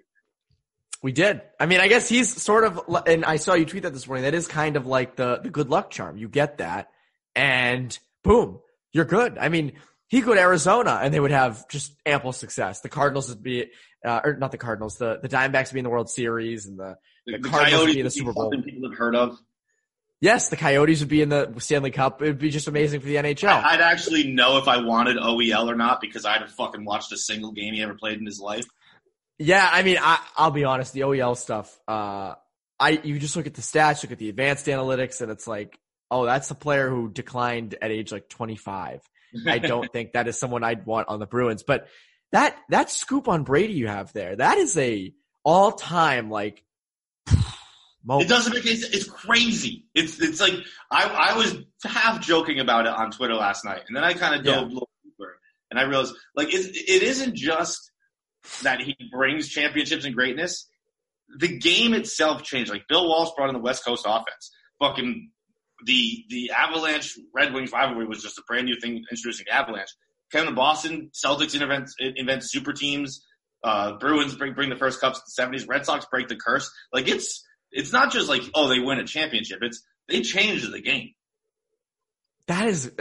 We 1.03 1.12
did. 1.12 1.41
I 1.60 1.67
mean, 1.67 1.79
I 1.79 1.88
guess 1.88 2.10
he's 2.10 2.41
sort 2.41 2.63
of, 2.63 2.81
and 3.05 3.23
I 3.23 3.38
saw 3.38 3.53
you 3.53 3.65
tweet 3.65 3.83
that 3.83 3.93
this 3.93 4.07
morning. 4.07 4.23
That 4.23 4.33
is 4.33 4.47
kind 4.47 4.75
of 4.75 4.88
like 4.88 5.15
the 5.15 5.39
the 5.43 5.49
good 5.49 5.69
luck 5.69 5.91
charm. 5.91 6.17
You 6.17 6.27
get 6.27 6.57
that, 6.57 6.89
and 7.36 7.97
boom, 8.23 8.60
you're 8.93 9.05
good. 9.05 9.38
I 9.38 9.49
mean, 9.49 9.73
he 10.07 10.21
could 10.21 10.27
go 10.27 10.33
to 10.33 10.41
Arizona, 10.41 10.99
and 11.01 11.13
they 11.13 11.19
would 11.19 11.31
have 11.31 11.67
just 11.67 11.93
ample 12.05 12.31
success. 12.31 12.81
The 12.81 12.89
Cardinals 12.89 13.29
would 13.29 13.43
be, 13.43 13.67
uh, 14.03 14.21
or 14.23 14.38
not 14.38 14.51
the 14.51 14.57
Cardinals, 14.57 14.97
the 14.97 15.19
the 15.21 15.29
Diamondbacks 15.29 15.69
would 15.69 15.73
be 15.75 15.79
in 15.79 15.83
the 15.83 15.91
World 15.91 16.10
Series, 16.10 16.65
and 16.65 16.79
the, 16.79 16.97
the, 17.25 17.38
the 17.38 17.49
Cardinals 17.49 17.86
would 17.86 17.93
be 17.93 17.99
in 17.99 18.05
the 18.05 18.12
Super 18.12 18.33
Bowl. 18.33 18.51
People 18.51 18.89
have 18.89 18.97
heard 18.97 19.15
of. 19.15 19.38
Yes, 20.19 20.49
the 20.49 20.57
Coyotes 20.57 20.99
would 21.01 21.10
be 21.10 21.21
in 21.21 21.29
the 21.29 21.53
Stanley 21.60 21.91
Cup. 21.91 22.23
It 22.23 22.25
would 22.25 22.39
be 22.39 22.49
just 22.49 22.67
amazing 22.67 23.01
for 23.01 23.05
the 23.05 23.17
NHL. 23.17 23.63
I'd 23.63 23.81
actually 23.81 24.31
know 24.31 24.57
if 24.57 24.67
I 24.67 24.81
wanted 24.81 25.17
OEL 25.17 25.71
or 25.71 25.75
not 25.75 26.01
because 26.01 26.25
I'd 26.25 26.41
have 26.41 26.51
fucking 26.51 26.83
watched 26.83 27.12
a 27.12 27.17
single 27.17 27.51
game 27.51 27.75
he 27.75 27.83
ever 27.83 27.93
played 27.93 28.17
in 28.17 28.25
his 28.25 28.39
life. 28.39 28.65
Yeah, 29.39 29.67
I 29.71 29.84
mean, 29.84 29.97
I, 30.02 30.19
I'll 30.36 30.52
be 30.52 30.63
honest, 30.63 30.93
the 30.93 31.02
OEL 31.02 31.38
stuff, 31.38 31.78
uh, 31.88 32.36
I, 32.80 32.89
you 33.04 33.19
just 33.19 33.36
look 33.36 33.47
at 33.47 33.54
the 33.54 33.62
stats, 33.62 34.04
look 34.04 34.12
at 34.12 34.17
the 34.17 34.30
advanced 34.30 34.65
analytics, 34.65 35.21
and 35.21 35.32
it's 35.32 35.47
like, 35.47 35.78
oh, 36.10 36.26
that's 36.26 36.50
a 36.52 36.56
player 36.56 36.89
who 36.89 37.10
declined 37.10 37.76
at 37.82 37.91
age 37.91 38.12
like 38.12 38.30
25. 38.30 39.02
I 39.45 39.58
don't 39.60 39.91
think 39.91 40.13
that 40.13 40.28
is 40.28 40.39
someone 40.39 40.63
I'd 40.63 40.86
want 40.86 41.10
on 41.10 41.19
the 41.19 41.28
Bruins, 41.28 41.63
but 41.63 41.88
that, 42.32 42.58
that 42.69 42.89
scoop 42.89 43.28
on 43.28 43.43
Brady 43.43 43.73
you 43.73 43.88
have 43.88 44.12
there, 44.13 44.36
that 44.36 44.58
is 44.58 44.78
a 44.78 45.13
all 45.43 45.71
time 45.71 46.32
like, 46.32 46.63
moment. 48.04 48.26
It 48.26 48.30
doesn't 48.30 48.54
make 48.54 48.65
any 48.65 48.76
sense. 48.76 48.93
It's 48.93 49.10
crazy. 49.10 49.86
It's, 49.93 50.19
it's 50.19 50.41
like, 50.41 50.56
I, 50.89 51.34
I 51.34 51.38
was 51.38 51.56
half 51.84 52.21
joking 52.21 52.60
about 52.60 52.88
it 52.88 52.93
on 52.93 53.12
Twitter 53.12 53.36
last 53.36 53.65
night, 53.65 53.82
and 53.88 53.95
then 53.95 54.04
I 54.04 54.13
kind 54.13 54.34
of 54.34 54.43
dove 54.43 54.56
yeah. 54.56 54.62
a 54.62 54.73
little 54.73 54.89
deeper, 55.04 55.39
and 55.69 55.80
I 55.80 55.84
realized, 55.84 56.15
like, 56.36 56.54
it, 56.54 56.76
it 56.76 57.04
isn't 57.04 57.36
just 57.36 57.91
that 58.63 58.81
he 58.81 58.95
brings 59.12 59.47
championships 59.47 60.05
and 60.05 60.15
greatness. 60.15 60.69
The 61.39 61.57
game 61.57 61.93
itself 61.93 62.43
changed. 62.43 62.71
Like 62.71 62.88
Bill 62.88 63.07
Walsh 63.07 63.31
brought 63.36 63.49
in 63.49 63.53
the 63.53 63.62
West 63.62 63.86
Coast 63.86 64.05
offense. 64.07 64.51
Fucking 64.79 65.31
the 65.86 66.25
the 66.29 66.51
Avalanche 66.51 67.17
Red 67.33 67.53
Wings 67.53 67.71
rivalry 67.71 68.05
was 68.05 68.21
just 68.21 68.38
a 68.38 68.43
brand 68.47 68.65
new 68.65 68.79
thing 68.79 69.03
introducing 69.12 69.47
Avalanche. 69.51 69.89
Kevin 70.31 70.55
Boston, 70.55 71.12
Celtics 71.13 71.60
invent 71.60 71.89
invent 71.99 72.43
super 72.43 72.73
teams. 72.73 73.25
Uh, 73.63 73.97
Bruins 73.97 74.36
bring 74.36 74.53
bring 74.53 74.69
the 74.69 74.75
first 74.75 75.01
cups 75.01 75.17
in 75.17 75.23
the 75.25 75.31
seventies. 75.31 75.67
Red 75.67 75.86
Sox 75.86 76.05
break 76.10 76.27
the 76.27 76.36
curse. 76.36 76.71
Like 76.93 77.07
it's 77.07 77.43
it's 77.71 77.91
not 77.91 78.12
just 78.12 78.29
like 78.29 78.43
oh 78.56 78.67
they 78.67 78.79
win 78.79 79.00
a 79.00 79.06
championship. 79.06 79.60
It's 79.62 79.83
they 80.08 80.21
changed 80.21 80.71
the 80.71 80.81
game. 80.81 81.12
That 82.48 82.67
is 82.67 82.91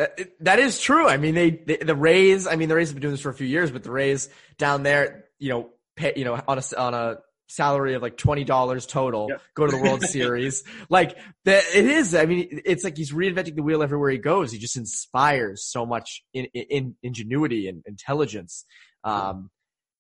that 0.41 0.59
is 0.59 0.81
true. 0.81 1.07
I 1.07 1.19
mean, 1.19 1.37
they, 1.37 1.51
they, 1.51 1.77
the 1.77 1.95
Rays. 1.95 2.49
I 2.49 2.57
mean, 2.57 2.69
the 2.69 2.75
Rays 2.75 2.89
have 2.89 2.97
been 2.97 3.03
doing 3.03 3.15
this 3.15 3.21
for 3.21 3.31
a 3.31 3.35
few 3.35 3.47
years, 3.47 3.71
but 3.71 3.85
the 3.85 3.93
Rays 3.93 4.29
down 4.59 4.83
there, 4.83 5.26
you 5.39 5.51
know, 5.51 5.71
pay, 5.97 6.13
you 6.17 6.25
know, 6.25 6.41
on 6.47 6.59
a 6.59 6.63
on 6.79 6.95
a 6.95 7.19
salary 7.49 7.95
of 7.95 8.03
like 8.03 8.17
twenty 8.17 8.45
dollars 8.45 8.87
total, 8.87 9.29
yep. 9.31 9.41
go 9.55 9.67
to 9.67 9.73
the 9.73 9.83
World 9.83 10.03
Series. 10.07 10.65
Like 10.89 11.17
that, 11.45 11.65
it 11.75 11.87
is. 11.87 12.15
I 12.15 12.27
mean, 12.27 12.61
it's 12.65 12.85
like 12.85 12.97
he's 12.97 13.13
reinventing 13.13 13.57
the 13.57 13.63
wheel 13.63 13.83
everywhere 13.83 14.11
he 14.11 14.19
goes. 14.19 14.53
He 14.53 14.59
just 14.59 14.77
inspires 14.77 15.65
so 15.65 15.87
much 15.87 16.23
in, 16.33 16.47
in 16.47 16.97
ingenuity 17.03 17.69
and 17.69 17.83
intelligence. 17.87 18.65
Um, 19.05 19.51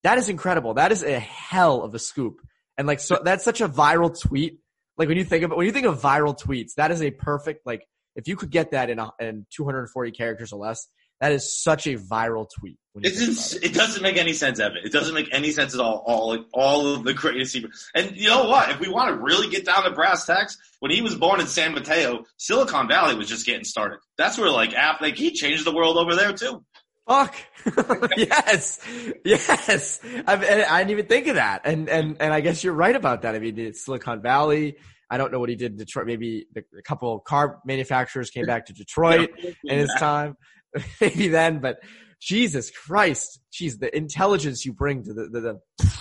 that 0.02 0.18
is 0.18 0.28
incredible. 0.28 0.74
That 0.74 0.92
is 0.92 1.02
a 1.02 1.18
hell 1.18 1.82
of 1.82 1.94
a 1.94 1.98
scoop. 1.98 2.40
And 2.78 2.86
like, 2.86 3.00
so 3.00 3.20
that's 3.24 3.44
such 3.44 3.60
a 3.60 3.68
viral 3.68 4.18
tweet 4.18 4.60
Like 4.98 5.08
when 5.08 5.16
you 5.16 5.24
think 5.24 5.44
of 5.44 5.50
it, 5.50 5.56
when 5.56 5.66
you 5.66 5.72
think 5.72 5.86
of 5.86 6.00
viral 6.00 6.38
tweets, 6.38 6.74
that 6.76 6.90
is 6.90 7.02
a 7.02 7.10
perfect 7.10 7.66
like 7.66 7.86
if 8.14 8.28
you 8.28 8.36
could 8.36 8.50
get 8.50 8.70
that 8.70 8.88
in 8.88 8.98
a, 8.98 9.10
in 9.20 9.46
240 9.50 10.10
characters 10.12 10.52
or 10.52 10.56
less, 10.56 10.88
that 11.20 11.32
is 11.32 11.62
such 11.62 11.86
a 11.86 11.94
viral 11.94 12.46
tweet. 12.58 12.78
It's 12.96 13.54
it. 13.54 13.64
it. 13.64 13.74
doesn't 13.74 14.02
make 14.02 14.16
any 14.16 14.32
sense, 14.32 14.58
Evan. 14.58 14.78
It 14.84 14.92
doesn't 14.92 15.14
make 15.14 15.28
any 15.32 15.50
sense 15.50 15.74
at 15.74 15.80
all. 15.80 16.02
All 16.06 16.28
like, 16.28 16.46
all 16.52 16.94
of 16.94 17.04
the 17.04 17.14
greatest 17.14 17.52
secrets. 17.52 17.90
And 17.94 18.16
you 18.16 18.28
know 18.28 18.48
what? 18.48 18.70
If 18.70 18.80
we 18.80 18.88
want 18.88 19.10
to 19.10 19.22
really 19.22 19.48
get 19.48 19.66
down 19.66 19.84
to 19.84 19.90
brass 19.90 20.26
tacks, 20.26 20.56
when 20.80 20.90
he 20.90 21.02
was 21.02 21.14
born 21.14 21.40
in 21.40 21.46
San 21.46 21.74
Mateo, 21.74 22.24
Silicon 22.38 22.88
Valley 22.88 23.14
was 23.14 23.28
just 23.28 23.44
getting 23.44 23.64
started. 23.64 23.98
That's 24.16 24.38
where 24.38 24.50
like 24.50 24.74
app 24.74 25.00
like 25.00 25.16
he 25.16 25.32
changed 25.32 25.64
the 25.64 25.74
world 25.74 25.96
over 25.98 26.14
there 26.14 26.32
too. 26.32 26.64
Fuck. 27.08 27.36
yes. 28.16 28.80
Yes. 29.24 30.00
I, 30.26 30.64
I 30.68 30.78
didn't 30.78 30.90
even 30.90 31.06
think 31.06 31.28
of 31.28 31.36
that. 31.36 31.62
And, 31.64 31.88
and, 31.88 32.16
and 32.18 32.32
I 32.32 32.40
guess 32.40 32.64
you're 32.64 32.74
right 32.74 32.96
about 32.96 33.22
that. 33.22 33.34
I 33.34 33.38
mean, 33.38 33.58
it's 33.58 33.84
Silicon 33.84 34.22
Valley. 34.22 34.76
I 35.08 35.18
don't 35.18 35.30
know 35.30 35.38
what 35.38 35.48
he 35.48 35.54
did 35.54 35.72
in 35.72 35.78
Detroit. 35.78 36.06
Maybe 36.06 36.46
a 36.56 36.82
couple 36.82 37.20
car 37.20 37.60
manufacturers 37.64 38.30
came 38.30 38.44
back 38.44 38.66
to 38.66 38.72
Detroit 38.72 39.30
in 39.64 39.78
his 39.78 39.94
time. 39.98 40.36
Maybe 41.00 41.28
then, 41.28 41.60
but 41.60 41.78
Jesus 42.20 42.70
Christ. 42.70 43.40
Jeez, 43.52 43.78
the 43.78 43.94
intelligence 43.96 44.64
you 44.64 44.72
bring 44.72 45.04
to 45.04 45.12
the, 45.12 45.28
the, 45.28 45.40
the 45.40 45.60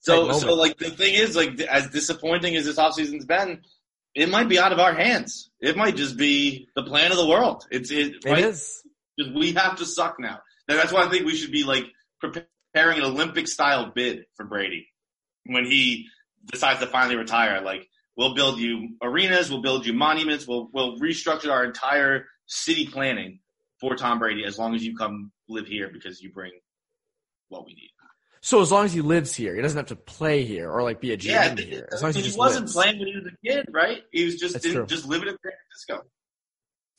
so, 0.00 0.32
so 0.32 0.54
like 0.54 0.78
the 0.78 0.90
thing 0.90 1.14
is, 1.14 1.36
like 1.36 1.60
as 1.60 1.88
disappointing 1.90 2.56
as 2.56 2.64
this 2.64 2.76
offseason's 2.76 3.24
been, 3.24 3.60
it 4.14 4.28
might 4.28 4.48
be 4.48 4.58
out 4.58 4.72
of 4.72 4.78
our 4.78 4.94
hands. 4.94 5.50
It 5.60 5.76
might 5.76 5.96
just 5.96 6.16
be 6.16 6.68
the 6.74 6.82
plan 6.82 7.10
of 7.10 7.16
the 7.16 7.26
world. 7.26 7.66
It's 7.70 7.90
it, 7.90 8.16
it 8.16 8.24
right? 8.24 8.44
is. 8.44 8.82
We 9.18 9.52
have 9.52 9.76
to 9.76 9.86
suck 9.86 10.16
now. 10.18 10.40
That's 10.66 10.92
why 10.92 11.04
I 11.04 11.08
think 11.10 11.26
we 11.26 11.36
should 11.36 11.52
be 11.52 11.64
like 11.64 11.84
preparing 12.20 12.98
an 12.98 13.04
Olympic 13.04 13.48
style 13.48 13.92
bid 13.94 14.24
for 14.36 14.46
Brady 14.46 14.88
when 15.44 15.64
he 15.64 16.06
decides 16.46 16.80
to 16.80 16.86
finally 16.86 17.16
retire. 17.16 17.60
Like 17.60 17.86
we'll 18.16 18.34
build 18.34 18.58
you 18.58 18.96
arenas, 19.02 19.50
we'll 19.50 19.62
build 19.62 19.86
you 19.86 19.92
monuments, 19.92 20.46
we'll 20.46 20.68
we'll 20.72 20.98
restructure 20.98 21.50
our 21.50 21.64
entire 21.64 22.26
city 22.46 22.86
planning 22.86 23.40
for 23.80 23.96
Tom 23.96 24.18
Brady 24.18 24.44
as 24.44 24.58
long 24.58 24.74
as 24.74 24.84
you 24.84 24.96
come 24.96 25.32
live 25.48 25.66
here 25.66 25.90
because 25.92 26.20
you 26.20 26.30
bring 26.32 26.52
what 27.48 27.64
we 27.64 27.74
need. 27.74 27.90
So 28.42 28.62
as 28.62 28.72
long 28.72 28.86
as 28.86 28.92
he 28.92 29.02
lives 29.02 29.34
here, 29.34 29.54
he 29.54 29.60
doesn't 29.60 29.76
have 29.76 29.88
to 29.88 29.96
play 29.96 30.44
here 30.44 30.70
or 30.70 30.82
like 30.82 31.00
be 31.00 31.12
a 31.12 31.16
GM 31.16 31.26
yeah, 31.26 31.54
here. 31.56 31.88
As 31.92 32.02
long 32.02 32.08
as 32.10 32.16
he, 32.16 32.22
he 32.22 32.38
wasn't 32.38 32.62
lives. 32.62 32.72
playing 32.72 32.98
when 32.98 33.08
he 33.08 33.14
was 33.16 33.26
a 33.26 33.46
kid, 33.46 33.66
right? 33.70 34.02
He 34.12 34.24
was 34.24 34.36
just 34.36 34.64
in, 34.64 34.86
just 34.86 35.06
living 35.06 35.28
in 35.28 35.34
San 35.34 35.52
Francisco. 35.86 36.10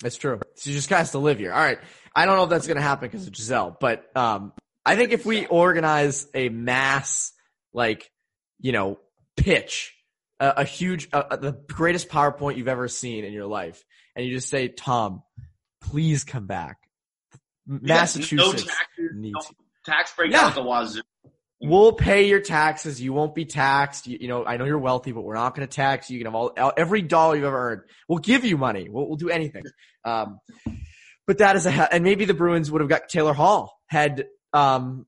That's 0.01 0.17
true. 0.17 0.39
So 0.55 0.69
he 0.69 0.75
just 0.75 0.89
has 0.89 1.11
to 1.11 1.19
live 1.19 1.39
here. 1.39 1.51
All 1.51 1.59
right. 1.59 1.79
I 2.15 2.25
don't 2.25 2.35
know 2.35 2.43
if 2.43 2.49
that's 2.49 2.67
going 2.67 2.77
to 2.77 2.83
happen 2.83 3.07
because 3.07 3.25
of 3.25 3.33
Gisele, 3.33 3.75
but 3.79 4.05
um, 4.15 4.53
I 4.85 4.95
think 4.95 5.11
if 5.11 5.25
we 5.25 5.47
organize 5.47 6.27
a 6.35 6.49
mass, 6.49 7.31
like, 7.73 8.11
you 8.59 8.71
know, 8.71 8.99
pitch, 9.35 9.95
a, 10.39 10.53
a 10.57 10.63
huge, 10.63 11.09
uh, 11.11 11.35
the 11.37 11.53
greatest 11.53 12.09
PowerPoint 12.09 12.57
you've 12.57 12.67
ever 12.67 12.87
seen 12.87 13.25
in 13.25 13.33
your 13.33 13.47
life, 13.47 13.83
and 14.15 14.25
you 14.25 14.35
just 14.35 14.49
say, 14.49 14.67
Tom, 14.67 15.23
please 15.81 16.23
come 16.23 16.47
back. 16.47 16.77
Massachusetts 17.67 18.33
no 18.33 18.51
taxes, 18.51 19.11
needs 19.13 19.33
no 19.33 19.55
tax 19.85 20.13
break 20.15 20.31
yeah. 20.31 20.45
out 20.45 20.55
the 20.55 20.63
wazoo. 20.63 21.01
We'll 21.63 21.93
pay 21.93 22.27
your 22.27 22.39
taxes. 22.39 22.99
You 22.99 23.13
won't 23.13 23.35
be 23.35 23.45
taxed. 23.45 24.07
You, 24.07 24.17
you 24.21 24.27
know, 24.27 24.43
I 24.43 24.57
know 24.57 24.65
you're 24.65 24.79
wealthy, 24.79 25.11
but 25.11 25.21
we're 25.21 25.35
not 25.35 25.53
going 25.53 25.67
to 25.67 25.73
tax 25.73 26.09
you. 26.09 26.17
You 26.17 26.23
can 26.23 26.33
have 26.33 26.35
all, 26.57 26.73
every 26.75 27.03
dollar 27.03 27.35
you've 27.35 27.45
ever 27.45 27.71
earned. 27.71 27.81
We'll 28.07 28.17
give 28.17 28.43
you 28.45 28.57
money. 28.57 28.89
We'll, 28.89 29.07
we'll 29.07 29.17
do 29.17 29.29
anything. 29.29 29.63
Um, 30.03 30.39
but 31.27 31.37
that 31.37 31.55
is 31.55 31.67
a, 31.67 31.93
and 31.93 32.03
maybe 32.03 32.25
the 32.25 32.33
Bruins 32.33 32.71
would 32.71 32.81
have 32.81 32.89
got 32.89 33.09
Taylor 33.09 33.33
Hall 33.33 33.77
had, 33.85 34.25
um, 34.53 35.05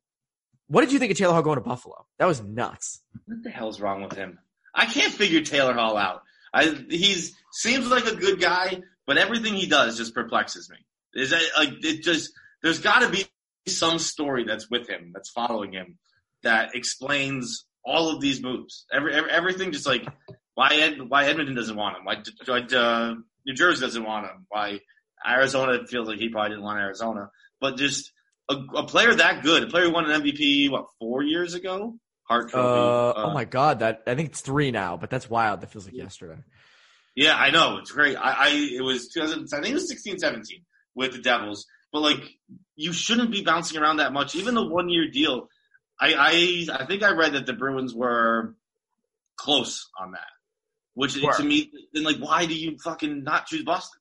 what 0.68 0.82
did 0.82 0.92
you 0.92 1.00
think 1.00 1.12
of 1.12 1.18
Taylor 1.18 1.34
Hall 1.34 1.42
going 1.42 1.58
to 1.58 1.64
Buffalo? 1.64 2.06
That 2.20 2.28
was 2.28 2.44
nuts. 2.44 3.02
What 3.26 3.42
the 3.42 3.50
hell's 3.50 3.82
wrong 3.82 4.04
with 4.04 4.14
him? 4.14 4.38
I 4.76 4.86
can't 4.86 5.12
figure 5.12 5.42
Taylor 5.42 5.74
Hall 5.74 5.98
out. 5.98 6.22
I, 6.54 6.66
he's 6.88 7.34
seems 7.52 7.90
like 7.90 8.06
a 8.06 8.16
good 8.16 8.40
guy, 8.40 8.82
but 9.06 9.18
everything 9.18 9.56
he 9.56 9.68
does 9.68 9.98
just 9.98 10.14
perplexes 10.14 10.70
me. 10.70 10.78
Is 11.14 11.30
that 11.32 11.42
like 11.58 11.84
it 11.84 12.04
just 12.04 12.32
there's 12.62 12.80
got 12.80 13.00
to 13.00 13.10
be 13.10 13.26
some 13.68 14.00
story 14.00 14.44
that's 14.46 14.70
with 14.70 14.90
him, 14.90 15.12
that's 15.14 15.30
following 15.30 15.74
him, 15.74 15.98
that 16.44 16.76
explains 16.76 17.66
all 17.86 18.10
of 18.10 18.22
these 18.22 18.42
moves. 18.42 18.86
Every, 18.92 19.14
every 19.14 19.32
everything 19.32 19.72
just 19.72 19.86
like 19.86 20.06
why 20.56 20.70
Ed, 20.74 20.98
why 21.08 21.26
Edmonton 21.26 21.56
doesn't 21.56 21.76
want 21.76 21.98
him, 21.98 22.06
why, 22.06 22.60
uh, 22.78 23.16
New 23.46 23.54
Jersey 23.54 23.82
doesn't 23.82 24.04
want 24.04 24.26
him, 24.26 24.46
why 24.50 24.80
Arizona 25.28 25.86
feels 25.88 26.08
like 26.08 26.20
he 26.20 26.30
probably 26.30 26.52
didn't 26.52 26.64
want 26.64 26.80
Arizona, 26.80 27.30
but 27.60 27.78
just 27.78 28.12
a, 28.50 28.56
a 28.76 28.86
player 28.86 29.14
that 29.14 29.44
good, 29.44 29.64
a 29.64 29.68
player 29.68 29.86
who 29.86 29.94
won 29.94 30.10
an 30.10 30.22
MVP 30.22 30.70
what 30.70 30.86
four 31.00 31.24
years 31.24 31.54
ago, 31.54 31.96
Hart 32.24 32.50
Trophy. 32.50 32.68
Uh, 32.68 33.10
uh, 33.10 33.14
oh 33.16 33.34
my 33.34 33.46
God, 33.46 33.80
that 33.80 34.04
I 34.06 34.16
think 34.16 34.30
it's 34.30 34.42
three 34.42 34.72
now, 34.72 34.98
but 34.98 35.10
that's 35.10 35.30
wild. 35.30 35.62
That 35.62 35.72
feels 35.72 35.86
like 35.86 35.96
yesterday. 35.96 36.42
Yeah, 37.16 37.36
I 37.36 37.52
know 37.52 37.78
it's 37.78 37.92
great. 37.92 38.16
I, 38.16 38.32
I 38.32 38.50
it 38.78 38.84
was 38.84 39.10
2000, 39.10 39.48
I 39.54 39.62
think 39.62 39.72
it 39.72 39.74
was 39.74 39.88
16, 39.88 40.20
17 40.20 40.64
with 40.96 41.14
the 41.14 41.20
Devils, 41.20 41.68
but 41.92 42.02
like 42.02 42.22
you 42.76 42.92
shouldn't 42.92 43.32
be 43.32 43.44
bouncing 43.44 43.80
around 43.80 43.98
that 43.98 44.14
much. 44.14 44.36
Even 44.36 44.56
the 44.56 44.66
one 44.66 44.90
year 44.90 45.10
deal, 45.10 45.48
I, 46.00 46.14
I 46.70 46.82
I 46.82 46.86
think 46.86 47.04
I 47.04 47.12
read 47.12 47.34
that 47.34 47.46
the 47.46 47.54
Bruins 47.54 47.94
were 47.94 48.56
close 49.36 49.90
on 50.00 50.12
that, 50.12 50.28
which 50.96 51.14
sure. 51.14 51.34
to 51.34 51.44
me, 51.44 51.72
then 51.94 52.04
like 52.04 52.18
why 52.18 52.46
do 52.46 52.56
you 52.56 52.78
fucking 52.84 53.24
not 53.24 53.46
choose 53.46 53.64
Boston? 53.64 54.00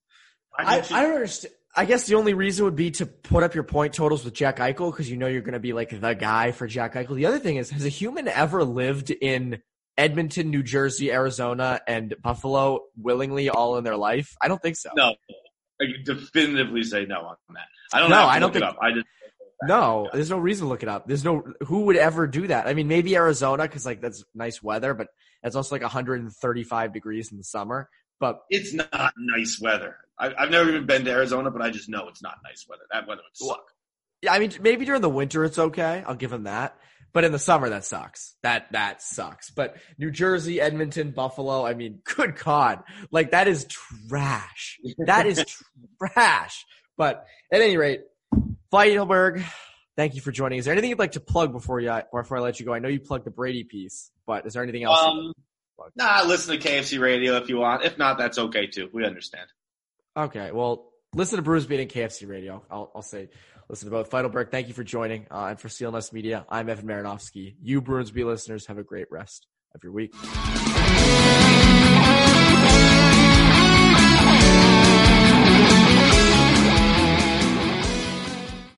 I, 0.59 0.81
choose- 0.81 0.93
I 0.93 1.05
understand. 1.07 1.55
I 1.75 1.87
guess 1.87 2.07
the 2.07 2.17
only 2.17 2.35
reason 2.35 2.67
would 2.67 2.77
be 2.77 2.91
to 2.93 3.07
put 3.07 3.43
up 3.43 3.55
your 3.55 3.65
point 3.65 3.95
totals 3.95 4.27
with 4.27 4.35
Jack 4.35 4.59
Eichel 4.59 4.91
because 4.91 5.11
you 5.11 5.17
know 5.17 5.27
you're 5.27 5.41
going 5.41 5.55
to 5.55 5.61
be 5.61 5.73
like 5.73 5.89
the 5.99 6.15
guy 6.15 6.53
for 6.53 6.67
Jack 6.67 6.95
Eichel. 6.95 7.17
The 7.17 7.27
other 7.27 7.39
thing 7.39 7.57
is, 7.57 7.71
has 7.71 7.87
a 7.87 7.89
human 7.89 8.29
ever 8.29 8.63
lived 8.63 9.11
in 9.11 9.63
Edmonton, 9.97 10.51
New 10.51 10.63
Jersey, 10.63 11.13
Arizona, 11.13 11.81
and 11.87 12.15
Buffalo 12.23 12.81
willingly 12.97 13.51
all 13.51 13.77
in 13.77 13.85
their 13.85 13.97
life? 13.97 14.35
I 14.41 14.49
don't 14.49 14.61
think 14.61 14.77
so. 14.77 14.91
No, 14.97 15.15
I 15.81 15.85
can 15.85 16.05
definitively 16.05 16.83
say 16.83 17.05
no 17.07 17.21
on 17.21 17.37
that. 17.55 17.67
I 17.93 18.01
don't 18.01 18.11
know. 18.11 18.25
I 18.25 18.39
don't 18.39 18.53
think. 18.53 18.65
I 18.65 18.93
just 18.93 19.07
no, 19.65 20.09
there's 20.13 20.31
no 20.31 20.39
reason 20.39 20.67
to 20.67 20.69
look 20.69 20.83
it 20.83 20.89
up. 20.89 21.07
There's 21.07 21.25
no 21.25 21.43
who 21.63 21.83
would 21.83 21.97
ever 21.97 22.27
do 22.27 22.49
that. 22.49 22.67
I 22.67 22.75
mean, 22.75 22.89
maybe 22.89 23.15
Arizona 23.17 23.63
because 23.63 23.87
like 23.87 24.01
that's 24.01 24.25
nice 24.35 24.63
weather, 24.63 24.93
but 24.93 25.09
it's 25.43 25.55
also 25.57 25.75
like 25.75 25.83
135 25.83 26.93
degrees 26.93 27.31
in 27.31 27.39
the 27.39 27.45
summer. 27.45 27.89
But 28.19 28.41
it's 28.51 28.73
not 28.73 29.13
nice 29.17 29.61
weather. 29.61 29.97
I, 30.19 30.33
have 30.39 30.51
never 30.51 30.69
even 30.69 30.87
been 30.87 31.05
to 31.05 31.11
Arizona, 31.11 31.51
but 31.51 31.63
I 31.63 31.71
just 31.71 31.89
know 31.89 32.09
it's 32.09 32.23
not 32.23 32.39
nice 32.45 32.67
weather. 32.69 32.83
That 32.93 33.07
weather 33.07 33.23
would 33.23 33.49
suck. 33.49 33.65
Yeah, 34.21 34.33
I 34.33 34.39
mean, 34.39 34.53
maybe 34.61 34.85
during 34.85 35.01
the 35.01 35.09
winter 35.09 35.45
it's 35.45 35.59
okay. 35.59 36.05
I'll 36.07 36.15
give 36.15 36.33
him 36.33 36.45
that. 36.45 36.77
But 37.13 37.25
in 37.25 37.33
the 37.33 37.39
summer, 37.39 37.69
that 37.69 37.85
sucks. 37.85 38.35
That 38.43 38.73
that 38.73 39.03
sucks. 39.03 39.51
But 39.51 39.77
New 39.99 40.11
Jersey, 40.11 40.61
Edmonton, 40.61 41.11
Buffalo. 41.11 41.67
I 41.67 41.75
mean, 41.75 42.01
good 42.17 42.37
God, 42.37 42.83
like 43.11 43.33
that 43.33 43.49
is 43.49 43.67
trash. 43.67 44.79
That 44.99 45.27
is 45.27 45.45
trash. 45.99 46.65
But 46.97 47.27
at 47.53 47.61
any 47.61 47.77
rate, 47.77 48.01
Feitelberg, 48.73 49.45
thank 49.97 50.15
you 50.15 50.21
for 50.21 50.33
joining. 50.33 50.59
Is 50.59 50.65
there 50.65 50.73
anything 50.73 50.91
you'd 50.91 50.99
like 50.99 51.13
to 51.13 51.21
plug 51.21 51.53
before 51.53 51.81
you 51.81 51.95
before 52.13 52.39
I 52.39 52.41
let 52.41 52.61
you 52.61 52.67
go? 52.67 52.73
I 52.73 52.79
know 52.79 52.89
you 52.89 53.01
plugged 53.01 53.27
the 53.27 53.31
Brady 53.31 53.65
piece, 53.65 54.11
but 54.27 54.47
is 54.47 54.55
there 54.55 54.63
anything 54.63 54.85
else? 54.85 54.99
Um, 54.99 55.33
nah, 55.97 56.23
listen 56.27 56.59
to 56.59 56.69
KFC 56.69 56.99
Radio 56.99 57.37
if 57.37 57.49
you 57.49 57.59
want. 57.59 57.85
If 57.85 57.99
not, 57.99 58.19
that's 58.19 58.39
okay 58.39 58.67
too. 58.67 58.89
We 58.93 59.05
understand. 59.05 59.49
Okay, 60.17 60.51
well, 60.51 60.93
listen 61.15 61.37
to 61.37 61.43
Bruce 61.43 61.67
beating 61.67 61.89
KFC 61.89 62.29
Radio. 62.29 62.63
I'll, 62.71 62.91
I'll 62.95 63.03
say 63.03 63.29
listen 63.73 63.87
to 63.87 63.91
both. 63.91 64.11
Feitelberg, 64.11 64.51
thank 64.51 64.69
you 64.69 64.75
for 64.75 64.85
joining. 64.85 65.27
Uh, 65.31 65.47
and 65.47 65.59
for 65.59 65.69
CLNS 65.69 66.13
Media, 66.13 66.45
I'm 66.51 66.69
Evan 66.69 66.87
Marinofsky. 66.87 67.57
You 67.61 67.81
Bruins 67.81 68.11
Beat 68.11 68.25
listeners 68.25 68.67
have 68.67 68.77
a 68.77 68.85
great 68.85 69.07
rest 69.11 69.47
of 69.75 69.83
your 69.83 69.93
week. 69.93 70.15